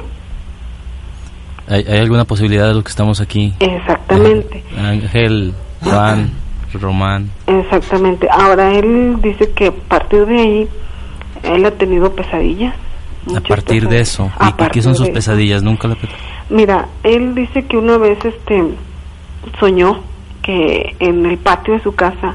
[1.69, 3.53] ¿Hay, hay alguna posibilidad de lo que estamos aquí?
[3.61, 5.53] Exactamente, Ángel,
[5.83, 6.31] Juan,
[6.73, 7.31] Román.
[7.47, 8.29] exactamente.
[8.33, 10.69] Ahora, él dice que a partir de ahí,
[11.43, 12.75] él ha tenido pesadillas.
[13.29, 14.09] A partir de pesadillas.
[14.09, 14.33] eso.
[14.39, 15.17] A ¿Y qué son sus de eso.
[15.17, 15.63] pesadillas?
[15.63, 15.99] Nunca la...
[16.51, 18.65] Mira, él dice que una vez este
[19.61, 20.01] soñó
[20.43, 22.35] que en el patio de su casa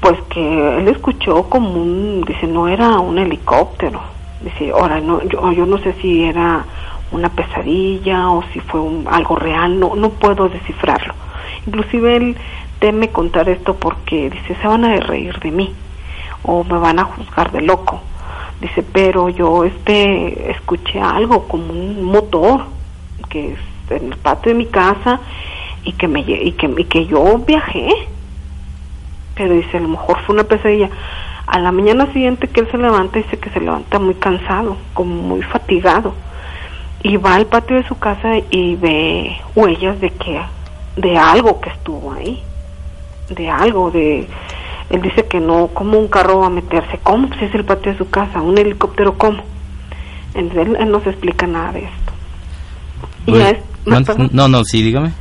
[0.00, 4.02] pues que él escuchó como un dice no era un helicóptero.
[4.42, 6.66] Dice ahora no yo, yo no sé si era
[7.12, 11.14] una pesadilla o si fue un, algo real no no puedo descifrarlo.
[11.66, 12.36] Inclusive él
[12.78, 15.72] teme contar esto porque dice se van a reír de mí
[16.42, 18.02] o me van a juzgar de loco
[18.60, 22.64] dice pero yo este escuché algo como un motor
[23.28, 23.58] que es
[23.90, 25.20] en el patio de mi casa
[25.84, 27.88] y que me y que, y que yo viajé
[29.34, 30.90] pero dice a lo mejor fue una pesadilla
[31.46, 35.14] a la mañana siguiente que él se levanta dice que se levanta muy cansado como
[35.14, 36.14] muy fatigado.
[37.02, 40.40] Y va al patio de su casa y ve huellas de que
[40.96, 42.42] de algo que estuvo ahí
[43.28, 44.26] de algo de
[44.90, 47.92] él dice que no cómo un carro va a meterse cómo si es el patio
[47.92, 49.42] de su casa un helicóptero cómo
[50.34, 52.12] entonces él, él no se explica nada de esto.
[53.26, 54.30] Y Uy, a, es- man- perdón.
[54.32, 55.12] no, no, sí, dígame.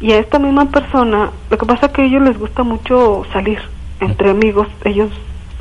[0.00, 3.24] y a esta misma persona lo que pasa es que a ellos les gusta mucho
[3.32, 3.58] salir
[4.00, 5.10] entre amigos ellos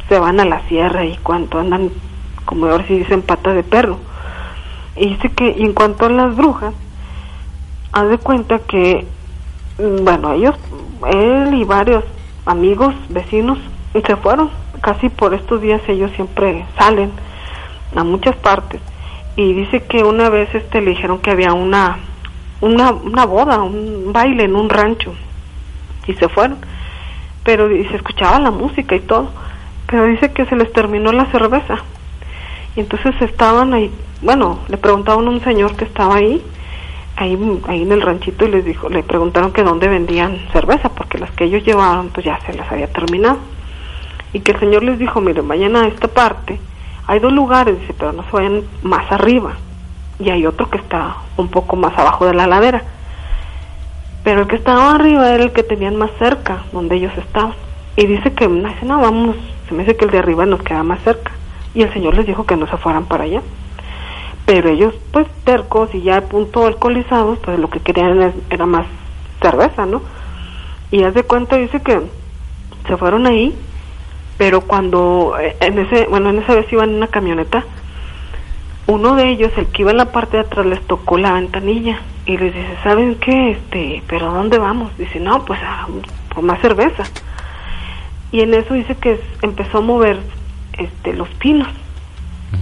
[0.08, 1.89] se van a la sierra y cuando andan
[2.45, 3.97] como ahora sí dicen pata de perro.
[4.95, 6.74] Y dice que y en cuanto a las brujas
[7.93, 9.06] haz de cuenta que
[9.80, 10.56] mm, bueno ellos
[11.14, 12.04] él y varios
[12.46, 13.58] amigos vecinos
[14.06, 14.50] se fueron.
[14.82, 17.12] Casi por estos días ellos siempre salen
[17.96, 18.82] a muchas partes.
[19.36, 22.00] Y dice que una vez este le dijeron que había una
[22.62, 25.14] una, una boda, un baile en un rancho
[26.08, 26.58] y se fueron.
[27.44, 29.30] Pero y se escuchaba la música y todo
[29.88, 31.80] pero dice que se les terminó la cerveza.
[32.76, 36.42] Y entonces estaban ahí bueno le preguntaban a un señor que estaba ahí
[37.16, 37.38] ahí
[37.68, 41.32] ahí en el ranchito y les dijo le preguntaron que dónde vendían cerveza porque las
[41.32, 43.38] que ellos llevaban pues ya se las había terminado.
[44.34, 46.59] Y que el señor les dijo miren vayan a esta parte
[47.07, 49.53] hay dos lugares dice pero no se vayan más arriba
[50.20, 52.84] y hay otro que está un poco más abajo de la ladera
[54.24, 57.53] pero el que estaba arriba era el que tenían más cerca donde ellos estaban.
[57.95, 59.36] Y dice que no, vámonos
[59.68, 61.32] se me dice que el de arriba nos queda más cerca.
[61.74, 63.41] Y el señor les dijo que no se fueran para allá
[64.52, 68.86] pero ellos pues tercos y ya a punto alcoholizados pues lo que querían era más
[69.41, 70.02] cerveza no
[70.91, 72.02] y haz de cuenta dice que
[72.86, 73.56] se fueron ahí
[74.38, 77.64] pero cuando eh, en ese bueno en esa vez iban en una camioneta
[78.88, 82.02] uno de ellos el que iba en la parte de atrás les tocó la ventanilla
[82.26, 85.88] y les dice saben qué este pero ¿a dónde vamos dice no pues a
[86.36, 87.04] por más cerveza.
[88.34, 90.18] Y en eso dice que es- empezó a mover
[90.78, 91.68] este los pinos.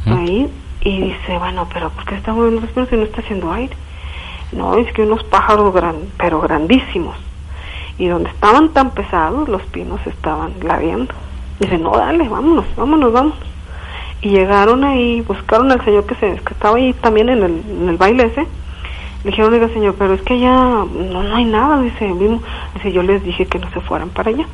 [0.08, 0.50] Ahí
[0.82, 3.76] y dice bueno pero ¿por qué está moviendo los pinos si no está haciendo aire?
[4.52, 7.16] no es que unos pájaros gran pero grandísimos.
[7.98, 11.14] Y donde estaban tan pesados los pinos estaban ladeando.
[11.60, 13.38] Dice no dale vámonos vámonos vámonos
[14.22, 17.90] y llegaron ahí buscaron al señor que se que estaba ahí también en el, en
[17.90, 18.48] el baile ese.
[19.24, 22.42] Le dijeron oiga señor pero es que ya no, no hay nada dice vimos
[22.76, 24.46] dice yo les dije que no se fueran para allá.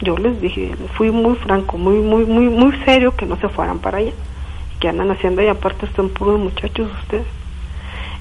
[0.00, 3.78] Yo les dije fui muy franco muy muy muy muy serio que no se fueran
[3.78, 4.12] para allá
[4.80, 7.26] que andan haciendo y aparte están puros muchachos ustedes.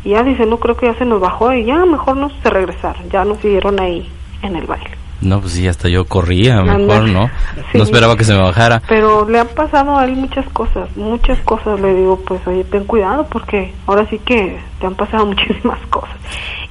[0.04, 2.50] Y ya dice no creo que ya se nos bajó y ya mejor nos se
[2.50, 4.10] regresaron ya nos siguieron ahí
[4.42, 4.92] en el baile
[5.22, 7.30] No, pues sí, hasta yo corría, mejor, ¿no?
[7.72, 7.78] Sí.
[7.78, 8.82] No esperaba que se me bajara.
[8.90, 11.80] pero le han pasado a él muchas cosas muchas cosas.
[11.80, 16.18] Le digo pues oye ten cuidado porque ahora sí que te han pasado muchísimas cosas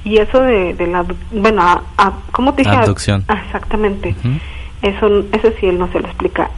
[0.03, 3.23] y eso de, de la bueno a, a- cómo te dije Abducción.
[3.27, 4.15] Ah, exactamente.
[4.83, 6.51] Eso eso sí él no se lo explica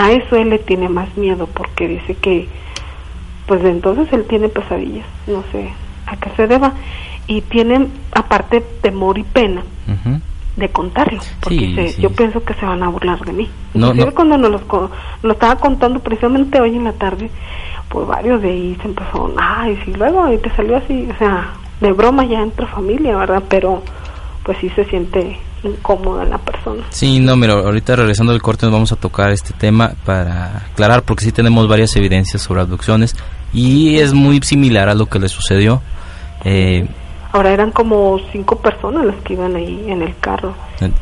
[0.00, 2.48] a eso él le tiene más miedo porque dice que
[3.46, 5.70] pues de entonces él tiene pesadillas no sé
[6.06, 6.72] a qué se deba
[7.26, 9.62] y tiene aparte temor y pena
[10.56, 12.02] de contarlo porque Sí, dice, sí.
[12.02, 14.14] yo pienso que se van a burlar de mí No, Inclusive no.
[14.14, 14.62] cuando nos los
[15.22, 17.30] lo estaba contando precisamente hoy en la tarde
[17.88, 21.50] pues varios de ahí se empezó ay sí luego y te salió así o sea
[21.80, 23.82] de broma ya entre familia verdad pero
[24.44, 26.84] pues sí se siente incómoda en la persona.
[26.90, 31.02] Sí, no, mira, ahorita regresando al corte nos vamos a tocar este tema para aclarar,
[31.02, 33.14] porque sí tenemos varias evidencias sobre abducciones
[33.52, 35.82] y es muy similar a lo que le sucedió.
[36.44, 36.86] Eh,
[37.32, 40.54] Ahora eran como cinco personas las que iban ahí en el carro.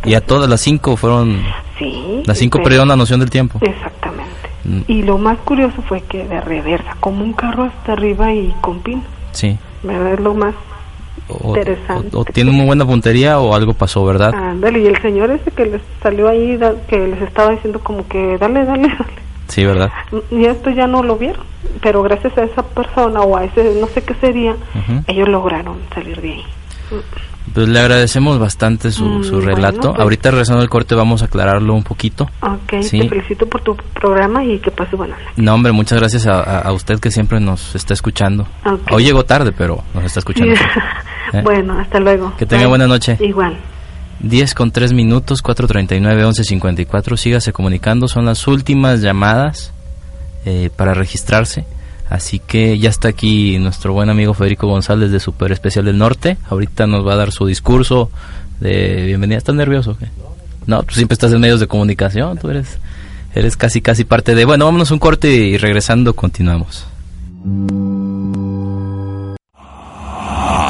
[0.04, 1.42] y a todas las cinco fueron...
[1.78, 2.22] Sí.
[2.26, 3.58] Las cinco perdieron la noción del tiempo.
[3.62, 4.28] Exactamente.
[4.64, 8.52] Mm, Y lo más curioso fue que de reversa, como un carro hasta arriba y
[8.60, 9.02] con pin.
[9.32, 9.56] Sí.
[9.82, 10.14] ¿Verdad?
[10.14, 10.54] Es lo más
[11.28, 12.16] O, interesante.
[12.16, 14.34] o tiene muy buena puntería o algo pasó, ¿verdad?
[14.34, 18.06] Ándale, y el señor ese que les salió ahí, da- que les estaba diciendo como
[18.08, 19.12] que dale, dale, dale.
[19.48, 19.90] Sí, ¿verdad?
[20.30, 21.44] Y esto ya no lo vieron,
[21.82, 24.54] pero gracias a esa persona o a ese no sé qué sería,
[25.06, 26.44] ellos lograron salir de ahí.
[27.54, 29.90] Pues le agradecemos bastante su, Mm, su bueno, relato.
[29.92, 30.00] pues.
[30.00, 32.24] Ahorita regresando al corte vamos a aclararlo un poquito.
[32.42, 33.00] Ok, Sí.
[33.00, 35.38] te felicito por tu programa y que pase buenas noches.
[35.38, 38.46] No, hombre, muchas gracias a, a- usted que siempre nos está escuchando.
[38.64, 38.92] Ok.
[38.92, 40.54] Hoy llegó tarde, pero nos está escuchando.
[41.32, 41.40] ¿Eh?
[41.42, 42.34] Bueno, hasta luego.
[42.36, 42.68] Que tenga Bye.
[42.70, 43.16] buena noche.
[43.20, 43.58] Igual.
[44.20, 47.16] 10 con 3 minutos, 439 1154.
[47.16, 49.72] Sígase comunicando, son las últimas llamadas
[50.44, 51.64] eh, para registrarse.
[52.10, 56.38] Así que ya está aquí nuestro buen amigo Federico González de Super Especial del Norte.
[56.48, 58.10] Ahorita nos va a dar su discurso
[58.60, 59.38] de bienvenida.
[59.38, 59.92] ¿Estás nervioso?
[59.92, 60.06] o qué?
[60.66, 62.78] No, tú siempre estás en medios de comunicación, tú eres,
[63.34, 64.44] eres casi casi parte de...
[64.44, 66.86] Bueno, vámonos un corte y regresando continuamos.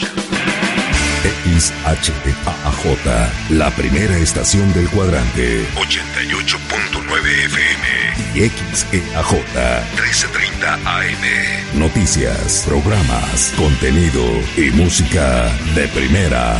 [1.60, 5.66] XHAJ, la primera estación del cuadrante.
[5.74, 7.86] 88.9 FM.
[8.34, 11.78] Y XEAJ, 1330 AM.
[11.78, 14.22] Noticias, programas, contenido
[14.56, 16.56] y música de primera.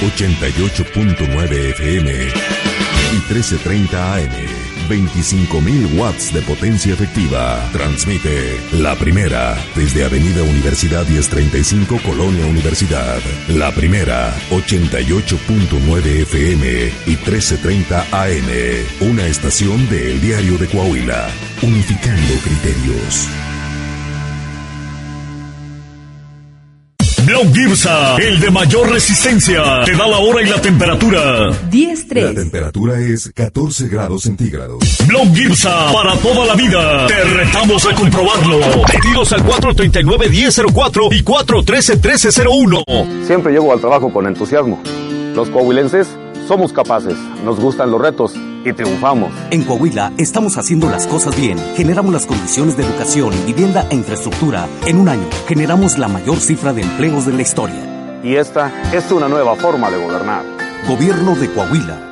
[0.00, 2.12] 88.9 FM
[3.12, 4.71] y 1330 AM.
[4.88, 7.68] 25.000 watts de potencia efectiva.
[7.72, 13.20] Transmite la primera desde Avenida Universidad 1035 Colonia Universidad.
[13.48, 19.08] La primera 88.9 FM y 1330 AM.
[19.08, 21.28] Una estación de El Diario de Coahuila.
[21.62, 23.28] Unificando criterios.
[27.26, 31.50] Blau Girbsa, el de mayor resistencia, te da la hora y la temperatura.
[31.70, 32.22] 10.3.
[32.22, 34.78] La temperatura es 14 grados centígrados.
[35.06, 37.06] Blau Girbsa, para toda la vida.
[37.06, 38.60] Te retamos a comprobarlo.
[38.90, 43.26] Pedidos al 439-1004 y 413-1301.
[43.26, 44.82] Siempre llego al trabajo con entusiasmo.
[45.34, 46.08] Los coahuilenses
[46.48, 47.14] somos capaces,
[47.44, 48.32] nos gustan los retos
[48.64, 49.32] y triunfamos.
[49.50, 51.58] En Coahuila estamos haciendo las cosas bien.
[51.76, 54.66] Generamos las condiciones de educación, vivienda e infraestructura.
[54.86, 58.20] En un año generamos la mayor cifra de empleos de la historia.
[58.22, 60.44] Y esta es una nueva forma de gobernar.
[60.88, 62.11] Gobierno de Coahuila.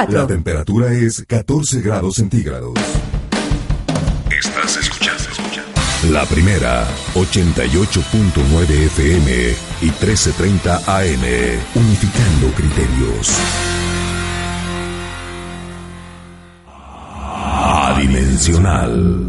[0.07, 0.09] 10-4.
[0.09, 2.73] La temperatura es 14 grados centígrados.
[4.31, 5.09] Estás escuchando.
[6.11, 11.23] La primera, 88.9 FM y 1330 AM.
[11.75, 13.37] Unificando criterios.
[17.91, 19.28] Adimensional.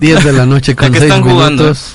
[0.00, 1.62] Diez de la noche con ¿A qué 6 están jugando?
[1.64, 1.94] minutos.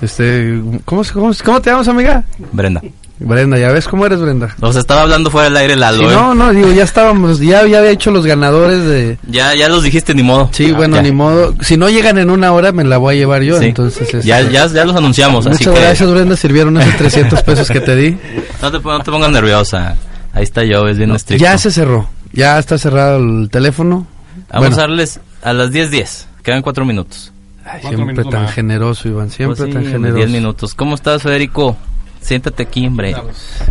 [0.00, 2.24] Este, ¿cómo, se- cómo, cómo te llamas, amiga?
[2.52, 2.80] Brenda.
[3.20, 4.54] Brenda, ¿ya ves cómo eres, Brenda?
[4.60, 7.80] Nos estaba hablando fuera del aire Lalo, Sí, no, no, digo, ya estábamos, ya, ya
[7.80, 9.18] había hecho los ganadores de...
[9.26, 10.48] Ya, ya los dijiste, ni modo.
[10.52, 11.02] Sí, bueno, Ya.
[11.02, 11.52] ni modo.
[11.60, 13.66] Si no llegan en una hora, me la voy a llevar yo, Sí.
[13.66, 14.02] entonces...
[14.14, 15.80] este, Ya, ya, ya los anunciamos, así Muchas que...
[15.80, 18.16] gracias, Brenda, sirvieron esos 300 pesos que te di.
[18.62, 19.96] No te, no te pongas nerviosa.
[20.32, 21.42] Ahí está yo, es bien estricto.
[21.44, 24.06] Ya se cerró, ya está cerrado el teléfono.
[24.50, 26.26] Vamos Bueno, a darles a las 10.10.
[26.48, 27.30] Quedan cuatro minutos.
[27.62, 30.16] ay, siempre tan generoso, Iván, siempre Pues sí, tan generoso.
[30.16, 30.74] 10 minutos.
[30.74, 31.76] ¿Cómo estás, Federico?
[32.22, 33.14] Siéntate aquí, hombre.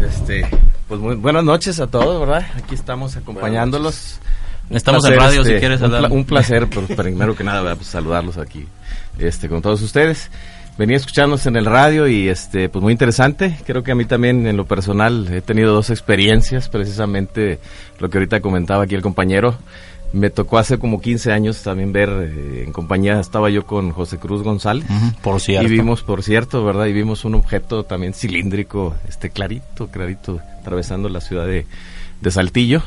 [0.08, 0.48] Este,
[0.88, 2.46] pues muy buenas noches a todos, ¿verdad?
[2.56, 4.20] Aquí estamos acompañándolos.
[4.70, 6.02] Un Estamos en radio, si quieres un, hablar.
[6.02, 7.74] pla- un placer, pues, primero que nada.
[7.76, 8.68] Pues, saludarlos aquí,
[9.18, 10.30] este, con todos ustedes.
[10.78, 13.58] Venía escuchándonos en el radio y, este, pues muy interesante.
[13.66, 17.60] Creo que a mí también, en lo personal, he tenido dos experiencias, precisamente
[17.98, 19.58] lo que ahorita comentaba aquí el compañero.
[20.14, 24.18] Me tocó hace como 15 años también ver, eh, en compañía estaba yo con José
[24.18, 24.86] Cruz González.
[25.22, 25.68] Por cierto.
[25.68, 26.86] Y vimos, por cierto, ¿verdad?
[26.86, 31.66] Y vimos un objeto también cilíndrico, este clarito, clarito, atravesando la ciudad de,
[32.22, 32.82] de Saltillo.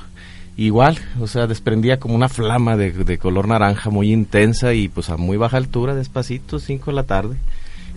[0.57, 5.09] Igual, o sea, desprendía como una flama de, de color naranja muy intensa y pues
[5.09, 7.37] a muy baja altura, despacito, 5 de la tarde.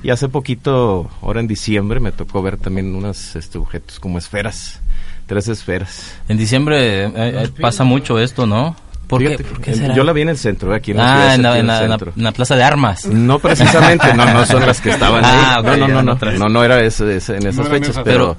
[0.03, 4.81] Y hace poquito, ahora en diciembre, me tocó ver también unos este, objetos como esferas,
[5.27, 6.13] tres esferas.
[6.27, 8.75] En diciembre eh, eh, pasa mucho esto, ¿no?
[9.07, 9.93] ¿Por qué, por qué será?
[9.95, 11.59] Yo la vi en el centro, aquí en la Ah, ciudad de en la, Saltillo,
[11.61, 12.13] en la- el en la- centro.
[12.17, 13.05] en la plaza de armas.
[13.05, 15.59] No precisamente, no, no son las que estaban Ah, ahí.
[15.59, 16.39] ok, no, no, no, no, otras.
[16.39, 18.35] no, no era eso, ese- en esas fechas, pero,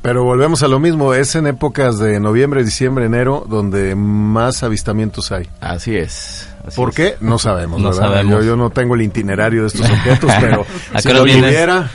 [0.00, 5.32] Pero volvemos a lo mismo, es en épocas de noviembre, diciembre, enero donde más avistamientos
[5.32, 5.48] hay.
[5.60, 6.48] Así es.
[6.76, 7.16] ¿Por qué?
[7.20, 8.02] No sabemos, No ¿verdad?
[8.04, 8.32] sabemos.
[8.32, 10.64] Yo, yo no tengo el itinerario de estos objetos, pero
[10.94, 11.90] ¿A si qué hora lo tuviera,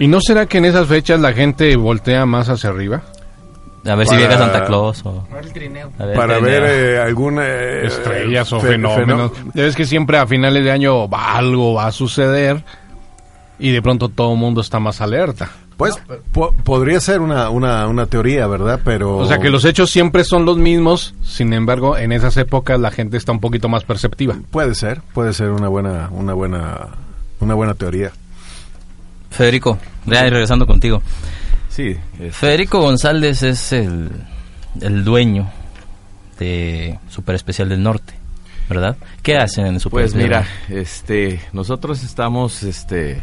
[0.00, 3.02] ¿Y no será que en esas fechas la gente voltea más hacia arriba?
[3.88, 5.26] A ver si Para- llega Santa Claus o...
[5.30, 6.40] A ver, para trineo.
[6.42, 7.38] ver eh, algún...
[7.40, 9.32] eh, Estrellas o fe- fenómenos.
[9.32, 12.64] fenó- Ya ves que siempre a finales de año va- algo va a suceder
[13.58, 15.48] y de pronto todo el mundo está más alerta.
[15.76, 15.98] Pues
[16.32, 18.80] po- podría ser una, una, una teoría, ¿verdad?
[18.82, 19.18] Pero...
[19.18, 22.90] O sea que los hechos siempre son los mismos, sin embargo, en esas épocas la
[22.90, 24.36] gente está un poquito más perceptiva.
[24.50, 26.88] Puede ser, puede ser una buena, una buena,
[27.40, 28.10] una buena teoría.
[29.30, 31.02] Federico, ya regresando contigo.
[31.76, 31.96] Sí.
[32.20, 34.10] es- Federico González es el,
[34.80, 35.48] el dueño
[36.38, 38.14] de Super Especial del Norte,
[38.68, 38.96] ¿verdad?
[39.22, 40.44] ¿Qué hacen en Super Pues Especial?
[40.68, 43.20] mira, este, nosotros estamos, este,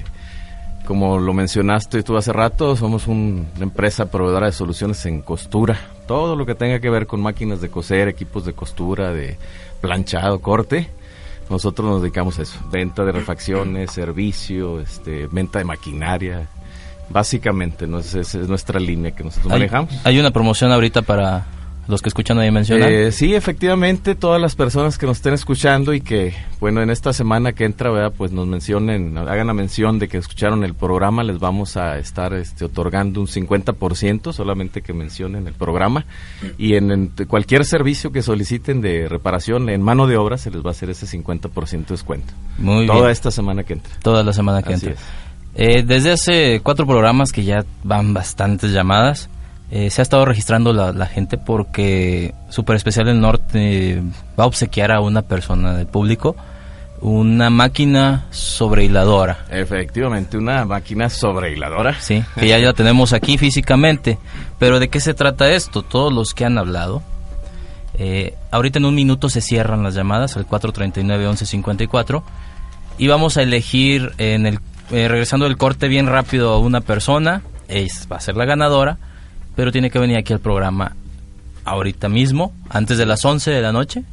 [0.85, 5.79] como lo mencionaste tú hace rato, somos un- una empresa proveedora de soluciones en costura.
[6.07, 9.37] Todo lo que tenga que ver con máquinas de coser, equipos de costura, de
[9.79, 10.89] planchado, corte,
[11.49, 12.59] nosotros nos dedicamos a eso.
[12.71, 16.47] Venta de refacciones, servicio, este, venta de maquinaria.
[17.09, 17.99] Básicamente, ¿no?
[17.99, 19.93] Esa es, es nuestra línea que nosotros hay, manejamos.
[20.03, 21.45] hay una promoción ahorita para
[21.87, 22.89] los que escuchan ahí mencionar.
[22.89, 27.11] Eh, sí, efectivamente, todas las personas que nos estén escuchando y que, bueno, en esta
[27.11, 28.13] semana que entra, ¿verdad?
[28.17, 32.33] pues nos mencionen, hagan la mención de que escucharon el programa, les vamos a estar
[32.33, 36.05] este, otorgando un 50%, solamente que mencionen el programa.
[36.57, 40.63] Y en, en cualquier servicio que soliciten de reparación en mano de obra, se les
[40.63, 42.33] va a hacer ese 50% de descuento.
[42.57, 43.11] Muy Toda bien.
[43.11, 43.93] esta semana que entra.
[44.01, 45.01] Toda la semana que Así entra.
[45.01, 45.07] es.
[45.55, 49.29] Eh, desde hace cuatro programas que ya van bastantes llamadas,
[49.71, 54.01] eh, se ha estado registrando la, la gente porque Super Especial del Norte
[54.39, 56.35] va a obsequiar a una persona del público
[57.01, 59.45] una máquina sobrehiladora.
[59.49, 61.99] Efectivamente, una máquina sobrehiladora.
[61.99, 64.17] Sí, que ya la tenemos aquí físicamente.
[64.57, 65.81] Pero ¿de qué se trata esto?
[65.81, 67.03] Todos los que han hablado.
[67.95, 72.23] eh, ahorita en un minuto se cierran las llamadas al 439-1154
[72.97, 74.59] y vamos a elegir en el
[74.91, 77.41] eh, regresando del corte bien rápido a una persona.
[77.67, 78.97] Es, va a ser la ganadora,
[79.55, 80.95] pero tiene que venir aquí al programa
[81.65, 84.03] ahorita mismo, antes de las 11 de la noche,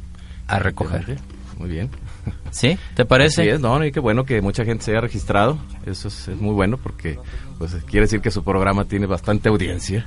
[0.47, 1.17] a recoger.
[1.57, 1.89] Muy bien.
[2.51, 2.77] ¿Sí?
[2.95, 3.43] ¿Te parece?
[3.43, 5.57] Sí, es, no, y qué bueno que mucha gente se haya registrado.
[5.85, 7.19] Eso es, es muy bueno porque
[7.57, 10.05] pues quiere decir que su programa tiene bastante audiencia.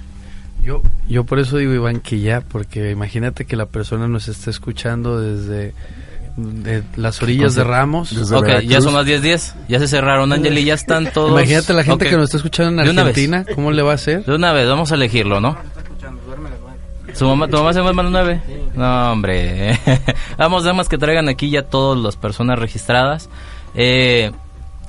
[0.64, 4.50] Yo, yo por eso digo, Iván, que ya, porque imagínate que la persona nos está
[4.50, 5.74] escuchando desde
[6.36, 8.12] de las orillas de Ramos.
[8.32, 11.30] ok, ya son las 10.10, ya se cerraron Ángel y ya están todos.
[11.30, 12.98] Imagínate la gente que nos está escuchando en.
[12.98, 14.24] Argentina, ¿cómo le va a hacer?
[14.24, 15.56] De una vez, vamos a elegirlo, ¿no?
[17.12, 18.40] ¿Su mamá, ¿Tu mamá se llama nueve?
[18.74, 19.78] No, hombre.
[20.36, 23.28] vamos, nada más que traigan aquí ya todas las personas registradas.
[23.74, 24.32] Eh,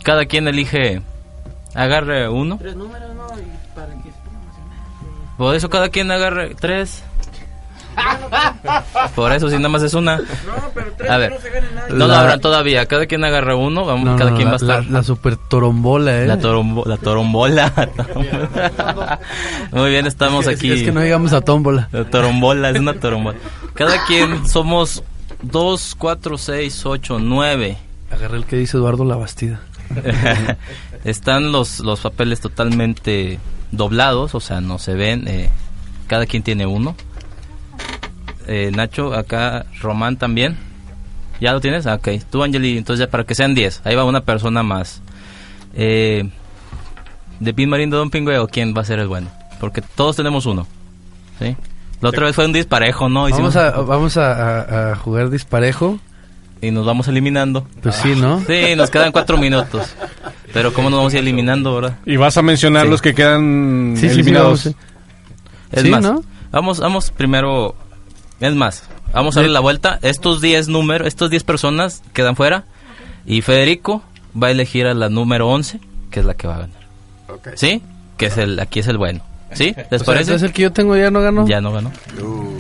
[0.04, 1.04] cada quien elige,
[1.76, 2.58] agarre uno.
[2.58, 3.28] Tres números, ¿no?
[3.40, 4.10] Y para que
[5.38, 7.04] Por eso cada quien agarre tres.
[9.16, 10.20] Por eso, si nada más es una.
[11.10, 11.34] A ver,
[11.90, 12.86] no lo La- abran todavía.
[12.88, 13.86] Cada quien agarra uno.
[13.86, 14.86] Vamos, No, cada no, quien la, va a estar.
[14.86, 16.28] la- la super torombola, ¿eh?
[16.28, 17.72] La, torombo- la torombola.
[19.72, 20.72] Muy bien, estamos Es- aquí.
[20.72, 21.90] es que no digamos a tómbola.
[21.92, 23.38] La torombola, es una torombola.
[23.74, 25.04] Cada quien somos
[25.42, 27.78] dos, cuatro, seis, ocho, nueve.
[28.12, 29.60] Agarré el que dice Eduardo La Bastida.
[31.04, 33.40] Están los, los papeles totalmente
[33.72, 35.28] doblados, o sea, no se ven.
[35.28, 35.50] eh,
[36.08, 36.96] cada quien tiene uno.
[38.48, 40.58] Eh, Nacho, acá Román también.
[41.42, 41.86] ¿Ya lo tienes?
[41.88, 42.10] Ah, Ok.
[42.32, 43.82] Tú, Angeli, entonces ya para que sean 10.
[43.84, 45.02] Ahí va una persona más.
[45.74, 46.30] Eh,
[47.40, 49.28] ¿De Pin Marín de Don Pingüe o quién va a ser el bueno?
[49.60, 50.66] Porque todos tenemos uno.
[51.40, 51.56] ¿Sí?
[52.02, 53.24] La otra vez fue un disparejo, ¿no?
[53.24, 56.00] Vamos Hicimos- a, vamos a, a- a jugar disparejo.
[56.62, 57.68] Y nos vamos eliminando.
[57.84, 58.40] Pues sí, ¿no?
[58.48, 59.94] Sí, nos quedan cuatro minutos.
[60.54, 61.98] Pero ¿cómo nos vamos a ir eliminando, verdad?
[62.06, 62.90] Y vas a mencionar Sí.
[62.92, 64.64] los que quedan Sí, sí, sí, eliminados.
[64.66, 64.78] vamos,
[65.72, 66.24] Es Sí, más, ¿no?
[66.52, 67.76] vamos, vamos primero.
[68.40, 68.84] Es más,
[69.14, 70.00] vamos a darle la vuelta.
[70.02, 72.66] Estos 10 números, estos 10 personas quedan fuera.
[73.26, 74.04] Y Federico
[74.42, 75.80] va a elegir a la número 11,
[76.12, 76.82] que es la que va a ganar.
[77.56, 77.82] ¿Sí?
[78.18, 79.22] Que es el, aquí es el bueno.
[79.54, 79.74] ¿Sí?
[79.90, 80.32] ¿Les O sea, parece?
[80.32, 81.48] entonces el que yo tengo ya no ganó.
[81.48, 81.92] Ya no ganó.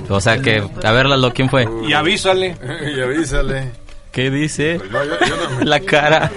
[0.09, 1.67] O sea que, a ver, Lalo, ¿quién fue?
[1.87, 2.55] Y avísale.
[2.95, 3.71] y avísale.
[4.11, 4.79] ¿Qué dice?
[4.91, 6.31] No, yo- yo no- La cara.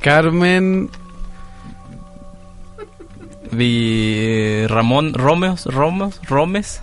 [0.00, 0.90] Carmen
[3.52, 6.82] Vi Ramón Romeos, Romos, Romes.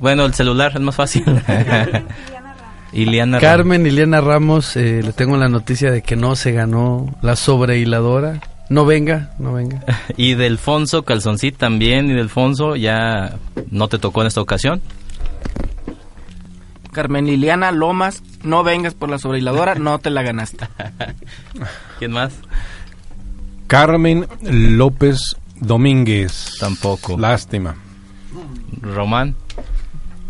[0.00, 1.24] Bueno, el celular es más fácil.
[2.92, 3.56] Iliana Ramos.
[3.56, 8.40] Carmen Iliana Ramos, eh, le tengo la noticia de que no se ganó la sobrehiladora.
[8.70, 9.82] No venga, no venga.
[10.16, 12.10] Y Delfonso Calzoncit también.
[12.10, 13.36] Y Delfonso ya
[13.70, 14.80] no te tocó en esta ocasión.
[16.92, 20.66] Carmen Liliana Lomas, no vengas por la sobrehiladora, no te la ganaste.
[21.98, 22.34] ¿Quién más?
[23.66, 26.56] Carmen López Domínguez.
[26.58, 27.18] Tampoco.
[27.18, 27.76] Lástima.
[28.80, 29.36] Román.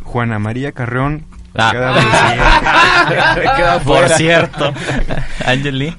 [0.09, 1.26] Juana María Carreón.
[1.54, 1.70] Ah.
[3.56, 4.72] queda Por Queda cierto.
[5.44, 5.94] Angeli.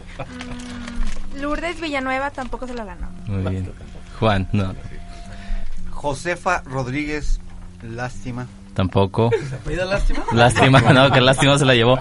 [1.39, 3.07] Lourdes Villanueva tampoco se lo ganó.
[3.27, 3.71] Muy bien.
[4.19, 4.73] Juan, no.
[5.91, 7.39] Josefa Rodríguez,
[7.83, 8.47] lástima.
[8.73, 9.29] Tampoco.
[9.53, 10.25] ¿Apellida lástima?
[10.31, 11.99] Lástima, no, que lástima se la llevó.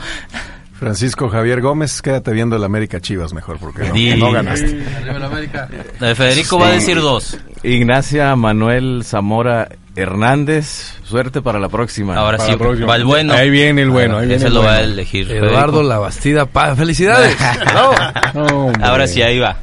[0.72, 4.82] Francisco Javier Gómez, quédate viendo el América Chivas mejor, porque no, ganaste.
[4.96, 5.68] Arriba la América.
[6.00, 7.36] Eh, Federico va a decir dos.
[7.64, 9.68] Ignacia Manuel Zamora
[9.98, 12.14] Hernández, suerte para la próxima.
[12.16, 12.86] Ahora Para sí, la próxima.
[12.86, 13.32] va el bueno.
[13.34, 14.92] Ahí viene el bueno, ahí viene Ese el lo va a bueno.
[14.92, 15.30] elegir.
[15.30, 15.82] Eduardo Federico.
[15.82, 16.78] Labastida Paz.
[16.78, 17.36] ¡Felicidades!
[18.34, 18.84] Hombre.
[18.84, 19.56] Ahora sí, ahí va.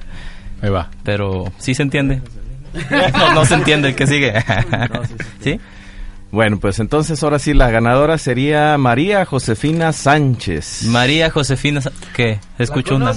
[0.62, 0.90] Ahí va.
[1.04, 2.22] Pero, ¿sí se entiende?
[3.18, 4.34] No, no se entiende el que sigue.
[5.42, 5.60] ¿Sí?
[6.32, 10.84] Bueno, pues entonces ahora sí la ganadora sería María Josefina Sánchez.
[10.88, 11.80] María Josefina...
[12.14, 12.40] ¿Qué?
[12.60, 13.14] Escucho una...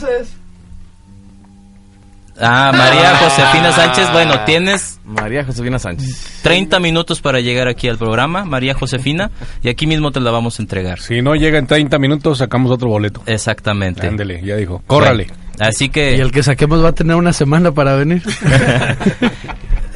[2.41, 4.13] Ah, María Josefina Sánchez.
[4.13, 6.41] Bueno, tienes María Josefina Sánchez.
[6.43, 9.31] 30 minutos para llegar aquí al programa, María Josefina,
[9.63, 11.01] y aquí mismo te la vamos a entregar.
[11.01, 13.23] Si no llega en 30 minutos, sacamos otro boleto.
[13.27, 14.07] Exactamente.
[14.07, 14.83] Ándele, ya dijo.
[14.87, 15.27] Córrale.
[15.27, 16.17] Bueno, así que...
[16.17, 18.23] Y el que saquemos va a tener una semana para venir.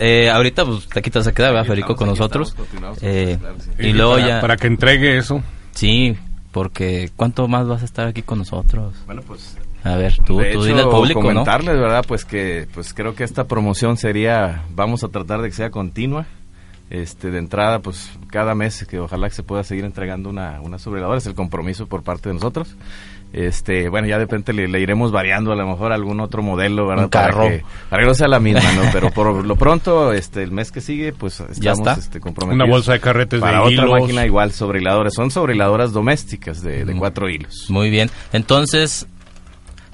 [0.04, 2.56] Eh, ahorita pues aquí te vas a quedar, ¿verdad, Federico, con nosotros?
[3.02, 3.38] Eh,
[3.78, 4.40] y luego para, ya...
[4.40, 5.44] Para que entregue eso.
[5.70, 6.16] Sí,
[6.50, 8.96] porque ¿cuánto más vas a estar aquí con nosotros?
[9.06, 11.28] Bueno, pues A ver, tú, de tú hecho, dile al público, ¿no?
[11.28, 12.04] comentarles, ¿verdad?
[12.06, 16.26] Pues que pues creo que esta promoción sería, vamos a tratar de que sea continua.
[16.90, 20.78] Este, de entrada, pues cada mes que ojalá que se pueda seguir entregando una, una
[20.78, 22.76] sobreladora, es el compromiso por parte de nosotros.
[23.32, 26.86] Este, bueno, ya de repente le, le iremos variando a lo mejor algún otro modelo,
[26.86, 27.04] ¿verdad?
[27.04, 27.44] Un carro.
[27.44, 28.82] Para que, para que no sea la misma, ¿no?
[28.92, 31.94] Pero por lo pronto, este, el mes que sigue, pues estamos Ya está.
[31.94, 32.62] este, comprometidos.
[32.66, 34.00] Una bolsa de carretes para de otra hilos.
[34.02, 35.14] máquina igual, sobrehiladoras.
[35.14, 37.64] Son sobrehiladoras domésticas de, de cuatro hilos.
[37.70, 38.10] Muy bien.
[38.34, 39.06] Entonces,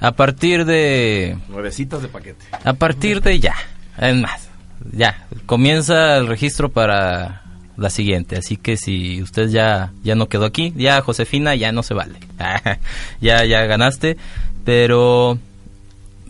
[0.01, 1.37] a partir de...
[1.49, 2.45] Nuevecitas de paquete.
[2.65, 3.55] A partir de ya,
[3.99, 4.49] es más,
[4.93, 7.43] ya, comienza el registro para
[7.77, 11.83] la siguiente, así que si usted ya, ya no quedó aquí, ya Josefina ya no
[11.83, 12.19] se vale,
[13.21, 14.17] ya, ya ganaste,
[14.65, 15.39] pero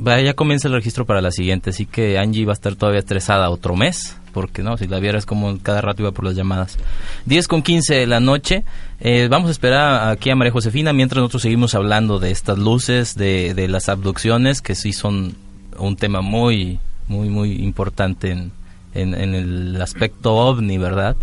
[0.05, 3.51] ya comienza el registro para la siguiente, así que Angie va a estar todavía estresada
[3.51, 6.79] otro mes, porque no, si la vieras como cada rato iba por las llamadas.
[7.27, 8.65] 10 con 15 de la noche,
[9.01, 13.15] eh, vamos a esperar aquí a María Josefina mientras nosotros seguimos hablando de estas luces,
[13.17, 15.37] de, de las abducciones, que sí son
[15.79, 16.79] un tema muy,
[17.09, 18.53] muy, muy importante en,
[18.95, 21.17] en, en el aspecto ovni, ¿verdad?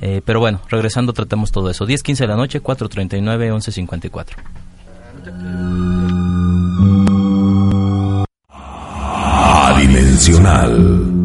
[0.00, 1.86] Eh, pero bueno, regresando tratamos todo eso.
[1.86, 3.72] 10, 15 de la noche, 439, 11,
[10.18, 11.17] 54.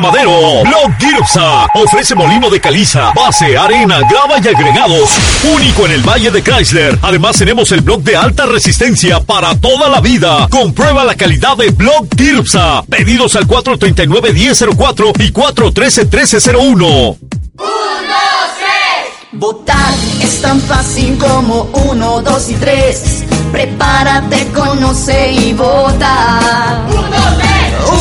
[0.00, 5.10] Derramadero, Blog Girpsa ofrece molino de caliza, base, arena, grava y agregados,
[5.54, 6.98] único en el Valle de Chrysler.
[7.02, 10.48] Además tenemos el blog de alta resistencia para toda la vida.
[10.50, 12.82] Comprueba la calidad de Blog Girpsa.
[12.88, 17.18] Pedidos al 439-1004 y 413-1301.
[19.32, 23.24] Votar es tan fácil como uno, dos y tres.
[23.52, 26.86] Prepárate, conoce y vota.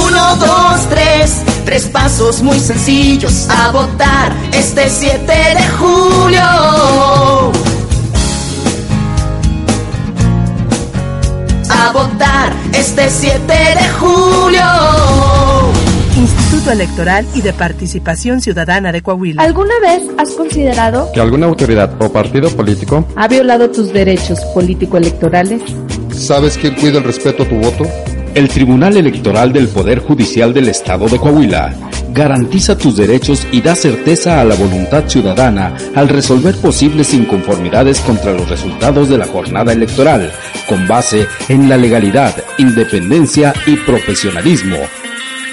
[0.05, 1.43] Uno, dos, tres.
[1.43, 6.41] Tres pasos muy sencillos a votar este 7 de julio.
[11.69, 14.61] A votar este 7 de julio.
[16.17, 19.43] Instituto Electoral y de Participación Ciudadana de Coahuila.
[19.43, 25.61] ¿Alguna vez has considerado que alguna autoridad o partido político ha violado tus derechos político-electorales?
[26.11, 27.85] ¿Sabes quién cuida el respeto a tu voto?
[28.35, 31.75] El Tribunal Electoral del Poder Judicial del Estado de Coahuila
[32.13, 38.33] garantiza tus derechos y da certeza a la voluntad ciudadana al resolver posibles inconformidades contra
[38.33, 40.31] los resultados de la jornada electoral,
[40.67, 44.77] con base en la legalidad, independencia y profesionalismo.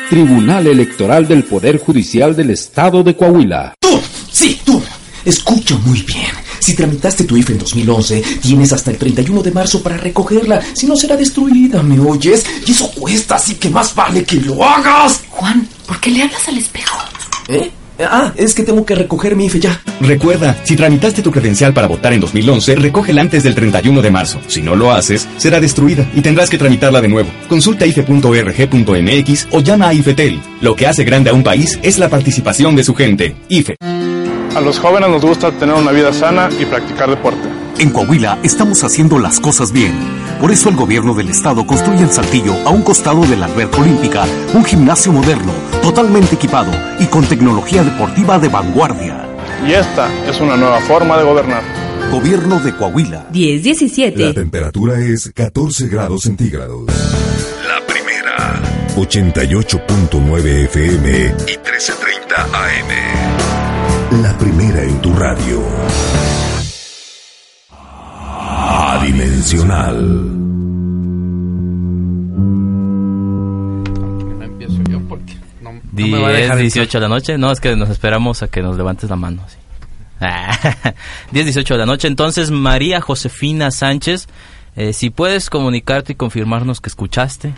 [0.09, 3.75] Tribunal Electoral del Poder Judicial del Estado de Coahuila.
[3.81, 4.01] Tú,
[4.31, 4.81] sí, tú.
[5.25, 6.46] Escucha muy bien.
[6.67, 10.61] Si tramitaste tu IFE en 2011, tienes hasta el 31 de marzo para recogerla.
[10.75, 12.45] Si no, será destruida, ¿me oyes?
[12.67, 15.23] Y eso cuesta, así que más vale que lo hagas.
[15.29, 16.99] Juan, ¿por qué le hablas al espejo?
[17.47, 17.71] ¿Eh?
[18.01, 19.81] Ah, es que tengo que recoger mi IFE ya.
[20.01, 24.41] Recuerda, si tramitaste tu credencial para votar en 2011, recógela antes del 31 de marzo.
[24.49, 27.31] Si no lo haces, será destruida y tendrás que tramitarla de nuevo.
[27.49, 30.41] Consulta ife.org.mx o llama a IFETEL.
[30.63, 33.37] Lo que hace grande a un país es la participación de su gente.
[33.51, 33.77] IFE.
[34.57, 37.47] A los jóvenes nos gusta tener una vida sana y practicar deporte.
[37.79, 39.93] En Coahuila estamos haciendo las cosas bien.
[40.41, 43.83] Por eso el gobierno del estado construye en Saltillo, a un costado de la alberca
[43.83, 44.25] olímpica,
[44.55, 45.53] un gimnasio moderno,
[45.83, 49.29] totalmente equipado y con tecnología deportiva de vanguardia.
[49.69, 51.63] Y esta es una nueva forma de gobernar.
[52.11, 53.29] Gobierno de Coahuila.
[53.31, 54.17] 10-17.
[54.17, 56.87] La temperatura es 14 grados centígrados.
[57.69, 58.63] La primera.
[58.97, 63.46] 88.9 FM y 1330 AM.
[64.13, 65.61] La primera en tu radio.
[68.39, 69.97] Adimensional.
[74.43, 77.37] Empiezo yo porque no, no 10, me va a dejar 18 de la noche.
[77.37, 79.43] No, es que nos esperamos a que nos levantes la mano.
[79.49, 79.57] sí.
[80.21, 80.57] Ah,
[81.33, 82.07] 10, 18 de la noche.
[82.07, 84.29] Entonces, María Josefina Sánchez,
[84.77, 87.55] eh, si puedes comunicarte y confirmarnos que escuchaste,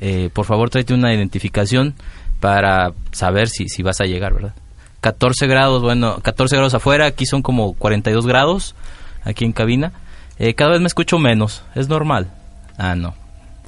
[0.00, 1.94] eh, por favor tráete una identificación
[2.40, 4.54] para saber si, si vas a llegar, ¿verdad?
[5.02, 8.76] 14 grados, bueno, 14 grados afuera, aquí son como 42 grados,
[9.24, 9.92] aquí en cabina.
[10.38, 12.30] Eh, cada vez me escucho menos, es normal.
[12.78, 13.12] Ah, no,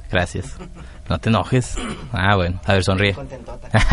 [0.09, 0.55] gracias.
[1.09, 1.75] No te enojes.
[2.13, 3.15] Ah, bueno, a ver, sonríe.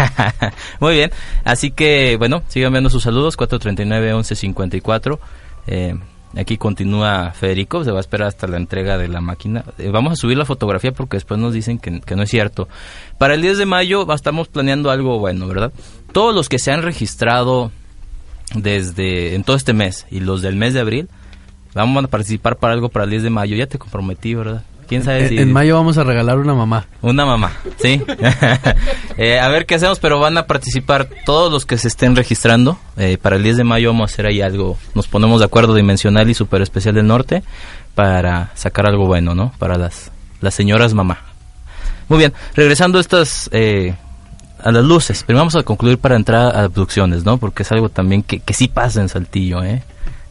[0.81, 1.10] Muy bien,
[1.44, 5.19] así que, bueno, sigan viendo sus saludos, 439-1154.
[5.66, 5.98] Eh,
[6.36, 9.64] aquí continúa Federico, se va a esperar hasta la entrega de la máquina.
[9.78, 12.69] Eh, vamos a subir la fotografía porque después nos dicen que, que no es cierto.
[13.19, 15.73] Para el 10 de mayo estamos planeando algo bueno, ¿verdad?
[16.12, 17.70] Todos los que se han registrado
[18.55, 21.09] desde en todo este mes y los del mes de abril,
[21.74, 23.56] vamos a participar para algo para el 10 de mayo.
[23.56, 24.62] Ya te comprometí, ¿verdad?
[24.89, 25.36] ¿Quién sabe si...
[25.36, 26.86] En, en mayo vamos a regalar una mamá.
[27.01, 28.02] Una mamá, sí.
[29.18, 32.78] Eh, a ver qué hacemos, pero van a participar todos los que se estén registrando.
[32.97, 34.78] Eh, para el 10 de mayo vamos a hacer ahí algo.
[34.94, 37.43] Nos ponemos de acuerdo dimensional y super especial del norte
[37.94, 39.52] para sacar algo bueno, ¿no?
[39.59, 40.10] Para las,
[40.40, 41.18] las señoras mamá.
[42.09, 43.48] Muy bien, regresando a estas...
[43.52, 43.94] eh,
[44.62, 47.39] a las luces, pero vamos a concluir para entrar a abducciones, ¿no?
[47.39, 49.82] Porque es algo también que, que sí pasa en Saltillo, ¿eh?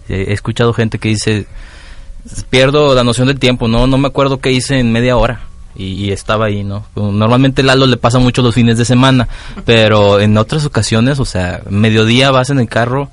[0.09, 1.47] He escuchado gente que dice,
[2.49, 5.41] pierdo la noción del tiempo, no no me acuerdo qué hice en media hora
[5.75, 6.85] y, y estaba ahí, ¿no?
[6.95, 9.27] Normalmente Lalo le pasa mucho los fines de semana,
[9.65, 13.09] pero en otras ocasiones, o sea, mediodía vas en el carro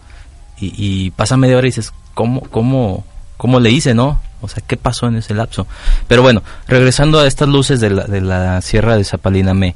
[0.58, 3.04] y, y pasa media hora y dices, ¿cómo, cómo,
[3.36, 4.20] cómo le hice, no?
[4.40, 5.66] O sea, ¿qué pasó en ese lapso?
[6.06, 9.74] Pero bueno, regresando a estas luces de la, de la Sierra de Zapalinamé,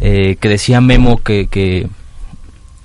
[0.00, 1.88] eh, que decía Memo que, que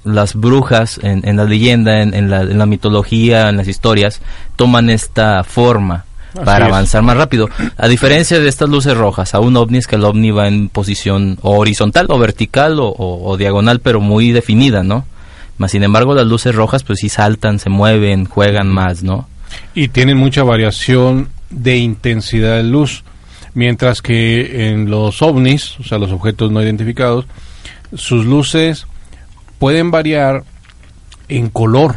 [0.03, 4.21] las brujas en, en la leyenda, en, en la, en la mitología, en las historias,
[4.57, 6.71] toman esta forma Así para es.
[6.73, 7.49] avanzar más rápido.
[7.77, 10.67] A diferencia de estas luces rojas, a un ovni es que el ovni va en
[10.67, 15.05] posición o horizontal o vertical o, o- o diagonal, pero muy definida, ¿no?
[15.57, 19.27] Más sin embargo, las luces rojas pues sí saltan, se mueven, juegan más, ¿no?
[19.75, 23.03] y tienen mucha variación de intensidad de luz,
[23.53, 27.25] mientras que en los ovnis, o sea, los objetos no identificados,
[27.95, 28.87] sus luces
[29.59, 30.43] pueden variar
[31.29, 31.95] en color,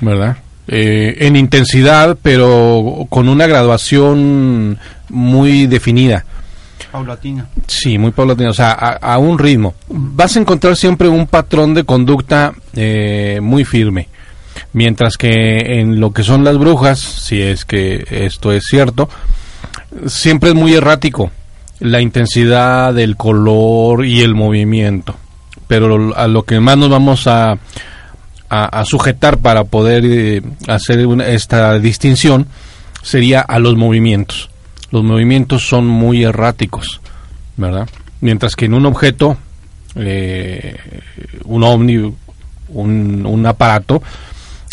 [0.00, 0.38] ¿verdad?
[0.68, 4.78] Eh, en intensidad, pero con una graduación
[5.08, 6.24] muy definida.
[6.90, 7.48] Paulatina.
[7.66, 9.74] Sí, muy paulatina, o sea, a, a un ritmo.
[9.88, 14.08] Vas a encontrar siempre un patrón de conducta eh, muy firme.
[14.74, 19.08] Mientras que en lo que son las brujas, si es que esto es cierto,
[20.06, 21.30] siempre es muy errático
[21.80, 25.16] la intensidad del color y el movimiento.
[25.66, 27.58] Pero a lo que más nos vamos a,
[28.48, 32.46] a, sujetar para poder eh, hacer esta distinción
[33.02, 34.50] sería a los movimientos.
[34.90, 37.00] Los movimientos son muy erráticos,
[37.56, 37.88] ¿verdad?
[38.20, 39.38] Mientras que en un objeto,
[39.96, 40.76] eh,
[41.44, 42.14] un ovni,
[42.68, 44.02] un, un aparato,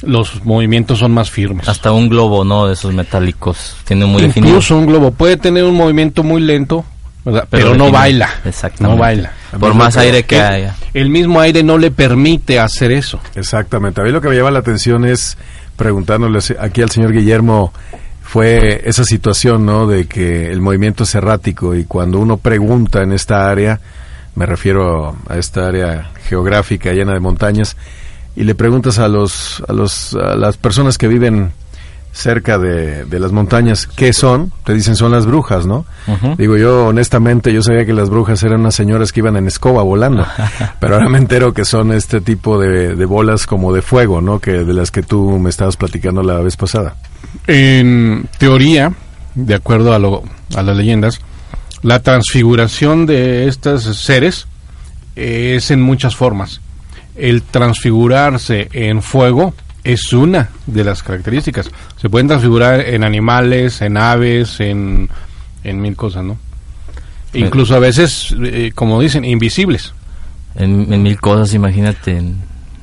[0.03, 1.67] los movimientos son más firmes.
[1.67, 2.67] Hasta un globo, ¿no?
[2.67, 4.53] De esos metálicos, tiene muy definido.
[4.53, 6.85] Incluso un globo puede tener un movimiento muy lento,
[7.25, 7.47] ¿verdad?
[7.49, 8.29] pero, no baila.
[8.45, 8.95] Exactamente.
[8.95, 9.31] No baila.
[9.59, 10.75] Por más aire que el, haya.
[10.93, 13.19] El mismo aire no le permite hacer eso.
[13.35, 14.01] Exactamente.
[14.01, 15.37] A mí lo que me llama la atención es
[15.75, 17.73] preguntándole aquí al señor Guillermo
[18.21, 19.87] fue esa situación, ¿no?
[19.87, 23.79] De que el movimiento es errático y cuando uno pregunta en esta área,
[24.35, 27.75] me refiero a esta área geográfica llena de montañas,
[28.39, 31.51] y le preguntas a los a los a las personas que viven
[32.13, 33.85] cerca de, de las montañas.
[33.85, 34.53] ¿Qué son?
[34.63, 35.85] Te dicen son las brujas, ¿no?
[36.37, 39.83] Digo yo, honestamente, yo sabía que las brujas eran unas señoras que iban en escoba
[39.83, 40.25] volando,
[40.79, 44.39] pero ahora me entero que son este tipo de, de bolas como de fuego, ¿no?
[44.39, 46.95] Que de las que tú me estabas platicando la vez pasada.
[47.45, 48.93] En teoría,
[49.35, 50.23] de acuerdo a, lo,
[50.55, 51.19] a las leyendas,
[51.81, 54.47] la transfiguración de estos seres
[55.17, 56.61] es en muchas formas.
[57.19, 61.69] El transfigurarse en fuego es una de las características.
[61.99, 65.09] Se pueden transfigurar en animales, en aves, en,
[65.63, 66.37] en mil cosas, ¿no?
[67.33, 69.93] Incluso a veces, eh, como dicen, invisibles.
[70.55, 72.17] En, en mil cosas, imagínate.
[72.17, 72.35] En,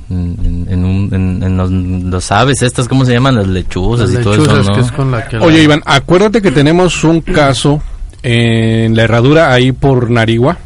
[0.08, 3.34] en, en, un- en- en los, los aves, estas, ¿cómo se llaman?
[3.36, 4.74] Las lechuzas Las y todo eso, lechuzas, ¿no?
[4.74, 7.82] que es con la que la- Oye, Iván, acuérdate que tenemos un caso
[8.22, 10.58] en la herradura ahí por Narigua,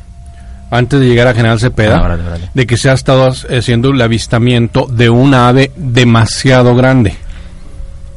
[0.70, 4.86] antes de llegar a General Cepeda, Ah, de que se ha estado haciendo el avistamiento
[4.86, 7.14] de una ave demasiado grande.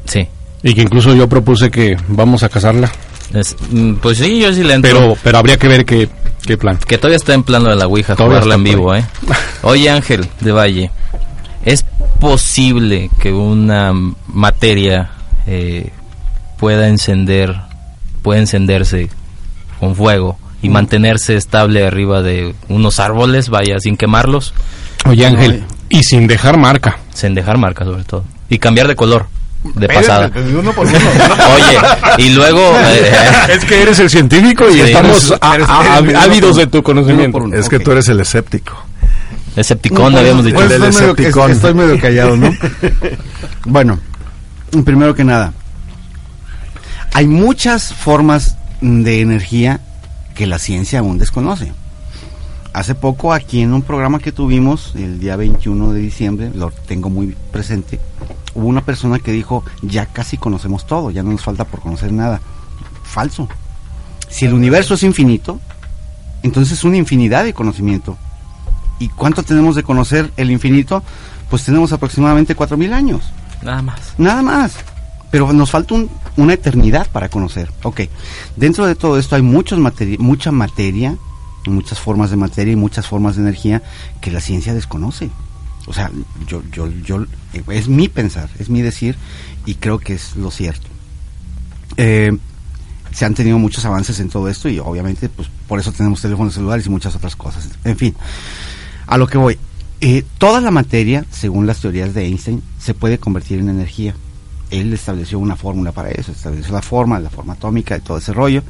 [0.05, 0.27] Sí.
[0.61, 2.91] Y que incluso yo propuse que vamos a cazarla.
[3.34, 4.91] Es- mm, pues sí, yo sí le entro.
[4.99, 6.07] Pero, pero habría que ver qué,
[6.45, 6.77] qué plan.
[6.77, 9.03] Que todavía está en plano de la Ouija, Todavía jugarla en vivo, ¿eh?
[9.63, 10.91] Oye, Ángel de Valle,
[11.65, 11.84] ¿es
[12.19, 13.91] posible que una
[14.27, 15.09] materia
[15.47, 15.89] eh,
[16.57, 17.55] pueda encender,
[18.21, 19.09] pueda encenderse
[19.80, 24.53] con fuego y mantenerse estable arriba de unos árboles, vaya, sin quemarlos?
[25.06, 26.98] Oye, Ángel, y sin dejar marca.
[27.14, 28.23] Sin dejar marca, sobre todo.
[28.49, 29.27] Y cambiar de color,
[29.64, 30.30] de pasada.
[30.30, 30.98] de uno por uno.
[31.56, 32.61] Oye, y luego...
[32.85, 33.11] eh,
[33.49, 36.68] es que eres el científico y Sí, estamos eres- a- eres- a- eres- ávidos de
[36.68, 37.40] tu conocimiento.
[37.53, 38.81] Es que tú eres el escéptico.
[39.56, 40.56] Escepticón, habíamos dicho.
[40.56, 41.52] Pues El estoy, medio, escepticón.
[41.52, 42.49] es- estoy medio callado, ¿no?
[43.65, 43.99] bueno,
[44.84, 45.53] primero que nada,
[47.14, 49.80] hay muchas formas de energía
[50.34, 51.73] que la ciencia aún desconoce.
[52.73, 57.10] Hace poco aquí en un programa que tuvimos, el día 21 de diciembre, lo tengo
[57.10, 57.99] muy presente,
[58.55, 62.11] hubo una persona que dijo, ya casi conocemos todo, ya no nos falta por conocer
[62.11, 62.41] nada.
[63.03, 63.47] Falso.
[64.27, 65.60] Si el universo es infinito,
[66.41, 68.18] entonces es una infinidad de conocimiento.
[68.97, 71.03] ¿Y cuánto tenemos de conocer el infinito?
[71.49, 73.22] Pues tenemos aproximadamente 4.000 años.
[73.61, 74.15] Nada más.
[74.18, 74.77] Nada más.
[75.34, 77.72] Pero nos falta un- una eternidad para conocer.
[77.81, 78.01] Ok.
[78.55, 81.18] Dentro de todo esto hay muchos materi- mucha materia,
[81.65, 83.81] muchas formas de materia y muchas formas de energía
[84.22, 85.31] que la ciencia desconoce.
[85.88, 86.11] O sea,
[86.47, 87.26] yo, yo, yo,
[87.72, 89.15] es mi pensar, es mi decir
[89.65, 90.88] y creo que es lo cierto.
[91.97, 92.38] Eh,
[93.11, 96.53] se han tenido muchos avances en todo esto y obviamente pues por eso tenemos teléfonos
[96.53, 97.69] celulares y muchas otras cosas.
[97.85, 98.14] En fin,
[99.07, 99.57] a lo que voy.
[99.99, 104.14] Eh, toda la materia, según las teorías de Einstein, se puede convertir en energía.
[104.74, 108.34] Él estableció una fórmula para eso, estableció la forma, la forma atómica y todo ese
[108.34, 108.64] rollo.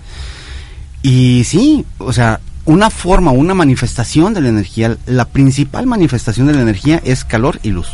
[1.01, 6.53] Y sí, o sea, una forma, una manifestación de la energía, la principal manifestación de
[6.53, 7.87] la energía es calor y luz.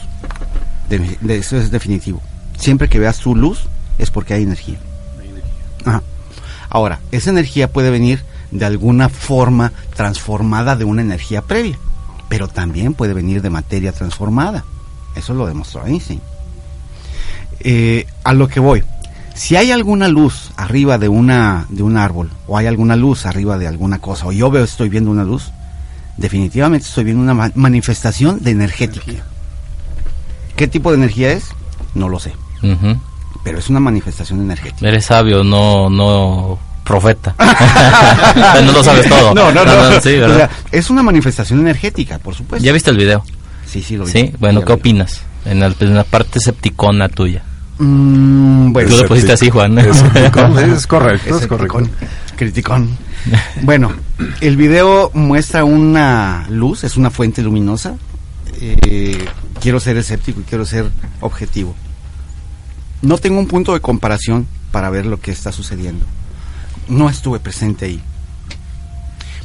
[0.90, 2.22] De- eso es definitivo.
[2.57, 3.61] Siempre que veas tu luz
[3.98, 4.80] es porque hay energía.
[5.86, 6.03] Ajá.
[6.69, 11.77] Ahora, esa energía puede venir de alguna forma transformada de una energía previa,
[12.27, 14.65] pero también puede venir de materia transformada.
[15.15, 16.22] Eso lo demostró Einstein.
[17.61, 18.84] Eh, a lo que voy,
[19.34, 23.57] si hay alguna luz arriba de una de un árbol o hay alguna luz arriba
[23.57, 25.52] de alguna cosa o yo veo estoy viendo una luz,
[26.18, 29.23] definitivamente estoy viendo una ma- manifestación de energética.
[30.56, 31.45] ¿Qué tipo de energía es?
[31.95, 32.34] No lo sé,
[33.44, 34.88] pero es una manifestación energética.
[34.88, 37.36] Eres sabio, no, no profeta.
[38.65, 39.34] no lo sabes todo.
[39.34, 40.02] No, no, no.
[40.02, 42.65] sí, O sea, es una manifestación energética, por supuesto.
[42.65, 43.23] ¿Ya viste el video?
[43.65, 44.11] Sí, sí, lo vi.
[44.11, 45.22] Sí, bueno, ¿qué opinas?
[45.45, 47.44] En, el- en la parte septicona tuya.
[47.80, 49.80] Mm, bueno, Tú lo pusiste así, Juan.
[49.80, 50.03] Es
[50.88, 51.89] correcto, es Escepticón,
[52.35, 52.97] Criticón.
[53.61, 53.93] Bueno,
[54.41, 57.95] el video muestra una luz, es una fuente luminosa.
[58.61, 59.26] Eh,
[59.61, 60.91] quiero ser escéptico y quiero ser
[61.22, 61.73] objetivo.
[63.01, 66.06] No tengo un punto de comparación para ver lo que está sucediendo.
[66.89, 68.01] No estuve presente ahí.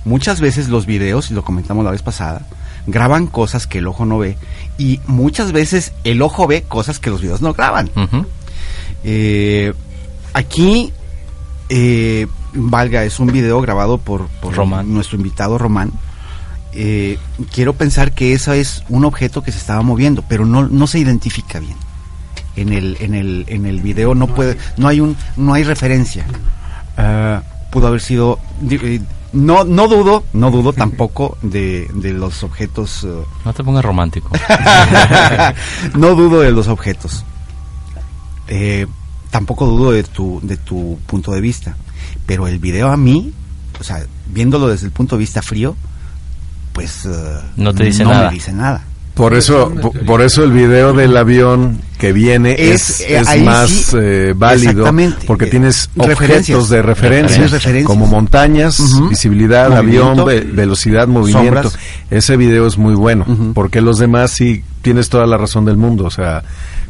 [0.04, 2.46] Muchas veces los videos, y lo comentamos la vez pasada,
[2.86, 4.36] graban cosas que el ojo no ve
[4.78, 7.90] y muchas veces el ojo ve cosas que los videos no graban.
[9.04, 9.72] Eh,
[10.32, 10.92] aquí,
[11.68, 15.92] eh, valga, es un video grabado por, por nuestro invitado Román.
[16.72, 17.18] Eh,
[17.52, 20.98] quiero pensar que eso es un objeto que se estaba moviendo, pero no, no se
[20.98, 21.76] identifica bien.
[22.56, 26.24] En el, en el, en el video no puede, no hay un, no hay referencia.
[26.96, 28.38] Ah, pudo haber sido,
[28.70, 29.00] eh,
[29.34, 33.04] no, no dudo, no dudo tampoco de, de los objetos.
[33.04, 34.30] eh, No te pongas romántico.
[35.94, 37.24] no dudo de los objetos.
[38.48, 38.86] Eh,
[39.30, 41.76] tampoco dudo de tu, de tu punto de vista.
[42.26, 43.32] Pero el video a mí,
[43.80, 45.76] o sea, viéndolo desde el punto de vista frío,
[46.72, 47.04] pues...
[47.06, 48.28] eh, No te dice nada.
[48.28, 48.82] me dice nada.
[49.14, 53.42] Por eso, po- por eso el video del avión que viene es, Es, eh, es
[53.44, 54.90] más sí, eh, válido
[55.26, 56.56] porque tienes Referencias.
[56.58, 57.86] objetos de referencia, referencias.
[57.86, 60.22] como montañas, visibilidad, Movimiento.
[60.22, 61.62] avión, ve- velocidad, movimiento.
[61.70, 61.78] Sombras.
[62.10, 63.24] Ese video es muy bueno
[63.54, 66.42] porque los demás sí tienes toda la razón del mundo, o sea,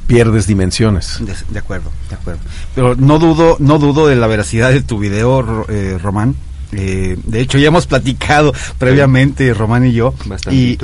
[0.06, 1.18] pierdes dimensiones.
[1.20, 2.40] De, de acuerdo, de acuerdo.
[2.74, 6.34] Pero no dudo, no dudo de la veracidad de tu video, eh, Román.
[6.76, 10.14] Eh, de hecho, ya hemos platicado previamente, Román y yo.
[10.50, 10.78] Y,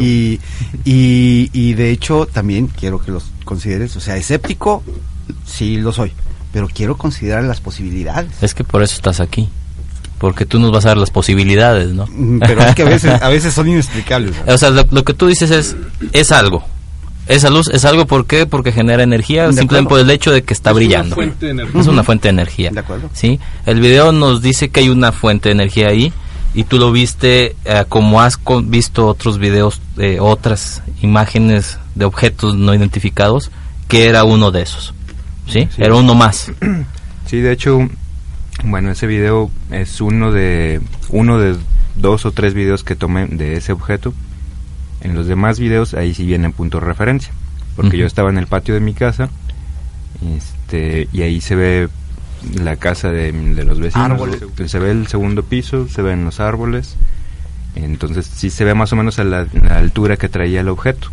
[0.84, 3.96] y, y de hecho, también quiero que los consideres.
[3.96, 4.82] O sea, escéptico,
[5.44, 6.12] sí lo soy.
[6.52, 8.30] Pero quiero considerar las posibilidades.
[8.42, 9.48] Es que por eso estás aquí.
[10.18, 12.06] Porque tú nos vas a dar las posibilidades, ¿no?
[12.06, 14.34] Mm, Pero es que a veces, a veces son inexplicables.
[14.46, 15.76] O sea, lo, lo que tú dices es,
[16.12, 16.64] es algo.
[17.26, 18.46] Esa luz es algo, ¿por qué?
[18.46, 19.88] Porque genera energía, De simplemente acuerdo.
[19.88, 21.14] por el hecho de que está Es una brillando.
[21.14, 21.80] fuente de energía.
[21.80, 22.70] Es una fuente de energía.
[22.70, 23.10] De acuerdo.
[23.12, 23.38] ¿Sí?
[23.66, 26.12] El video nos dice que hay una fuente de energía ahí
[26.54, 32.04] y tú lo viste eh, como has con- visto otros videos, eh, otras imágenes de
[32.04, 33.50] objetos no identificados,
[33.86, 34.92] que era uno de esos.
[35.46, 35.68] ¿Sí?
[35.74, 35.82] Sí.
[35.82, 36.50] Era uno más.
[37.26, 37.88] Sí, de hecho,
[38.64, 40.80] bueno, ese video es uno de
[41.10, 41.54] uno de
[41.94, 44.12] dos o tres videos que tomé de ese objeto.
[45.02, 47.32] En los demás videos ahí sí viene punto de referencia,
[47.76, 49.30] porque yo estaba en el patio de mi casa,
[50.36, 51.88] este, y ahí se ve
[52.62, 54.40] la casa de, de los vecinos, Árboles.
[54.66, 56.96] se ve el segundo piso, se ven los árboles,
[57.74, 61.08] entonces sí se ve más o menos a la, la altura que traía el objeto.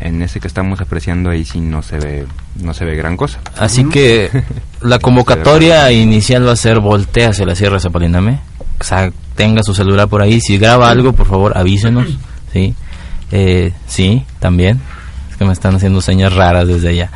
[0.00, 2.26] En ese que estamos apreciando ahí sí no se ve
[2.56, 3.38] no se ve gran cosa.
[3.58, 4.30] Así que
[4.80, 8.40] la convocatoria inicial va a ser voltea hacia la Sierra Zapaliname.
[8.80, 10.40] O sea, tenga su celular por ahí.
[10.40, 12.06] Si graba algo, por favor, avísenos.
[12.52, 12.74] Sí,
[13.30, 14.80] eh, sí, también.
[15.30, 17.10] Es que me están haciendo señas raras desde allá.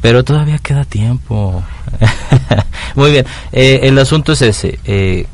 [0.00, 1.62] Pero todavía queda tiempo.
[2.94, 3.26] Muy bien.
[3.52, 4.78] Eh, el asunto es ese.
[4.84, 5.26] Eh,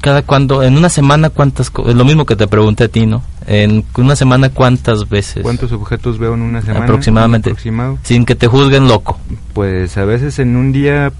[0.00, 1.70] cada cuando, en una semana, ¿cuántas?
[1.86, 3.22] Es lo mismo que te pregunté a ti, ¿no?
[3.46, 5.42] En una semana, ¿cuántas veces?
[5.42, 6.84] ¿Cuántos objetos veo en una semana?
[6.84, 7.54] Aproximadamente.
[8.02, 9.18] Sin que te juzguen loco.
[9.52, 11.12] Pues a veces en un día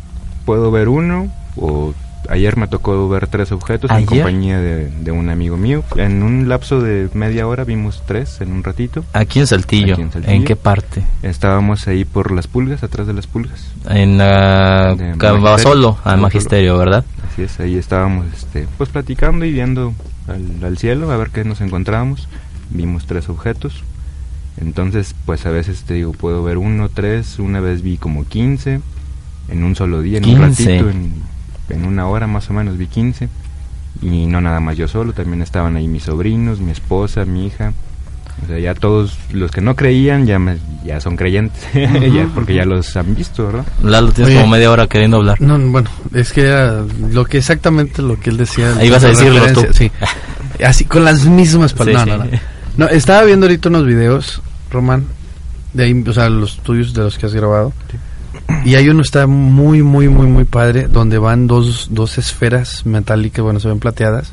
[0.44, 1.94] puedo ver uno o
[2.28, 5.84] ayer me tocó ver tres objetos en compañía de, de un amigo mío.
[5.96, 9.04] En un lapso de media hora vimos tres en un ratito.
[9.12, 9.94] Aquí en Saltillo.
[9.94, 11.02] Aquí en qué parte?
[11.22, 13.72] Estábamos ahí por las pulgas, atrás de las pulgas.
[13.88, 16.78] En la De Cabasolo, al Magisterio.
[16.78, 17.04] ¿verdad?
[17.30, 19.94] Así es, ahí estábamos este, pues platicando y viendo
[20.28, 22.28] al, al cielo a ver qué nos encontrábamos.
[22.70, 23.84] Vimos tres objetos.
[24.60, 28.80] Entonces, pues a veces te digo, puedo ver uno, tres, una vez vi como 15
[29.48, 30.64] en un solo día, en un 15.
[30.64, 31.12] ratito, en,
[31.68, 33.28] en una hora más o menos vi 15.
[34.00, 37.72] Y no nada más yo solo, también estaban ahí mis sobrinos, mi esposa, mi hija.
[38.42, 42.54] O sea, ya todos los que no creían ya me- ya son creyentes, ya, porque
[42.54, 43.64] ya los han visto, ¿verdad?
[43.82, 44.40] Lalo, tienes Oye.
[44.40, 45.40] como media hora queriendo hablar.
[45.40, 48.74] No, bueno, es que era lo que exactamente lo que él decía.
[48.78, 49.66] Ahí vas a decirlo tú.
[49.72, 49.92] Sí.
[50.64, 52.04] Así, con las mismas palabras.
[52.04, 52.30] Sí, no, no, sí.
[52.78, 52.86] no.
[52.86, 54.40] No, estaba viendo ahorita unos videos,
[54.70, 55.04] Román,
[55.74, 57.72] de ahí, o sea, los tuyos de los que has grabado.
[58.64, 63.42] Y hay uno está muy, muy, muy, muy padre, donde van dos, dos esferas metálicas,
[63.42, 64.32] bueno, se ven plateadas,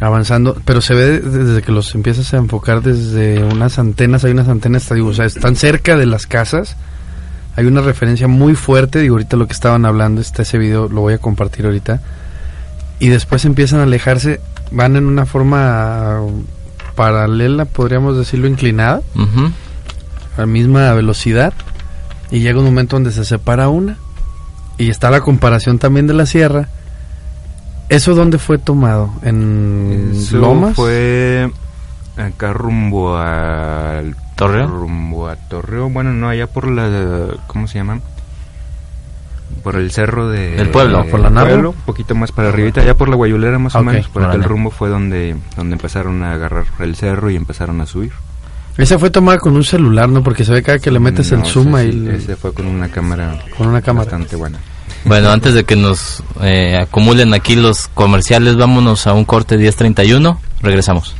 [0.00, 4.48] avanzando, pero se ve desde que los empiezas a enfocar desde unas antenas, hay unas
[4.48, 6.76] antenas, digo, o sea, están cerca de las casas,
[7.56, 11.00] hay una referencia muy fuerte, digo, ahorita lo que estaban hablando, está ese video, lo
[11.00, 12.02] voy a compartir ahorita,
[12.98, 14.40] y después empiezan a alejarse,
[14.70, 16.20] van en una forma
[16.94, 19.50] paralela, podríamos decirlo, inclinada, Ujú.
[20.36, 21.54] a la misma velocidad,
[22.30, 23.96] y llega un momento donde se separa una,
[24.78, 26.68] y está la comparación también de la sierra.
[27.88, 29.10] ¿Eso dónde fue tomado?
[29.22, 30.74] ¿En Eso Lomas?
[30.74, 31.50] fue
[32.16, 34.70] acá rumbo al ¿Torreón?
[34.70, 38.00] Rumbo a Torreón, bueno, no, allá por la ¿cómo se llama?
[39.62, 41.04] Por el cerro de Del pueblo.
[41.04, 43.82] de- ¿Por la pueblo, un poquito más para arribita, allá por la Guayulera más o
[43.82, 47.86] menos, por aquel rumbo fue donde donde empezaron a agarrar el cerro y empezaron a
[47.86, 48.12] subir.
[48.78, 50.22] Esa fue tomada con un celular, ¿no?
[50.22, 51.92] Porque se ve cada que le metes No, el zoom ese ahí.
[51.92, 54.04] sí, el- ese fue con una cámara Con una cámara.
[54.04, 54.58] bastante buena.
[55.04, 60.40] Bueno, antes de que nos eh, acumulen aquí los comerciales, vámonos a un corte 1031.
[60.62, 61.14] Regresamos.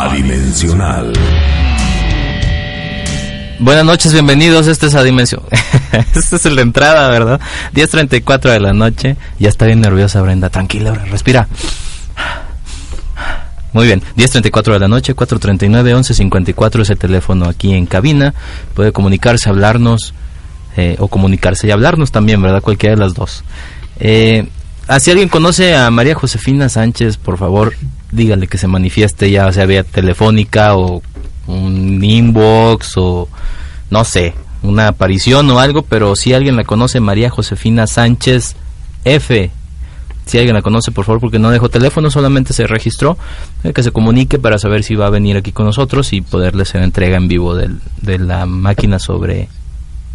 [0.00, 1.12] Adimensional.
[3.58, 4.66] Buenas noches, bienvenidos.
[4.66, 5.42] Este es a Dimensión.
[6.14, 7.40] Esta es la entrada, ¿verdad?
[7.74, 9.16] 10.34 de la noche.
[9.38, 10.48] Ya está bien nerviosa Brenda.
[10.48, 11.48] Tranquila, ahora, respira.
[13.72, 18.34] Muy bien, 10.34 de la noche, 4.39, 11.54 es el teléfono aquí en cabina.
[18.74, 20.12] Puede comunicarse, hablarnos,
[20.76, 22.62] eh, o comunicarse y hablarnos también, ¿verdad?
[22.62, 23.44] Cualquiera de las dos.
[23.98, 24.46] Eh,
[24.88, 27.74] ah, si alguien conoce a María Josefina Sánchez, por favor,
[28.10, 31.02] dígale que se manifieste ya, sea vía telefónica o
[31.46, 33.28] un inbox o
[33.90, 38.54] no sé, una aparición o algo, pero si alguien la conoce, María Josefina Sánchez
[39.04, 39.50] F,
[40.26, 43.18] Si alguien la conoce, por favor, porque no dejó teléfono, solamente se registró,
[43.64, 46.62] eh, que se comunique para saber si va a venir aquí con nosotros y poderle
[46.62, 49.48] hacer entrega en vivo del- de la máquina sobre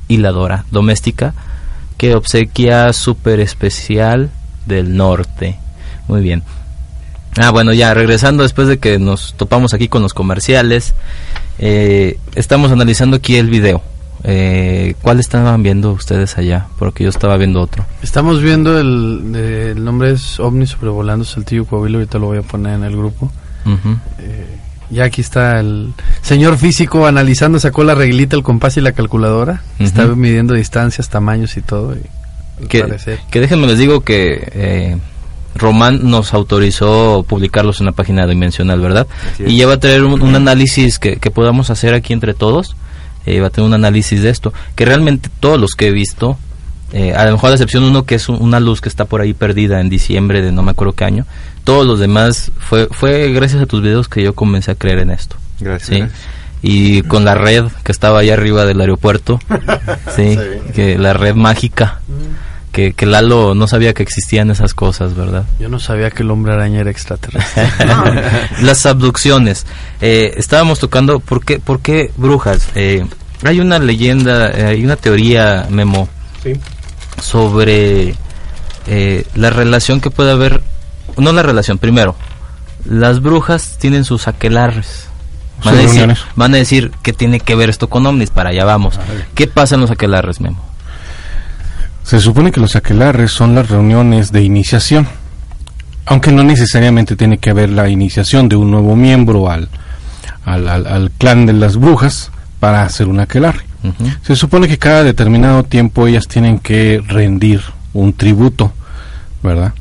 [0.07, 1.33] hiladora doméstica
[1.97, 4.29] que obsequia super especial
[4.65, 5.57] del norte.
[6.07, 6.43] Muy bien.
[7.37, 10.93] Ah, bueno, ya regresando después de que nos topamos aquí con los comerciales,
[11.59, 13.81] eh, estamos analizando aquí el video.
[14.23, 16.67] Eh, ¿Cuál estaban viendo ustedes allá?
[16.79, 17.85] Porque yo estaba viendo otro.
[18.01, 22.41] Estamos viendo el, de- el nombre es OVNI sobrevolando Saltillo Coahuila, ahorita lo voy a
[22.41, 23.31] poner en el grupo.
[23.65, 23.97] Ujú.
[24.19, 24.57] Eh,
[24.89, 29.61] ya aquí está el señor físico analizando, sacó la reglita, el compás y la calculadora.
[29.79, 31.95] Está midiendo distancias, tamaños y todo.
[31.95, 34.97] y que, déjenme les digo que eh,
[35.55, 39.07] Román nos autorizó publicarlos en la página dimensional, ¿verdad?
[39.39, 42.75] Y ya va a tener un, un análisis que, que podamos hacer aquí entre todos.
[43.27, 44.53] Eh, va a tener un análisis de esto.
[44.75, 46.37] Que realmente todos los que he visto,
[46.93, 49.05] eh, a lo mejor a la excepción uno que es un- una luz que está
[49.05, 51.25] por ahí perdida en diciembre de no me acuerdo qué año,
[51.65, 55.11] todos los demás fue, fue gracias a tus videos que yo comencé a creer en
[55.11, 55.35] esto.
[55.59, 55.99] Gracias, ¿sí?
[55.99, 56.19] gracias.
[56.63, 59.39] Y con la red que estaba ahí arriba del aeropuerto,
[60.15, 60.71] sí, Sí.
[60.73, 61.99] que la red mágica,
[62.77, 65.45] que, que Lalo no sabía que existían esas cosas, ¿verdad?
[65.59, 67.67] Yo no sabía que el hombre araña era extraterrestre.
[68.61, 69.65] Las abducciones.
[69.99, 72.67] Eh, estábamos tocando, ¿por qué, por qué brujas?
[72.75, 73.03] Eh,
[73.43, 76.07] hay una leyenda, eh, hay una teoría, Memo,
[77.19, 78.13] sobre
[78.85, 80.61] eh, la relación que puede haber,
[81.17, 82.15] no la relación, primero,
[82.85, 85.07] las brujas tienen sus aquelarres.
[85.65, 88.65] Van a, decir, van a decir que tiene que ver esto con ovnis, para allá
[88.65, 88.99] vamos.
[89.33, 90.66] ¿Qué pasa en los aquelarres, Memo?
[92.07, 95.07] Se supone que los aquelarres son las reuniones de iniciación,
[96.05, 99.67] aunque no necesariamente tiene que haber la iniciación de un nuevo miembro al,
[100.45, 102.31] al, al- al clan de las brujas
[102.61, 103.65] para hacer un aquelarre.
[104.23, 107.61] Se supone que cada determinado tiempo ellas tienen que rendir
[107.93, 108.71] un tributo,
[109.43, 109.73] ¿verdad?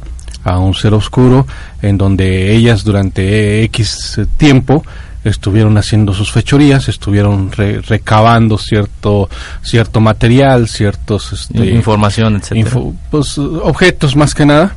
[0.44, 1.46] A un ser oscuro
[1.82, 4.84] en donde ellas durante X tiempo
[5.28, 9.28] estuvieron haciendo sus fechorías, estuvieron re- recabando cierto
[9.62, 12.60] cierto material, ciertos este, Información, etcétera.
[12.60, 14.76] info- pues, objetos más que nada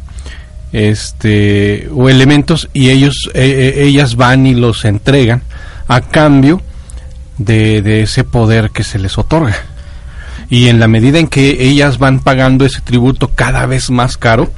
[0.72, 5.42] este o elementos y ellos eh, eh, ellas van y los entregan
[5.88, 6.62] a cambio
[7.38, 9.56] de, de ese poder que se les otorga
[10.50, 14.52] y en la medida en que ellas van pagando ese tributo cada vez más caro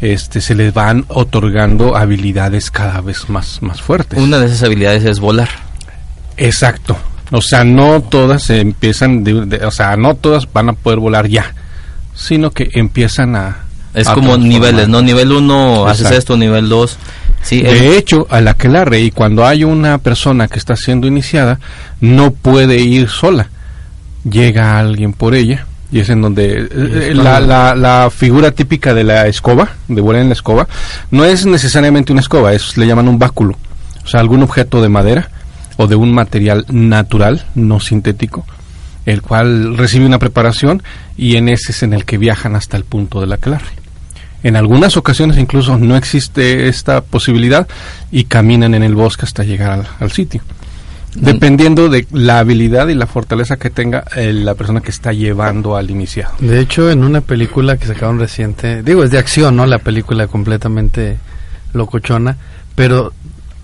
[0.00, 5.04] este se les van otorgando habilidades cada vez más más fuertes Una de esas habilidades
[5.04, 5.48] es volar.
[6.36, 6.96] Exacto.
[7.30, 10.98] O sea, no todas se empiezan, de- de- o sea, no todas van a poder
[10.98, 11.54] volar ya,
[12.14, 13.58] sino que empiezan a...
[13.94, 15.00] Es a como niveles, ¿no?
[15.02, 16.98] Nivel 1 haces esto, nivel 2.
[17.42, 20.76] Sí, el- De hecho, a la que la y cuando hay una persona que está
[20.76, 21.60] siendo iniciada,
[22.00, 23.48] no puede ir sola.
[24.28, 25.66] Llega alguien por ella.
[25.94, 30.22] Y es en donde eh, la, la, la figura típica de la escoba, de volar
[30.22, 30.66] en la escoba,
[31.12, 33.56] no es necesariamente una escoba, es le llaman un báculo.
[34.04, 35.30] O sea, algún objeto de madera
[35.76, 38.44] o de un material natural, no sintético,
[39.06, 40.82] el cual recibe una preparación
[41.16, 43.76] y en ese es en el que viajan hasta el punto del aquelarre.
[44.42, 47.68] En algunas ocasiones incluso no existe esta posibilidad
[48.10, 50.42] y caminan en el bosque hasta llegar al, al sitio.
[51.14, 55.76] Dependiendo de la habilidad y la fortaleza que tenga eh, la persona que está llevando
[55.76, 56.34] al iniciado.
[56.40, 59.66] De hecho, en una película que sacaron reciente, digo, es de acción, ¿no?
[59.66, 61.18] La película completamente
[61.72, 62.36] locochona,
[62.74, 63.12] pero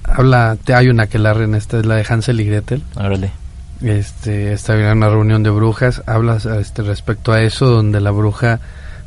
[0.04, 2.82] habla, te hay una que la en esta es la de Hansel y Gretel.
[2.96, 3.32] Órale.
[3.82, 8.60] Este, está en una reunión de brujas, hablas este respecto a eso donde la bruja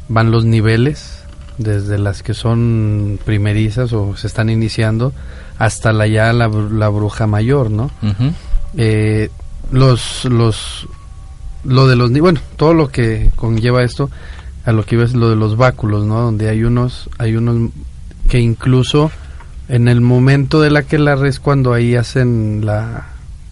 [0.09, 1.19] van los niveles
[1.57, 5.13] desde las que son primerizas o se están iniciando
[5.57, 7.91] hasta la ya la, br- la bruja mayor, ¿no?
[8.75, 9.29] Eh,
[9.71, 10.87] los los
[11.63, 14.09] lo de los bueno todo lo que conlleva esto
[14.65, 17.69] a lo que iba es lo de los báculos no donde hay unos hay unos
[18.27, 19.11] que incluso
[19.69, 23.07] en el momento de la que la es cuando ahí hacen la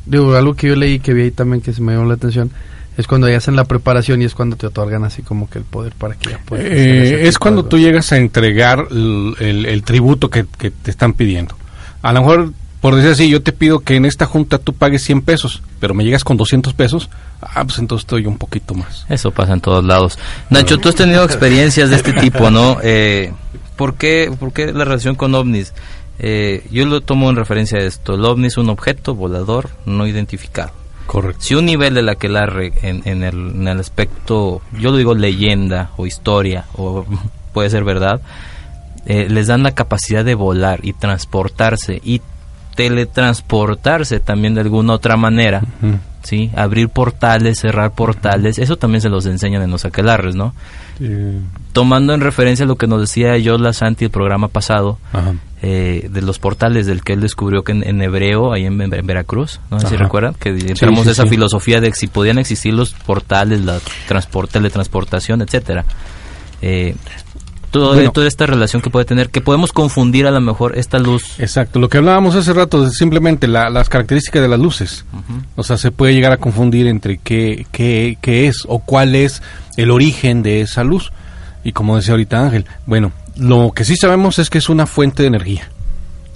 [0.05, 2.51] digo algo que yo leí que vi ahí también que se me llamó la atención
[2.97, 5.63] es cuando ahí hacen la preparación y es cuando te otorgan así como que el
[5.63, 9.83] poder para que ya puedas Eh, es cuando tú llegas a entregar el, el- el
[9.83, 11.55] tributo que, que te están pidiendo.
[12.01, 15.03] A lo mejor, por decir así, yo te pido que en esta junta tú pagues
[15.03, 17.09] 100 pesos, pero me llegas con 200 pesos,
[17.41, 19.05] ah, pues entonces estoy un poquito más.
[19.09, 20.17] Eso pasa en todos lados.
[20.49, 22.77] Nacho, tú has tenido experiencias de este tipo, ¿no?
[22.83, 23.31] Eh,
[23.75, 25.73] ¿por, qué, ¿Por qué la relación con ovnis?
[26.19, 28.15] Eh, yo lo tomo en referencia a esto.
[28.15, 30.71] El ovni es un objeto volador no identificado.
[31.07, 31.41] Correcto.
[31.43, 32.45] Si un nivel de la que la
[32.81, 37.05] en, en, el, en el aspecto, yo lo digo leyenda o historia, o
[37.53, 38.21] puede ser verdad,
[39.05, 42.21] eh, les dan la capacidad de volar y transportarse y
[42.75, 45.61] teletransportarse también de alguna otra manera
[46.23, 46.51] ¿sí?
[46.55, 50.53] Abrir portales, cerrar portales, eso también se los enseñan en los aquelarres, ¿no?
[51.73, 54.99] Tomando en referencia lo que nos decía Yola Santi el programa pasado,
[55.61, 59.79] eh, de los portales del que él descubrió que en, hebreo, ahí en, Veracruz, no
[59.79, 63.79] sé si recuerdan, que entramos sí, esa filosofía de si podían existir los portales, la
[64.07, 65.85] transporte, teletransportación, etcétera.
[66.61, 66.95] Eh,
[67.79, 68.11] Bueno.
[68.11, 71.79] toda esta relación que puede tener, que podemos confundir a lo mejor esta luz Exacto,
[71.79, 75.05] lo que hablábamos hace rato es simplemente la- las características de las luces.
[75.55, 79.41] O sea, se puede llegar a confundir entre qué, qué, qué es o cuál es
[79.77, 81.11] el origen de esa luz.
[81.63, 85.23] Y como decía ahorita Ángel, bueno, lo que sí sabemos es que es una fuente
[85.23, 85.69] de energía.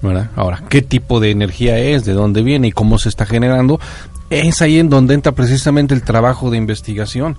[0.02, 0.30] ¿verdad?
[0.36, 2.06] Ahora, ¿qué tipo de energía es?
[2.06, 2.68] ¿De dónde viene?
[2.68, 3.80] ¿Y cómo se está generando?
[4.30, 7.38] Es ahí en donde entra precisamente el trabajo de investigación.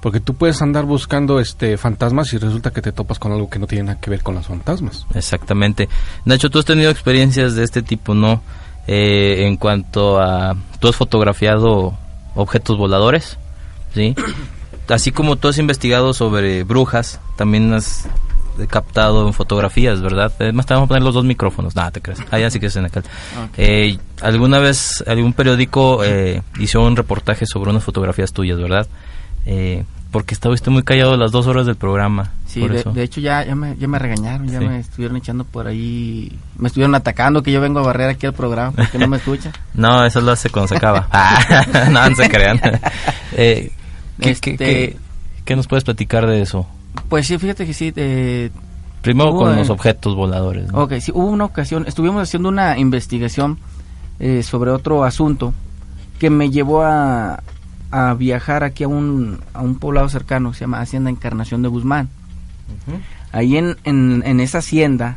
[0.00, 3.58] Porque tú puedes andar buscando este fantasmas y resulta que te topas con algo que
[3.58, 5.06] no tiene nada que ver con los fantasmas.
[5.14, 5.88] Exactamente.
[6.24, 8.42] Nacho, tú has tenido experiencias de este tipo, ¿no?
[8.86, 10.56] Eh, en cuanto a...
[10.78, 11.94] Tú has fotografiado
[12.34, 13.38] objetos voladores,
[13.94, 14.14] ¿sí?
[14.88, 18.08] Así como tú has investigado sobre brujas, también has
[18.66, 20.32] captado en fotografías, ¿verdad?
[20.38, 21.76] Además, te vamos a poner los dos micrófonos.
[21.76, 22.20] Nada, te crees.
[22.30, 23.02] Ah, ya sí que es en aquel.
[23.02, 23.58] Ok.
[23.58, 28.86] Eh, ¿Alguna vez algún periódico eh, hizo un reportaje sobre unas fotografías tuyas, verdad?
[29.46, 32.32] Eh, porque estuviste muy callado las dos horas del programa.
[32.46, 34.66] Sí, de, hecho ya, ya, me, ya me regañaron, ya Sí.
[34.66, 38.32] me estuvieron echando por ahí, me estuvieron atacando que yo vengo a barrer aquí al
[38.32, 39.52] programa porque no me escucha.
[39.74, 41.06] No, eso lo hace cuando se acaba.
[41.12, 42.58] Ah, no, no se crean.
[43.32, 43.70] Eh,
[44.20, 44.96] ¿qué, Este- qué- qué-
[45.44, 46.66] qué nos puedes platicar de eso?
[47.10, 47.92] Pues sí, fíjate que sí.
[47.94, 48.50] eh,
[49.02, 50.72] Primero hubo, con eh, los objetos voladores.
[50.72, 50.84] ¿no?
[50.84, 53.58] Ok, sí, hubo una ocasión, estuvimos haciendo una investigación
[54.20, 55.52] eh, sobre otro asunto
[56.18, 57.42] que me llevó a,
[57.90, 62.08] a viajar aquí a un, a un poblado cercano, se llama Hacienda Encarnación de Guzmán.
[63.32, 65.16] Ahí en, en, en esa hacienda,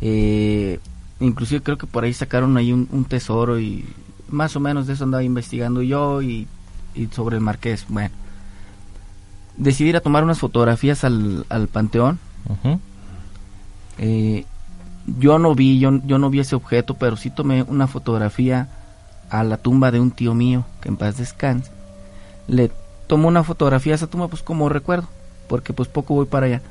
[0.00, 0.80] eh,
[1.20, 3.84] inclusive creo que por ahí sacaron ahí un, un tesoro y
[4.30, 6.46] más o menos de eso andaba investigando yo y,
[6.94, 7.84] y sobre el marqués.
[7.88, 8.14] Bueno,
[9.56, 12.18] decidí ir a tomar unas fotografías al, al panteón.
[13.98, 14.46] Eh,
[15.18, 18.68] yo no vi, yo, yo no vi ese objeto, pero sí tomé una fotografía
[19.30, 21.70] a la tumba de un tío mío, que en paz descanse.
[22.52, 22.70] Le
[23.06, 25.08] tomo una fotografía a esa tumba pues como recuerdo,
[25.48, 26.62] porque pues poco voy para allá.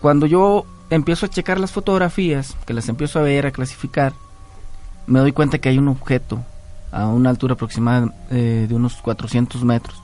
[0.00, 4.12] Cuando yo empiezo a checar las fotografías, que las empiezo a ver, a clasificar,
[5.06, 6.42] me doy cuenta que hay un objeto
[6.92, 10.00] a una altura aproximada eh, de unos 400 metros,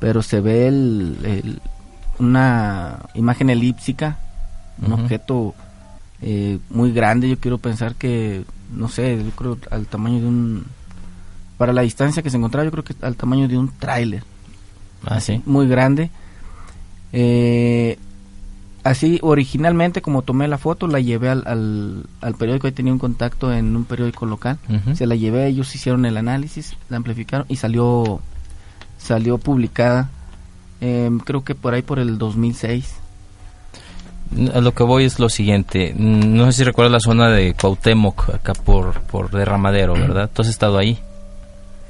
[0.00, 1.62] pero se ve el, el-
[2.18, 4.18] una imagen elíptica,
[4.84, 5.54] un objeto
[6.22, 8.44] eh, muy grande, yo quiero pensar que,
[8.74, 10.66] no sé, yo creo al tamaño de un...
[11.60, 14.24] Para la distancia que se encontraba, yo creo que al tamaño de un tráiler.
[15.04, 15.42] Ah, sí.
[15.44, 16.08] Muy grande.
[17.12, 17.98] Eh,
[18.82, 22.66] así, originalmente, como tomé la foto, la llevé al, al, al periódico.
[22.66, 24.56] Ahí tenía un contacto en un periódico local.
[24.94, 28.20] Se la llevé, ellos hicieron el análisis, la amplificaron y salió,
[28.96, 30.08] salió publicada.
[30.80, 32.94] eh, creo que por ahí por el 2006.
[34.54, 35.92] A lo que voy es lo siguiente.
[35.94, 40.30] No sé si recuerdas la zona de Cuauhtémoc, acá por, por Derramadero, ¿verdad?
[40.32, 40.98] Tú has estado ahí.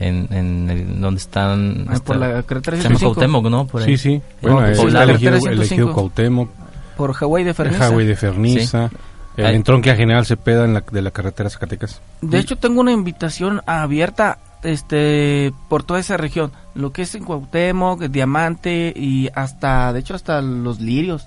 [0.01, 1.87] En, en el- donde están...
[1.89, 3.15] Ah, por la carretera Se llama 105.
[3.15, 3.67] Cuauhtémoc, ¿no?
[3.67, 3.97] Por ahí.
[3.97, 4.23] Sí, sí.
[4.43, 5.05] Bueno, Eh, ahí está poblado.
[5.05, 5.93] el ejido, Carretera el ejido 105.
[5.95, 6.51] Cuauhtémoc,
[6.97, 7.89] Por Hawái de Ferniza.
[7.89, 8.97] Highway de Ferniza, Sí.
[9.37, 12.01] el Ahí- entronque a General Cepeda en la, de la carretera Zacatecas.
[12.23, 16.53] De hecho, tengo una invitación abierta este por toda esa región.
[16.75, 21.27] Lo que es en Cuauhtémoc, Diamante y hasta, de hecho, hasta los lirios.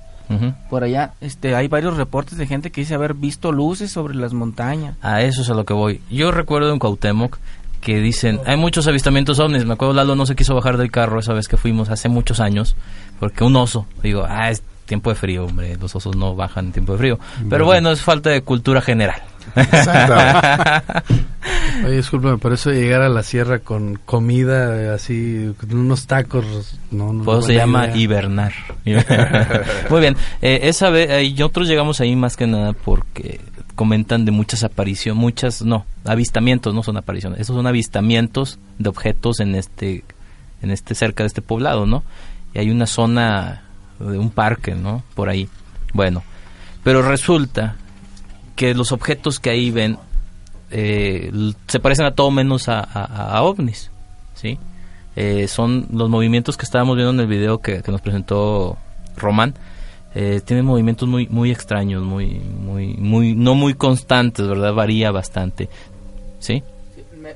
[0.67, 4.33] Por allá este hay varios reportes de gente que dice haber visto luces sobre las
[4.33, 4.95] montañas.
[5.03, 6.01] A eso es a lo que voy.
[6.09, 7.37] Yo recuerdo en Cuauhtémoc
[7.83, 9.65] que dicen, hay muchos avistamientos ovnis.
[9.65, 12.39] Me acuerdo Lalo no se quiso bajar del carro esa vez que fuimos hace muchos
[12.39, 12.75] años,
[13.19, 16.71] porque un oso, digo, ah, es tiempo de frío, hombre, los osos no bajan en
[16.71, 17.19] tiempo de frío.
[17.49, 19.21] Pero bueno, es falta de cultura general.
[21.85, 26.79] Oye, discúlpame, por eso llegar a la sierra con comida eh, así, con unos tacos,
[26.91, 27.97] no, no Por es eso se llama idea.
[27.97, 28.53] hibernar.
[29.89, 33.41] Muy bien, eh, esa vez, ahí nosotros llegamos ahí más que nada porque
[33.75, 39.39] comentan de muchas apariciones, muchas, no, avistamientos, no son apariciones, esos son avistamientos de objetos
[39.39, 40.03] en este,
[40.61, 42.03] en este cerca de este poblado, ¿no?
[42.53, 43.63] Y hay una zona
[43.99, 45.03] de un parque, ¿no?
[45.15, 45.49] Por ahí.
[45.93, 46.23] Bueno,
[46.83, 47.75] pero resulta
[48.55, 49.97] que los objetos que ahí ven
[50.71, 51.31] eh,
[51.67, 53.91] se parecen a todo menos a ovnis,
[54.35, 54.59] ¿sí?
[55.15, 58.77] Eh, son los movimientos que estábamos viendo en el video que, que nos presentó
[59.15, 59.53] Román.
[60.15, 64.73] Eh, tienen movimientos muy muy extraños, muy muy muy no muy constantes, ¿verdad?
[64.73, 65.69] Varía bastante,
[66.39, 66.63] ¿sí?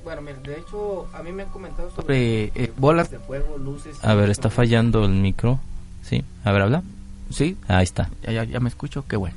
[0.03, 3.97] bueno, mire, de hecho, a mí me han comentado sobre eh, bolas de fuego, luces.
[4.03, 5.59] A ver, está fallando el micro,
[6.03, 6.23] sí.
[6.43, 6.83] A ver, habla.
[7.29, 7.57] Sí.
[7.67, 8.09] Ahí está.
[8.23, 9.35] Ya, ya, ya me escucho, qué bueno.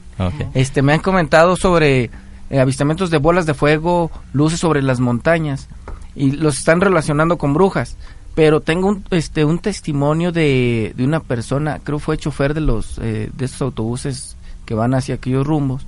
[0.55, 2.11] Este, me han comentado sobre
[2.51, 5.69] eh, avistamientos de bolas de fuego, luces sobre las montañas.
[6.15, 7.97] y los están relacionando con brujas.
[8.35, 12.99] Pero tengo un, este, un testimonio de, de una persona, creo fue chofer de los
[12.99, 15.87] eh, de estos autobuses que van hacia aquellos rumbos,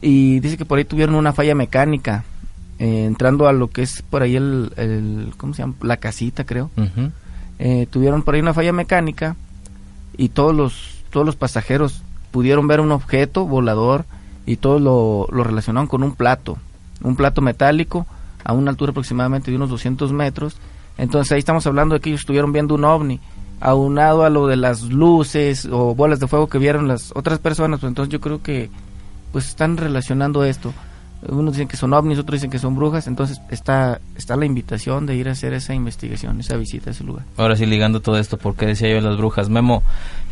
[0.00, 2.24] y dice que por ahí tuvieron una falla mecánica,
[2.78, 5.74] eh, entrando a lo que es por ahí el, el ¿cómo se llama?
[5.82, 6.70] La casita, creo.
[7.58, 9.36] Eh, tuvieron por ahí una falla mecánica
[10.16, 12.02] y todos los todos los pasajeros
[12.32, 14.04] pudieron ver un objeto volador
[14.44, 16.58] y todos lo, lo relacionaron con un plato,
[17.02, 18.06] un plato metálico
[18.42, 20.56] a una altura aproximadamente de unos 200 metros.
[20.98, 23.20] Entonces ahí estamos hablando de que ellos estuvieron viendo un ovni,
[23.60, 27.80] aunado a lo de las luces o bolas de fuego que vieron las otras personas,
[27.80, 28.70] pues entonces yo creo que
[29.32, 30.72] pues están relacionando esto.
[31.26, 35.06] Unos dicen que son ovnis, otros dicen que son brujas, entonces está está la invitación
[35.06, 37.24] de ir a hacer esa investigación, esa visita a ese lugar.
[37.38, 39.48] Ahora sí, ligando todo esto, porque decía yo las brujas.
[39.48, 39.82] Memo,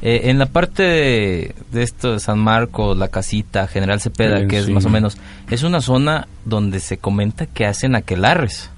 [0.03, 4.59] eh, en la parte de, de esto de San Marcos, la casita, General Cepeda, que
[4.59, 4.73] es sí.
[4.73, 5.17] más o menos,
[5.51, 8.72] es una zona donde se comenta que hacen aquelarres.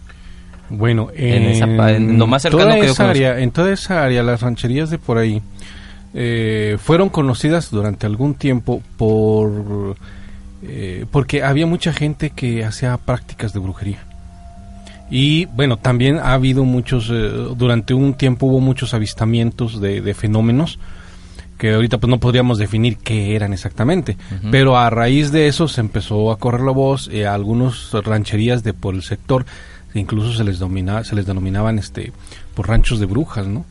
[0.70, 4.23] Bueno, En esa en lo más cercano toda que esa área, en toda esa área,
[4.23, 5.43] las rancherías de por ahí
[6.15, 9.97] eh, fueron conocidas durante algún tiempo por
[10.62, 13.99] eh, porque había mucha gente que hacía prácticas de brujería.
[15.11, 20.15] Y bueno, también ha habido muchos, eh, durante un tiempo hubo muchos avistamientos de, de
[20.15, 20.78] fenómenos
[21.59, 24.16] que ahorita pues no podríamos definir qué eran exactamente,
[24.51, 28.65] pero a raíz de eso se empezó a correr la voz eh, a algunos rancherías
[28.65, 29.47] de por el sector,
[29.95, 32.12] incluso se les dominaba, se les denominaban este
[32.55, 33.65] por ranchos de brujas, ¿no?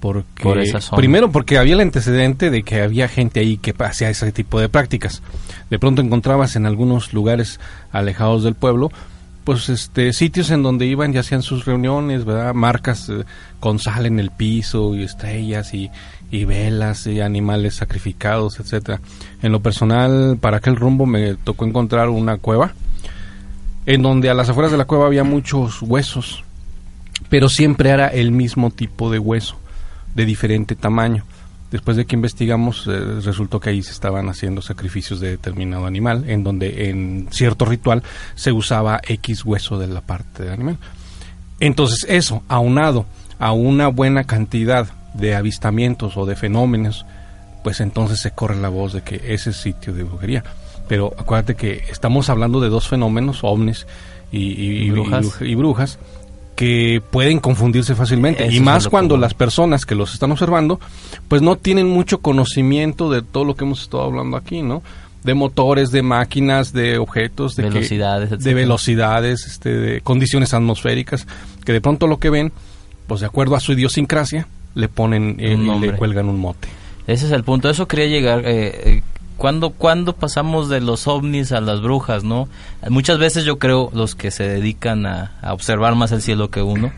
[0.00, 0.96] Porque Por esa zona.
[0.96, 4.68] primero porque había el antecedente de que había gente ahí que hacía ese tipo de
[4.68, 5.22] prácticas.
[5.70, 7.58] De pronto encontrabas en algunos lugares
[7.90, 8.90] alejados del pueblo
[9.42, 12.52] pues este sitios en donde iban y hacían sus reuniones, ¿verdad?
[12.52, 13.24] Marcas eh,
[13.60, 15.90] con sal en el piso y estrellas y,
[16.30, 19.00] y velas y animales sacrificados, etcétera.
[19.40, 22.74] En lo personal, para aquel rumbo me tocó encontrar una cueva
[23.88, 26.44] en donde a las afueras de la cueva había muchos huesos,
[27.30, 29.56] pero siempre era el mismo tipo de hueso,
[30.14, 31.24] de diferente tamaño.
[31.70, 36.28] Después de que investigamos, eh, resultó que ahí se estaban haciendo sacrificios de determinado animal,
[36.28, 38.02] en donde en cierto ritual
[38.34, 40.76] se usaba X hueso de la parte del animal.
[41.58, 43.06] Entonces eso, aunado
[43.38, 47.06] a una buena cantidad de avistamientos o de fenómenos,
[47.64, 50.44] pues entonces se corre la voz de que ese es sitio de brujería.
[50.88, 53.86] Pero acuérdate que estamos hablando de dos fenómenos, ovnis
[54.32, 55.24] y, y- y- Brujas.
[55.24, 55.98] y bruj- y brujas,
[56.56, 58.44] que pueden confundirse fácilmente.
[58.46, 59.20] Eso y más cuando común.
[59.20, 60.80] las personas que los están observando,
[61.28, 64.82] pues no tienen mucho conocimiento de todo lo que hemos estado hablando aquí, ¿no?
[65.24, 68.56] De motores, de máquinas, de objetos, de que- Velocidades, de etcétera.
[68.56, 71.26] velocidades, este, de condiciones atmosféricas,
[71.64, 72.52] que de pronto lo que ven,
[73.06, 76.68] pues de acuerdo a su idiosincrasia, le ponen eh, y le cuelgan un mote.
[77.06, 77.68] Ese es el punto.
[77.70, 78.40] Eso quería llegar.
[78.44, 79.02] Eh, eh,
[79.38, 82.48] ¿cuándo, cuándo pasamos de los ovnis a las brujas, no?
[82.90, 86.60] Muchas veces yo creo los que se dedican a, a observar más el cielo que
[86.60, 86.92] uno,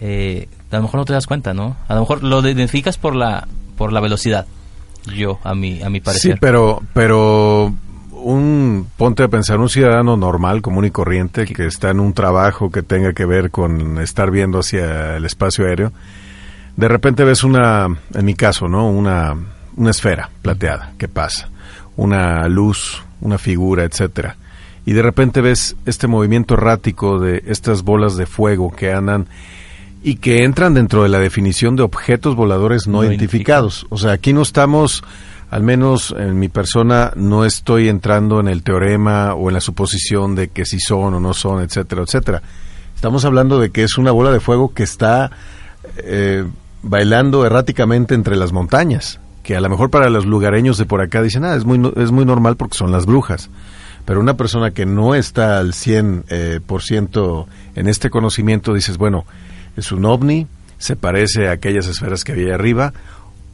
[0.00, 1.76] eh, a lo mejor no te das cuenta, ¿no?
[1.88, 4.46] A lo mejor lo identificas por la por la velocidad.
[5.16, 6.38] Yo, a mi a mi Sí, parecer.
[6.40, 7.72] pero, pero
[8.12, 12.70] un ponte a pensar un ciudadano normal, común y corriente, que está en un trabajo
[12.70, 15.92] que tenga que ver con estar viendo hacia el espacio aéreo,
[16.76, 18.88] de repente ves una, en mi caso, ¿no?
[18.90, 19.34] Una,
[19.76, 21.48] una esfera plateada que pasa,
[21.98, 24.36] una luz, una figura, etcétera.
[24.86, 29.26] Y de repente ves este movimiento errático de estas bolas de fuego que andan
[30.02, 33.84] y que entran dentro de la definición de objetos voladores no, No identificados.
[33.90, 35.02] O sea, aquí no estamos,
[35.50, 40.36] al menos en mi persona, no estoy entrando en el teorema o en la suposición
[40.36, 42.42] de que si son o no son, etcétera, etcétera.
[42.94, 45.32] Estamos hablando de que es una bola de fuego que está
[45.96, 46.44] eh,
[46.82, 49.18] bailando erráticamente entre las montañas,
[49.48, 52.10] que a lo mejor para los lugareños de por acá dicen, ah, es muy, es
[52.10, 53.48] muy normal porque son las brujas.
[54.04, 58.98] Pero una persona que no está al 100% eh, por ciento en este conocimiento, dices,
[58.98, 59.24] bueno,
[59.74, 60.46] es un ovni,
[60.76, 62.92] se parece a aquellas esferas que había ahí arriba,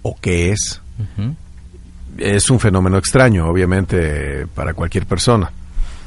[0.02, 0.82] o qué es.
[2.18, 5.52] Es un fenómeno extraño, obviamente, para cualquier persona.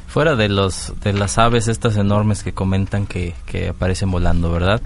[0.06, 4.82] Fuera de los de las aves estas enormes que comentan que, que aparecen volando, ¿verdad?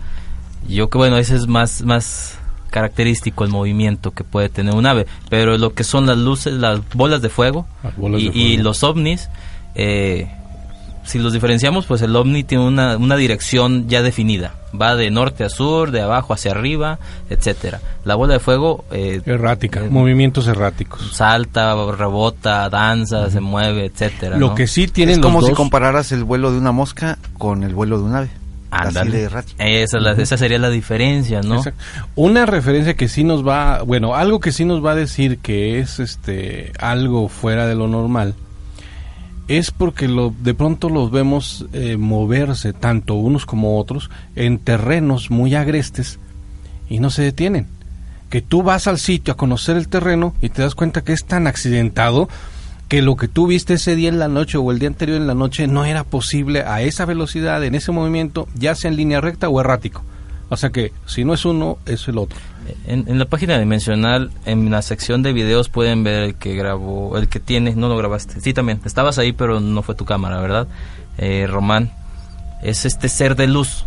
[0.68, 2.38] Yo que bueno, ese es más más
[2.72, 6.80] característico el movimiento que puede tener un ave, pero lo que son las luces, las
[6.94, 7.66] bolas de fuego
[7.96, 8.62] bolas y, de y fuego.
[8.64, 9.28] los ovnis,
[9.76, 10.28] eh,
[11.04, 15.44] si los diferenciamos, pues el ovni tiene una, una dirección ya definida, va de norte
[15.44, 17.80] a sur, de abajo hacia arriba, etcétera.
[18.04, 21.12] La bola de fuego eh, Errática, eh, movimientos erráticos.
[21.12, 24.38] salta, rebota, danza, se mueve, etcétera.
[24.38, 24.54] Lo ¿no?
[24.54, 27.74] que sí tienen es los como si compararas el vuelo de una mosca con el
[27.74, 28.41] vuelo de un ave.
[28.72, 29.28] Así de.
[29.58, 31.56] Esa, es la- esa sería la diferencia, ¿no?
[31.56, 31.82] Exacto.
[32.14, 35.78] Una referencia que sí nos va, bueno, algo que sí nos va a decir que
[35.78, 38.34] es este algo fuera de lo normal
[39.48, 45.30] es porque lo, de pronto los vemos eh, moverse, tanto unos como otros, en terrenos
[45.30, 46.18] muy agrestes
[46.88, 47.66] y no se detienen.
[48.30, 51.24] Que tú vas al sitio a conocer el terreno y te das cuenta que es
[51.24, 52.28] tan accidentado
[52.92, 55.26] que lo que tú viste ese día en la noche o el día anterior en
[55.26, 59.18] la noche no era posible a esa velocidad, en ese movimiento, ya sea en línea
[59.22, 60.02] recta o errático.
[60.50, 62.38] O sea que si no es uno, es el otro.
[62.86, 67.28] En, la página dimensional, en la sección de videos pueden ver el que grabó, el
[67.28, 68.42] que tiene, no lo grabaste.
[68.42, 68.82] Sí, también.
[68.84, 70.68] Estabas ahí, pero no fue tu cámara, ¿verdad?
[71.16, 71.92] Eh, Román,
[72.62, 73.86] es este ser de luz,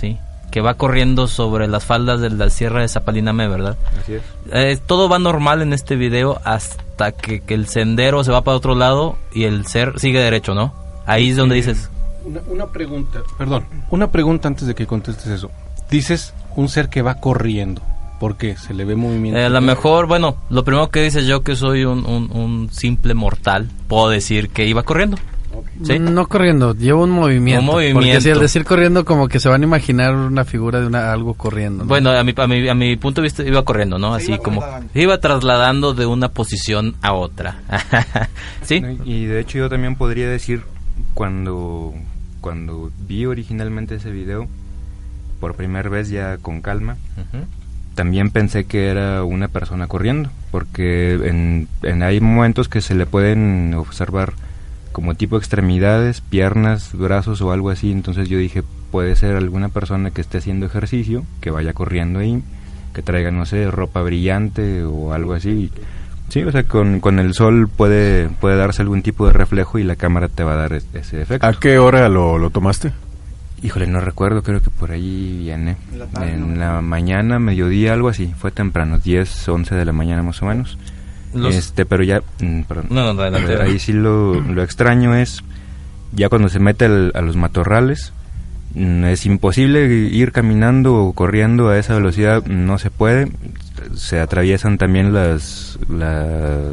[0.00, 0.18] ¿sí?
[0.52, 3.76] Que va corriendo sobre las faldas de la sierra de Zapaliname, ¿verdad?
[4.00, 4.22] Así es.
[4.52, 8.56] Eh, todo va normal en este video hasta que, que el sendero se va para
[8.56, 10.72] otro lado y el ser sigue derecho, ¿no?
[11.06, 11.90] Ahí es donde Eh, dices,
[12.24, 15.50] Una, una pregunta, perdón, una pregunta antes de que contestes eso.
[15.90, 17.82] Dices un ser que va corriendo.
[18.20, 18.56] ¿Por qué?
[18.56, 19.40] Se le ve movimiento.
[19.40, 22.68] Eh, a lo mejor, bueno, lo primero que dices yo que soy un, un- un
[22.70, 25.16] simple mortal, puedo decir que iba corriendo.
[25.84, 25.98] ¿Sí?
[25.98, 27.60] No corriendo, lleva un movimiento.
[27.62, 28.20] Un Porque movimiento.
[28.22, 31.34] si al decir corriendo, como que se van a imaginar una figura de una, algo
[31.34, 31.84] corriendo.
[31.84, 31.88] ¿no?
[31.88, 34.14] Bueno, a mi, a, mi, a mi punto de vista iba corriendo, ¿no?
[34.14, 34.64] Así como
[34.94, 37.56] iba trasladando de una posición a otra.
[38.62, 38.82] ¿Sí?
[39.04, 40.62] Y de hecho yo también podría decir,
[41.14, 41.92] cuando,
[42.40, 44.46] cuando vi originalmente ese video,
[45.40, 46.96] por primera vez ya con calma,
[47.94, 53.04] también pensé que era una persona corriendo, porque en, en- hay momentos que se le
[53.06, 54.32] pueden observar
[54.92, 60.10] como tipo extremidades, piernas, brazos o algo así, entonces yo dije, puede ser alguna persona
[60.10, 62.42] que esté haciendo ejercicio, que vaya corriendo ahí,
[62.94, 65.70] que traiga, no sé, ropa brillante o algo así.
[66.28, 69.84] Sí, o sea, con, con el sol puede, puede darse algún tipo de reflejo y
[69.84, 71.46] la cámara te va a dar es- ese efecto.
[71.46, 72.92] ¿A qué hora lo, lo tomaste?
[73.62, 75.76] Híjole, no recuerdo, creo que por ahí viene.
[75.92, 78.32] En la tarde, En la mañana, mediodía, algo así.
[78.38, 80.78] Fue temprano, 10, 11 de la mañana más o menos.
[81.34, 82.86] Los- Este, pero ya, mm, perdón.
[82.90, 83.60] No, no, adelante.
[83.62, 85.42] Ahí sí lo, lo extraño es,
[86.12, 88.12] ya cuando se mete a los matorrales,
[88.74, 93.30] mm, es imposible ir caminando o corriendo a esa velocidad, no se puede.
[93.94, 96.70] Se atraviesan también las, la-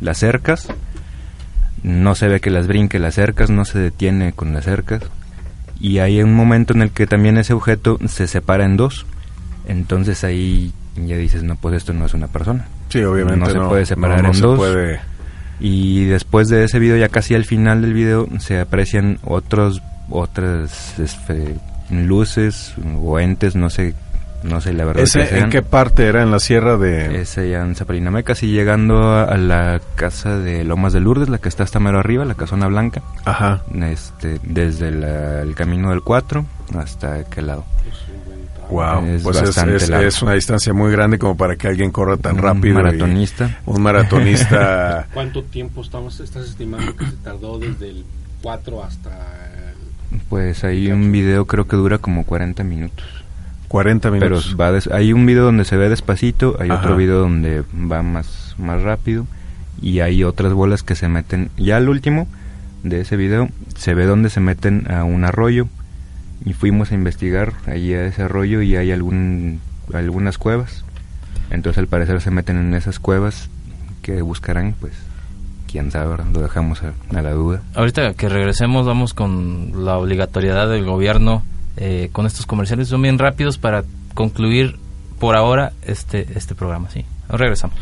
[0.00, 0.68] las cercas.
[1.82, 5.02] No se ve que las brinque las cercas, no se detiene con las cercas.
[5.80, 9.06] Y hay un momento en el que también ese objeto se separa en dos.
[9.68, 10.72] Entonces ahí
[11.06, 12.66] ya dices, no, pues esto no es una persona.
[12.88, 14.58] Sí, obviamente No se no, puede separar no, no en se dos.
[14.58, 15.00] puede.
[15.60, 20.98] Y después de ese video, ya casi al final del video, se aprecian otros, otras
[20.98, 21.56] este,
[21.90, 23.94] luces o entes, no sé,
[24.44, 25.02] no sé la verdad.
[25.02, 26.22] ¿Ese que en qué parte era?
[26.22, 27.20] ¿En la sierra de...?
[27.22, 31.38] Ese ya en Zapaliname, casi llegando a, a la casa de Lomas de Lourdes, la
[31.38, 33.02] que está hasta mero arriba, la casona blanca.
[33.24, 33.62] Ajá.
[33.82, 36.46] Este, desde la- el camino del 4
[36.78, 37.64] hasta aquel lado.
[38.70, 40.06] Wow, Es pues es, bastante es- largo.
[40.08, 42.74] es una distancia muy grande como para que alguien corra tan Un rápido.
[42.74, 43.58] maratonista.
[43.66, 45.06] un maratonista.
[45.14, 48.04] ¿Cuánto tiempo estamos, estás estimando que se tardó desde el
[48.42, 49.10] 4 hasta...
[50.28, 53.06] Pues hay un video creo que dura como 40 minutos.
[53.68, 54.46] 40 minutos.
[54.48, 56.80] Pero va des- hay un video donde se ve despacito, hay Ajá.
[56.80, 59.26] otro video donde va más, más rápido
[59.82, 61.50] y hay otras bolas que se meten.
[61.58, 62.26] Ya al último
[62.82, 65.68] de ese video se ve donde se meten a un arroyo
[66.44, 69.60] y fuimos a investigar allí a ese arroyo y hay algún,
[69.92, 70.84] algunas cuevas.
[71.50, 73.48] Entonces al parecer se meten en esas cuevas
[74.02, 74.92] que buscarán, pues
[75.70, 77.62] quién sabe, lo dejamos a, a la duda.
[77.74, 81.42] Ahorita que regresemos vamos con la obligatoriedad del gobierno
[81.76, 82.88] eh, con estos comerciales.
[82.88, 83.84] Son bien rápidos para
[84.14, 84.76] concluir
[85.20, 87.04] por ahora este, este programa, ¿sí?
[87.28, 87.78] Regresamos.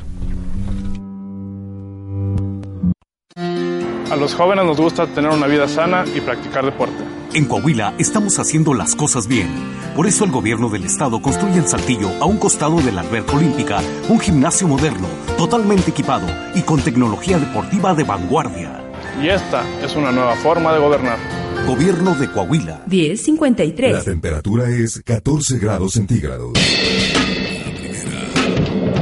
[4.11, 7.16] A los jóvenes nos gusta tener una vida sana y practicar deporte.
[7.37, 9.51] En Coahuila estamos haciendo las cosas bien.
[9.95, 13.37] Por eso el gobierno del estado construye en Saltillo, a un costado de la alberca
[13.37, 15.07] olímpica, un gimnasio moderno,
[15.37, 18.83] totalmente equipado y con tecnología deportiva de vanguardia.
[19.23, 21.19] Y esta es una nueva forma de gobernar.
[21.67, 22.85] Gobierno de Coahuila.
[22.87, 23.93] 1053.
[23.93, 26.53] La temperatura es 14 grados centígrados.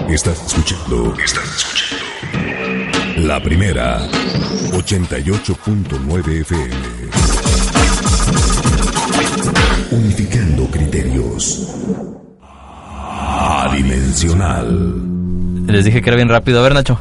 [0.09, 1.15] Estás escuchando.
[1.24, 3.28] Estás escuchando.
[3.28, 4.09] La primera.
[4.73, 7.44] 88.9 FM.
[9.90, 11.74] Unificando criterios.
[13.66, 15.66] Adimensional.
[15.66, 16.61] Les dije que era bien rápido.
[16.61, 17.01] A ver, Nacho,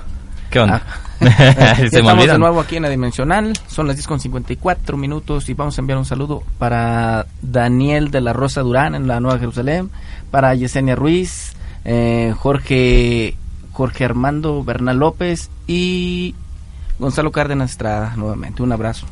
[0.50, 0.82] ¿qué onda?
[1.20, 1.76] Ya Se me Ah.
[1.84, 3.54] estamos de nuevo aquí en la Dimensional.
[3.68, 8.22] Son las 10 con 54 minutos y vamos a enviar un saludo para Daniel de
[8.22, 9.90] la Rosa Durán en la Nueva Jerusalén,
[10.32, 11.54] para Yesenia Ruiz,
[11.86, 13.36] eh, Jorge
[13.72, 16.34] Jorge Armando Bernal López y
[17.00, 18.64] Gonzalo Cárdenas Estrada nuevamente.
[18.64, 19.06] Un abrazo.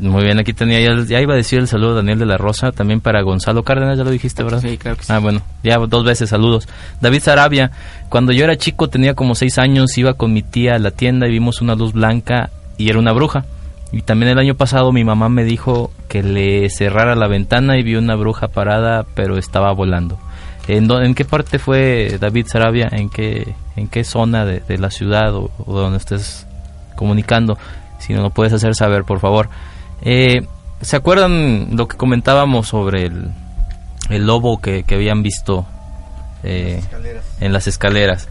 [0.00, 2.36] Muy bien, aquí tenía, ya, ya iba a decir el saludo a Daniel de la
[2.36, 4.60] Rosa, también para Gonzalo Cárdenas, ya lo dijiste, ¿verdad?
[4.60, 5.12] Sí, claro que sí.
[5.12, 6.68] Ah, bueno, ya dos veces saludos.
[7.00, 7.70] David Sarabia,
[8.08, 11.28] cuando yo era chico, tenía como seis años, iba con mi tía a la tienda
[11.28, 13.44] y vimos una luz blanca y era una bruja.
[13.92, 17.84] Y también el año pasado mi mamá me dijo que le cerrara la ventana y
[17.84, 20.18] vi una bruja parada, pero estaba volando.
[20.66, 22.88] ¿En, dó- en qué parte fue David Sarabia?
[22.90, 26.48] ¿En qué, en qué zona de, de la ciudad o, o donde estés
[26.96, 27.56] comunicando?
[28.00, 29.48] Si no lo puedes hacer saber, por favor.
[30.04, 30.46] Eh,
[30.80, 33.30] ¿Se acuerdan lo que comentábamos sobre el,
[34.10, 35.66] el lobo que, que habían visto
[36.42, 36.82] eh,
[37.40, 38.28] en las escaleras?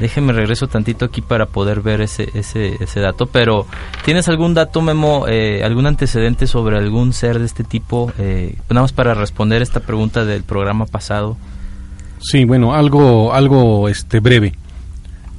[0.00, 3.26] Déjeme regreso tantito aquí para poder ver ese, ese, ese dato.
[3.26, 3.66] Pero,
[4.04, 8.12] ¿tienes algún dato, Memo, eh, algún antecedente sobre algún ser de este tipo?
[8.18, 11.36] Eh, nada más para responder esta pregunta del programa pasado.
[12.20, 14.54] Sí, bueno, algo, algo este, breve.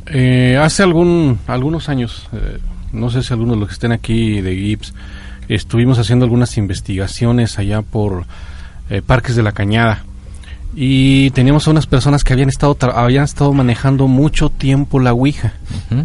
[0.06, 2.60] Eh, hace algún, algunos años, eh,
[2.92, 4.94] no sé si algunos de los que estén aquí de Gibbs,
[5.56, 8.26] estuvimos haciendo algunas investigaciones allá por
[8.90, 10.04] eh, Parques de la Cañada
[10.76, 15.14] y teníamos a unas personas que habían estado, tra- habían estado manejando mucho tiempo la
[15.14, 15.54] Ouija,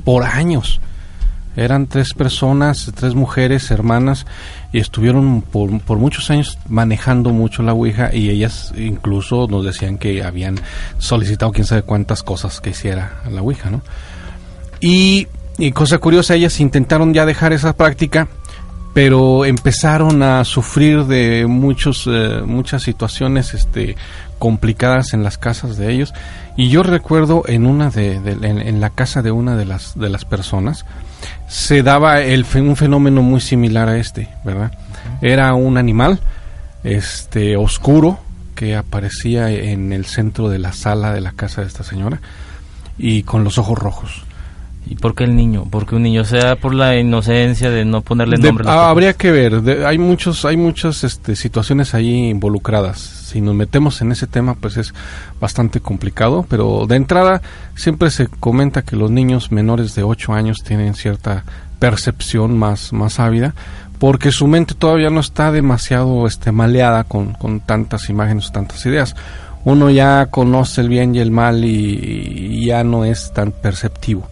[0.05, 0.81] por años.
[1.57, 4.27] Eran tres personas, tres mujeres, hermanas,
[4.73, 9.99] y estuvieron por, por muchos años manejando mucho la Ouija y ellas incluso nos decían
[9.99, 10.61] que habían
[10.99, 13.81] solicitado quién sabe cuántas cosas que hiciera la Ouija, ¿no?
[14.81, 15.27] Y,
[15.57, 18.29] y cosa curiosa, ellas intentaron ya dejar esa práctica,
[19.01, 23.95] pero empezaron a sufrir de muchos, eh, muchas situaciones este,
[24.41, 26.13] complicadas en las casas de ellos.
[26.57, 29.97] Y yo recuerdo en una de, de- en, en la casa de una de las,
[29.97, 30.85] de las personas,
[31.47, 34.73] se daba el, fe- un fenómeno muy similar a este, ¿verdad?
[35.23, 36.19] Era un animal
[36.83, 38.19] este oscuro
[38.57, 42.21] que aparecía en el centro de la sala de la casa de esta señora
[42.99, 44.25] y con los ojos rojos.
[44.91, 45.67] ¿Y por qué el niño?
[45.71, 48.65] Porque un niño sea por la inocencia de no ponerle De- nombre.
[48.65, 52.99] a las ah, habría que ver, de- hay muchos, hay muchas este, situaciones ahí involucradas.
[52.99, 54.95] Si nos metemos en ese tema, pues es
[55.41, 57.43] bastante complicado, pero de entrada
[57.77, 61.45] siempre se comenta que los niños menores de 8 años tienen cierta
[61.79, 63.55] percepción más, más ávida,
[63.99, 69.15] porque su mente todavía no está demasiado este, maleada con, con tantas imágenes, tantas ideas.
[69.65, 74.29] Uno ya conoce el bien y el mal y, y ya no es tan perceptivo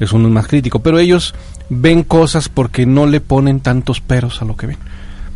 [0.00, 1.34] es uno más crítico, pero ellos
[1.68, 4.78] ven cosas porque no le ponen tantos peros a lo que ven.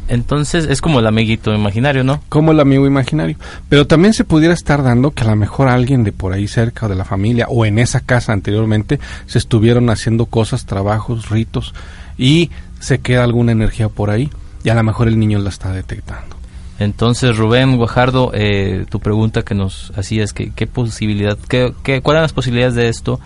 [0.09, 2.22] Entonces es como el amiguito imaginario, ¿no?
[2.30, 3.36] Como el amigo imaginario.
[3.68, 6.86] Pero también se pudiera estar dando que a lo mejor alguien de por ahí cerca
[6.86, 11.74] o de la familia o en esa casa anteriormente se estuvieron haciendo cosas, trabajos, ritos
[12.16, 14.30] y se queda alguna energía por ahí
[14.64, 16.36] y a lo mejor el niño la está detectando.
[16.78, 22.18] Entonces, Rubén Guajardo, eh, tu pregunta que nos hacías, que, ¿qué posibilidad, qué, qué, cuáles
[22.18, 23.20] eran las posibilidades de esto?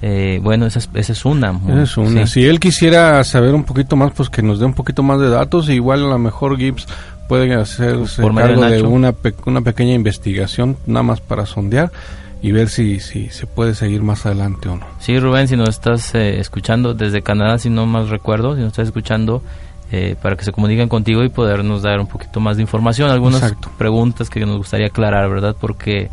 [0.00, 1.58] Eh, bueno, esa es, esa es una.
[1.68, 2.26] Esa es una.
[2.26, 2.34] Sí.
[2.40, 5.28] Si él quisiera saber un poquito más, pues que nos dé un poquito más de
[5.28, 5.68] datos.
[5.68, 6.86] Igual a lo mejor Gibbs
[7.28, 11.90] puede hacerse Por cargo de una, pe- una pequeña investigación, nada más para sondear
[12.40, 14.86] y ver si, si se puede seguir más adelante o no.
[15.00, 18.68] Sí, Rubén, si nos estás eh, escuchando desde Canadá, si no más recuerdo, si nos
[18.68, 19.42] estás escuchando,
[19.90, 23.42] eh, para que se comuniquen contigo y podernos dar un poquito más de información, algunas
[23.42, 23.70] Exacto.
[23.76, 25.56] preguntas que nos gustaría aclarar, ¿verdad?
[25.60, 26.08] Porque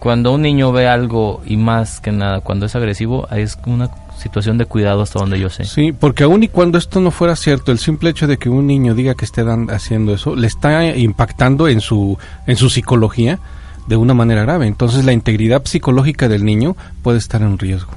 [0.00, 4.58] cuando un niño ve algo y más que nada cuando es agresivo, es una situación
[4.58, 5.64] de cuidado hasta donde yo sé.
[5.64, 8.66] Sí, porque aun y cuando esto no fuera cierto, el simple hecho de que un
[8.66, 13.38] niño diga que esté dan- haciendo eso, le está impactando en su, en su psicología
[13.86, 14.66] de una manera grave.
[14.66, 17.92] Entonces la integridad psicológica del niño puede estar en riesgo.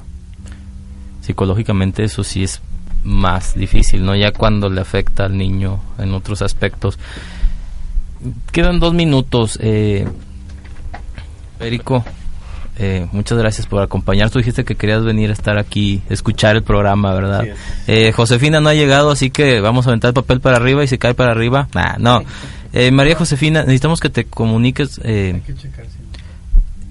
[1.22, 2.60] Psicológicamente eso sí es
[3.02, 4.14] más difícil, ¿no?
[4.16, 6.98] Ya cuando le afecta al niño en otros aspectos.
[8.52, 9.58] Quedan dos minutos.
[9.60, 10.06] Eh,
[11.64, 12.04] Perico,
[12.78, 14.28] eh, muchas gracias por acompañar.
[14.28, 17.46] Tú dijiste que querías venir a estar aquí, escuchar el programa, ¿verdad?
[17.86, 20.88] Eh, Josefina no ha llegado, así que vamos a aventar el papel para arriba y
[20.88, 22.22] si cae para arriba, nah, no.
[22.74, 25.00] Eh, María Josefina, necesitamos que te comuniques.
[25.04, 25.40] Eh,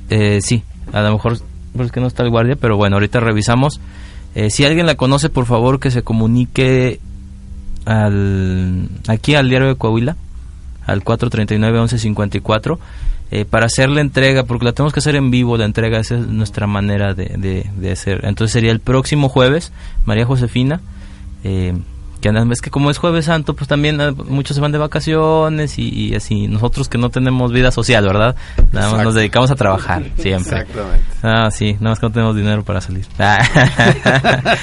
[0.09, 1.37] eh, sí, a lo mejor
[1.75, 3.79] pues, es que no está el guardia, pero bueno, ahorita revisamos.
[4.33, 6.99] Eh, si alguien la conoce, por favor, que se comunique
[7.85, 10.15] al aquí al diario de Coahuila,
[10.87, 12.79] al 439-1154,
[13.35, 16.13] eh, para hacer la entrega, porque la tenemos que hacer en vivo, la entrega, esa
[16.13, 18.19] es nuestra manera de, de, de hacer.
[18.25, 19.71] Entonces sería el próximo jueves,
[20.05, 20.81] María Josefina.
[21.43, 21.73] Eh,
[22.23, 24.77] que andan- es que como es jueves santo, pues también eh, muchos se van de
[24.79, 26.47] vacaciones y, y así.
[26.47, 28.35] Nosotros que no tenemos vida social, ¿verdad?
[28.71, 30.59] Nada más nos dedicamos a trabajar, siempre.
[30.61, 31.03] Exactamente.
[31.21, 33.05] Ah, sí, nada más que no tenemos dinero para salir.
[33.19, 33.37] Ah.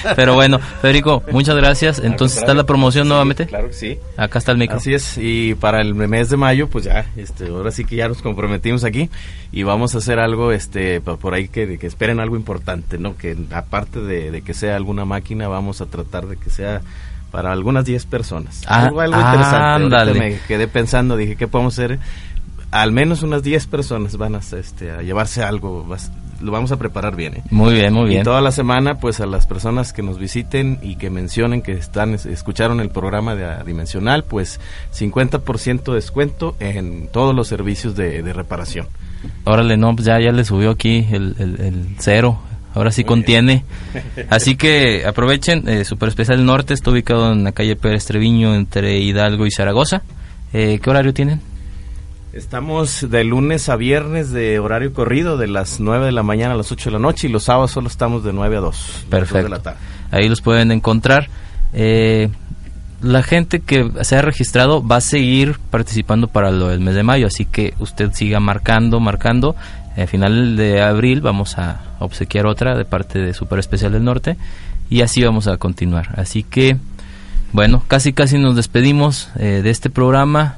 [0.17, 1.99] Pero bueno, Federico, muchas gracias.
[2.01, 3.47] Entonces, ¿está la promoción Sí, nuevamente?
[3.47, 3.99] Claro que sí.
[4.17, 4.79] Acá está el micro.
[4.79, 8.09] Así es, y para el mes de mayo, pues ya, este, ahora sí que ya
[8.09, 9.11] nos comprometimos aquí
[9.53, 13.17] y vamos a hacer algo, este, por por ahí que, que esperen algo importante, ¿no?
[13.17, 16.81] Que aparte de, de que sea alguna máquina, vamos a tratar de que sea
[17.31, 18.63] para algunas 10 personas.
[18.67, 19.57] Ah, algo, algo interesante.
[19.97, 21.99] Ahorita me quedé pensando, dije, ¿qué podemos hacer?
[22.73, 26.77] al menos unas 10 personas van a, este, a llevarse algo, vas- lo vamos a
[26.79, 27.35] preparar bien.
[27.39, 27.43] ¿eh?
[27.51, 28.21] Muy bien, muy bien.
[28.21, 31.73] Y toda la semana, pues a las personas que nos visiten y que mencionen que
[31.73, 34.61] están es- escucharon el programa de Adimensional, pues
[34.93, 38.87] 50% descuento en todos los servicios de, de reparación.
[39.45, 42.39] Órale, no, pues ya, ya le subió aquí el, el- el cero.
[42.75, 43.65] Ahora sí contiene.
[44.31, 48.99] Así que aprovechen, eh, Super Especial Norte está ubicado en la calle Pérez Treviño entre
[48.99, 50.03] Hidalgo y Zaragoza.
[50.53, 51.41] Eh, ¿Qué horario tienen?
[52.33, 56.57] Estamos de lunes a viernes de horario corrido, de las 9 de la mañana a
[56.57, 58.77] las 8 de la noche, y los sábados solo estamos de 9 a 2.
[58.77, 59.43] las dos Perfecto.
[59.43, 59.79] de la tarde.
[60.13, 61.29] Ahí los pueden encontrar.
[61.73, 62.29] Eh,
[63.03, 67.03] la gente que se ha registrado va a seguir participando para lo del mes de
[67.03, 69.57] mayo, así que usted siga marcando, marcando.
[69.97, 74.37] Al final de abril vamos a obsequiar otra de parte de Super Especial del Norte
[74.89, 76.09] y así vamos a continuar.
[76.17, 76.77] Así que,
[77.53, 80.57] bueno, casi casi nos despedimos eh, de este programa.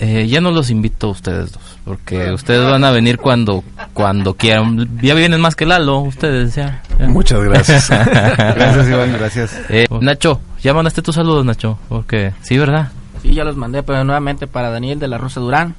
[0.00, 3.64] Eh, ya no los invito a ustedes dos, porque ustedes van a venir cuando
[3.94, 4.88] cuando quieran.
[5.02, 6.82] Ya vienen más que Lalo, ustedes ya.
[6.98, 7.08] ya.
[7.08, 7.90] Muchas gracias.
[7.90, 9.60] Gracias, Iván, gracias.
[9.68, 12.92] Eh, Nacho, ya mandaste tus saludos, Nacho, porque sí, ¿verdad?
[13.22, 15.74] Sí, ya los mandé, pero nuevamente para Daniel de la Rosa Durán,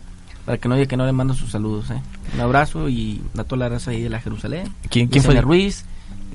[0.49, 1.91] para que no diga que no le mando sus saludos.
[1.91, 2.01] ¿eh?
[2.33, 4.63] Un abrazo y a toda la raza ahí de la Jerusalén.
[4.89, 5.35] ¿Quién- quién fue?
[5.35, 5.85] Gonzalo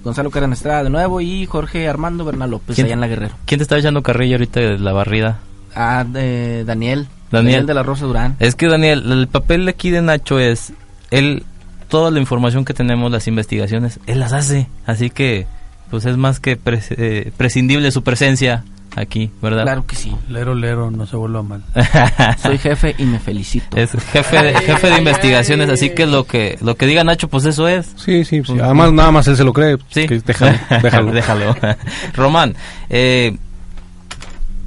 [0.05, 3.35] Gonzalo Caran Estrada de nuevo y Jorge Armando Bernal López ¿Quién- allá en la Guerrero.
[3.45, 5.41] ¿Quién te está echando carrilla ahorita de la barrida?
[5.75, 7.09] Ah, de Daniel.
[7.33, 7.67] Daniel.
[7.67, 8.37] de la Rosa Durán.
[8.39, 10.73] Es que Daniel, el papel de aquí de Nacho es
[11.11, 11.43] él
[11.89, 15.49] toda la información que tenemos, las investigaciones, él las hace, así que
[15.91, 18.63] pues es más que pres- eh, prescindible su presencia
[18.97, 19.63] aquí, ¿verdad?
[19.65, 20.13] Claro que sí.
[20.29, 21.63] Lero, lero, no se vuelva mal.
[22.43, 23.77] Soy jefe y me felicito.
[23.77, 27.45] Es jefe de, jefe de investigaciones, así que lo que lo que diga Nacho, pues
[27.45, 27.93] eso es.
[27.97, 28.59] Sí, sí, sí.
[28.61, 29.77] Además, nada más él se lo cree.
[29.89, 30.07] Sí.
[30.07, 31.13] que déjalo, déjalo.
[31.13, 31.57] Déjalo.
[32.15, 32.55] Román,
[32.89, 33.37] eh,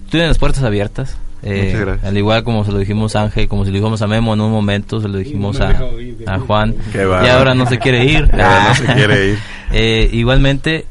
[0.10, 1.18] tienen las puertas abiertas.
[1.44, 2.06] Eh, Muchas gracias.
[2.06, 4.42] Al igual como se lo dijimos a Ángel, como se lo dijimos a Memo en
[4.42, 5.76] un momento, se lo dijimos a,
[6.40, 6.76] Juan.
[6.92, 8.30] Qué y ahora no se quiere ir.
[8.36, 9.40] Ya no se quiere ir.
[9.72, 10.86] Eh, igualmente,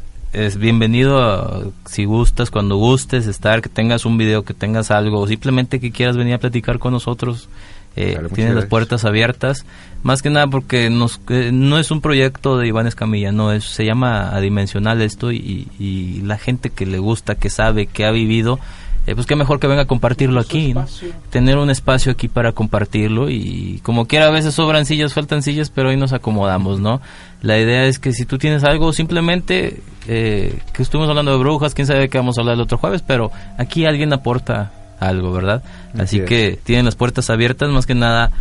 [0.45, 5.21] es bienvenido a- si gustas, cuando gustes estar, que tengas un video, que tengas algo,
[5.21, 7.49] o simplemente que quieras venir a platicar con nosotros.
[7.97, 9.65] Eh, Claro, tienes las puertas abiertas.
[10.03, 13.65] Más que nada porque nos, eh, no es un proyecto de Iván Escamilla, no, es,
[13.65, 18.11] se llama Adimensional esto y, y la gente que le gusta, que sabe, que ha
[18.11, 18.59] vivido,
[19.07, 20.85] eh, pues qué mejor que venga a compartirlo aquí, ¿no?
[21.31, 25.71] Tener un espacio aquí para compartirlo y como quiera a veces sobran sillas, faltan sillas,
[25.71, 27.01] pero ahí nos acomodamos, ¿no?
[27.41, 31.73] La idea es que si tú tienes algo, simplemente, eh, que estuvimos hablando de brujas,
[31.73, 35.63] quién sabe qué vamos a hablar el otro jueves, pero aquí alguien aporta algo, ¿verdad?
[35.97, 38.33] Así que tienen las puertas abiertas más que nada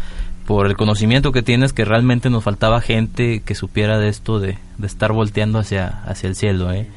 [0.48, 4.58] por el conocimiento que tienes que realmente nos faltaba gente que supiera de esto de,
[4.78, 6.88] de estar volteando hacia hacia el cielo ¿eh?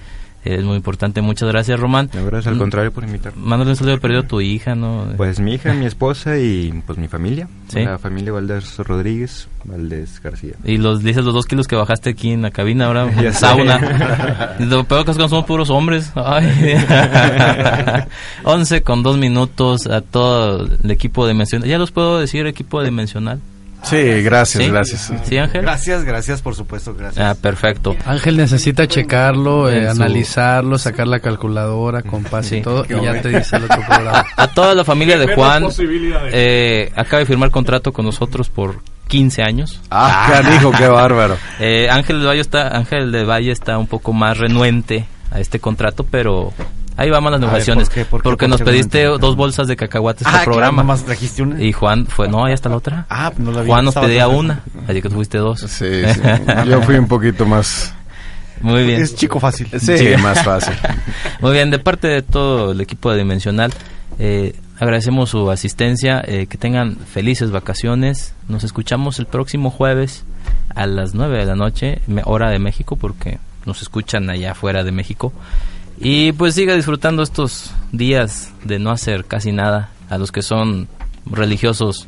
[0.44, 3.42] Es muy importante muchas gracias Román No, gracias al contrario por invitarme.
[3.44, 6.98] mándale un saludo perdido a tu hija no Pues mi hija, mi esposa y pues
[6.98, 7.48] mi familia.
[7.68, 7.80] Sí.
[7.80, 10.54] La familia Valdés Rodríguez, Valdés García.
[10.64, 13.32] y los dices los dos kilos que bajaste aquí en la cabina ahora sé.
[13.32, 16.76] sauna lo peor que es que somos puros hombres Ay.
[18.44, 23.40] 11 con 2 minutos a todo el equipo dimensional ya los puedo decir equipo dimensional
[23.82, 24.70] Sí, gracias, ¿Sí?
[24.70, 25.12] gracias.
[25.24, 27.24] sí Ángel Gracias, gracias, por supuesto, gracias.
[27.24, 32.56] ah perfecto Ángel necesita checarlo, eh, su- analizarlo, sacar la calculadora, compás Sí.
[32.56, 34.24] y todo, y ya te dice el otro programa.
[34.36, 35.64] A toda la familia de Juan,
[36.32, 39.80] eh, acaba de firmar contrato con nosotros por 15 años.
[39.90, 41.36] Ah, canijo, qué bárbaro.
[41.60, 45.60] Eh, Ángel de Valle está, Ángel de Valle está un poco más renuente a este
[45.60, 46.52] contrato, pero
[46.98, 47.88] ahí vamos las negociaciones.
[47.88, 48.04] ¿por qué?
[48.04, 50.82] ¿Por porque ¿Por nos pediste dos bolsas de cacahuates Ah, por claro, programa.
[50.82, 51.62] nomás trajiste una.
[51.62, 53.06] Y Juan fue, no, ahí está la otra.
[53.08, 55.60] Ah, no la vi, Juan nos pedía una, así que tú fuiste dos.
[55.60, 56.20] Sí, sí.
[56.68, 57.94] Yo fui un poquito más.
[58.60, 59.00] Muy bien.
[59.00, 59.68] Es chico fácil.
[59.80, 60.74] Sí, más fácil.
[61.40, 63.72] Muy bien, de parte de todo el equipo de Dimensional,
[64.18, 68.34] eh, agradecemos su asistencia, eh, que tengan felices vacaciones.
[68.48, 70.24] Nos escuchamos el próximo jueves
[70.74, 74.82] a las 9 de la noche, me- hora de México, porque nos escuchan allá fuera
[74.82, 75.32] de México.
[76.00, 79.90] Y pues siga disfrutando estos días de no hacer casi nada.
[80.08, 80.88] A los que son
[81.26, 82.06] religiosos,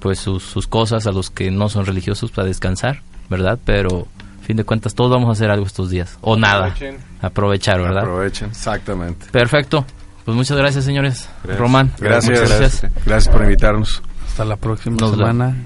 [0.00, 3.58] pues sus, sus cosas, a los que no son religiosos, para descansar, ¿verdad?
[3.64, 4.06] Pero,
[4.40, 6.18] a fin de cuentas, todos vamos a hacer algo estos días.
[6.22, 6.66] O nada.
[6.66, 6.98] Aprovechen.
[7.20, 8.04] Aprovechar, ¿verdad?
[8.04, 9.26] Aprovechen, exactamente.
[9.30, 9.84] Perfecto.
[10.24, 11.28] Pues muchas gracias, señores.
[11.42, 11.60] Gracias.
[11.60, 11.92] Román.
[11.98, 12.92] Gracias, gracias.
[13.04, 14.02] Gracias por invitarnos.
[14.26, 15.56] Hasta la próxima Nos semana.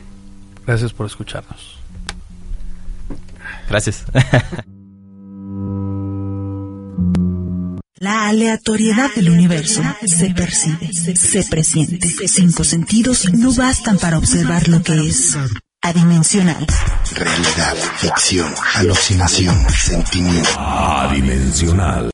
[0.66, 1.78] Gracias por escucharnos.
[3.68, 4.04] Gracias.
[8.02, 12.08] La aleatoriedad del universo se percibe, se presiente.
[12.28, 15.36] Cinco sentidos no bastan para observar lo que es
[15.82, 16.66] adimensional.
[17.14, 20.48] Realidad, ficción, alucinación, sentimiento.
[20.58, 22.08] Adimensional.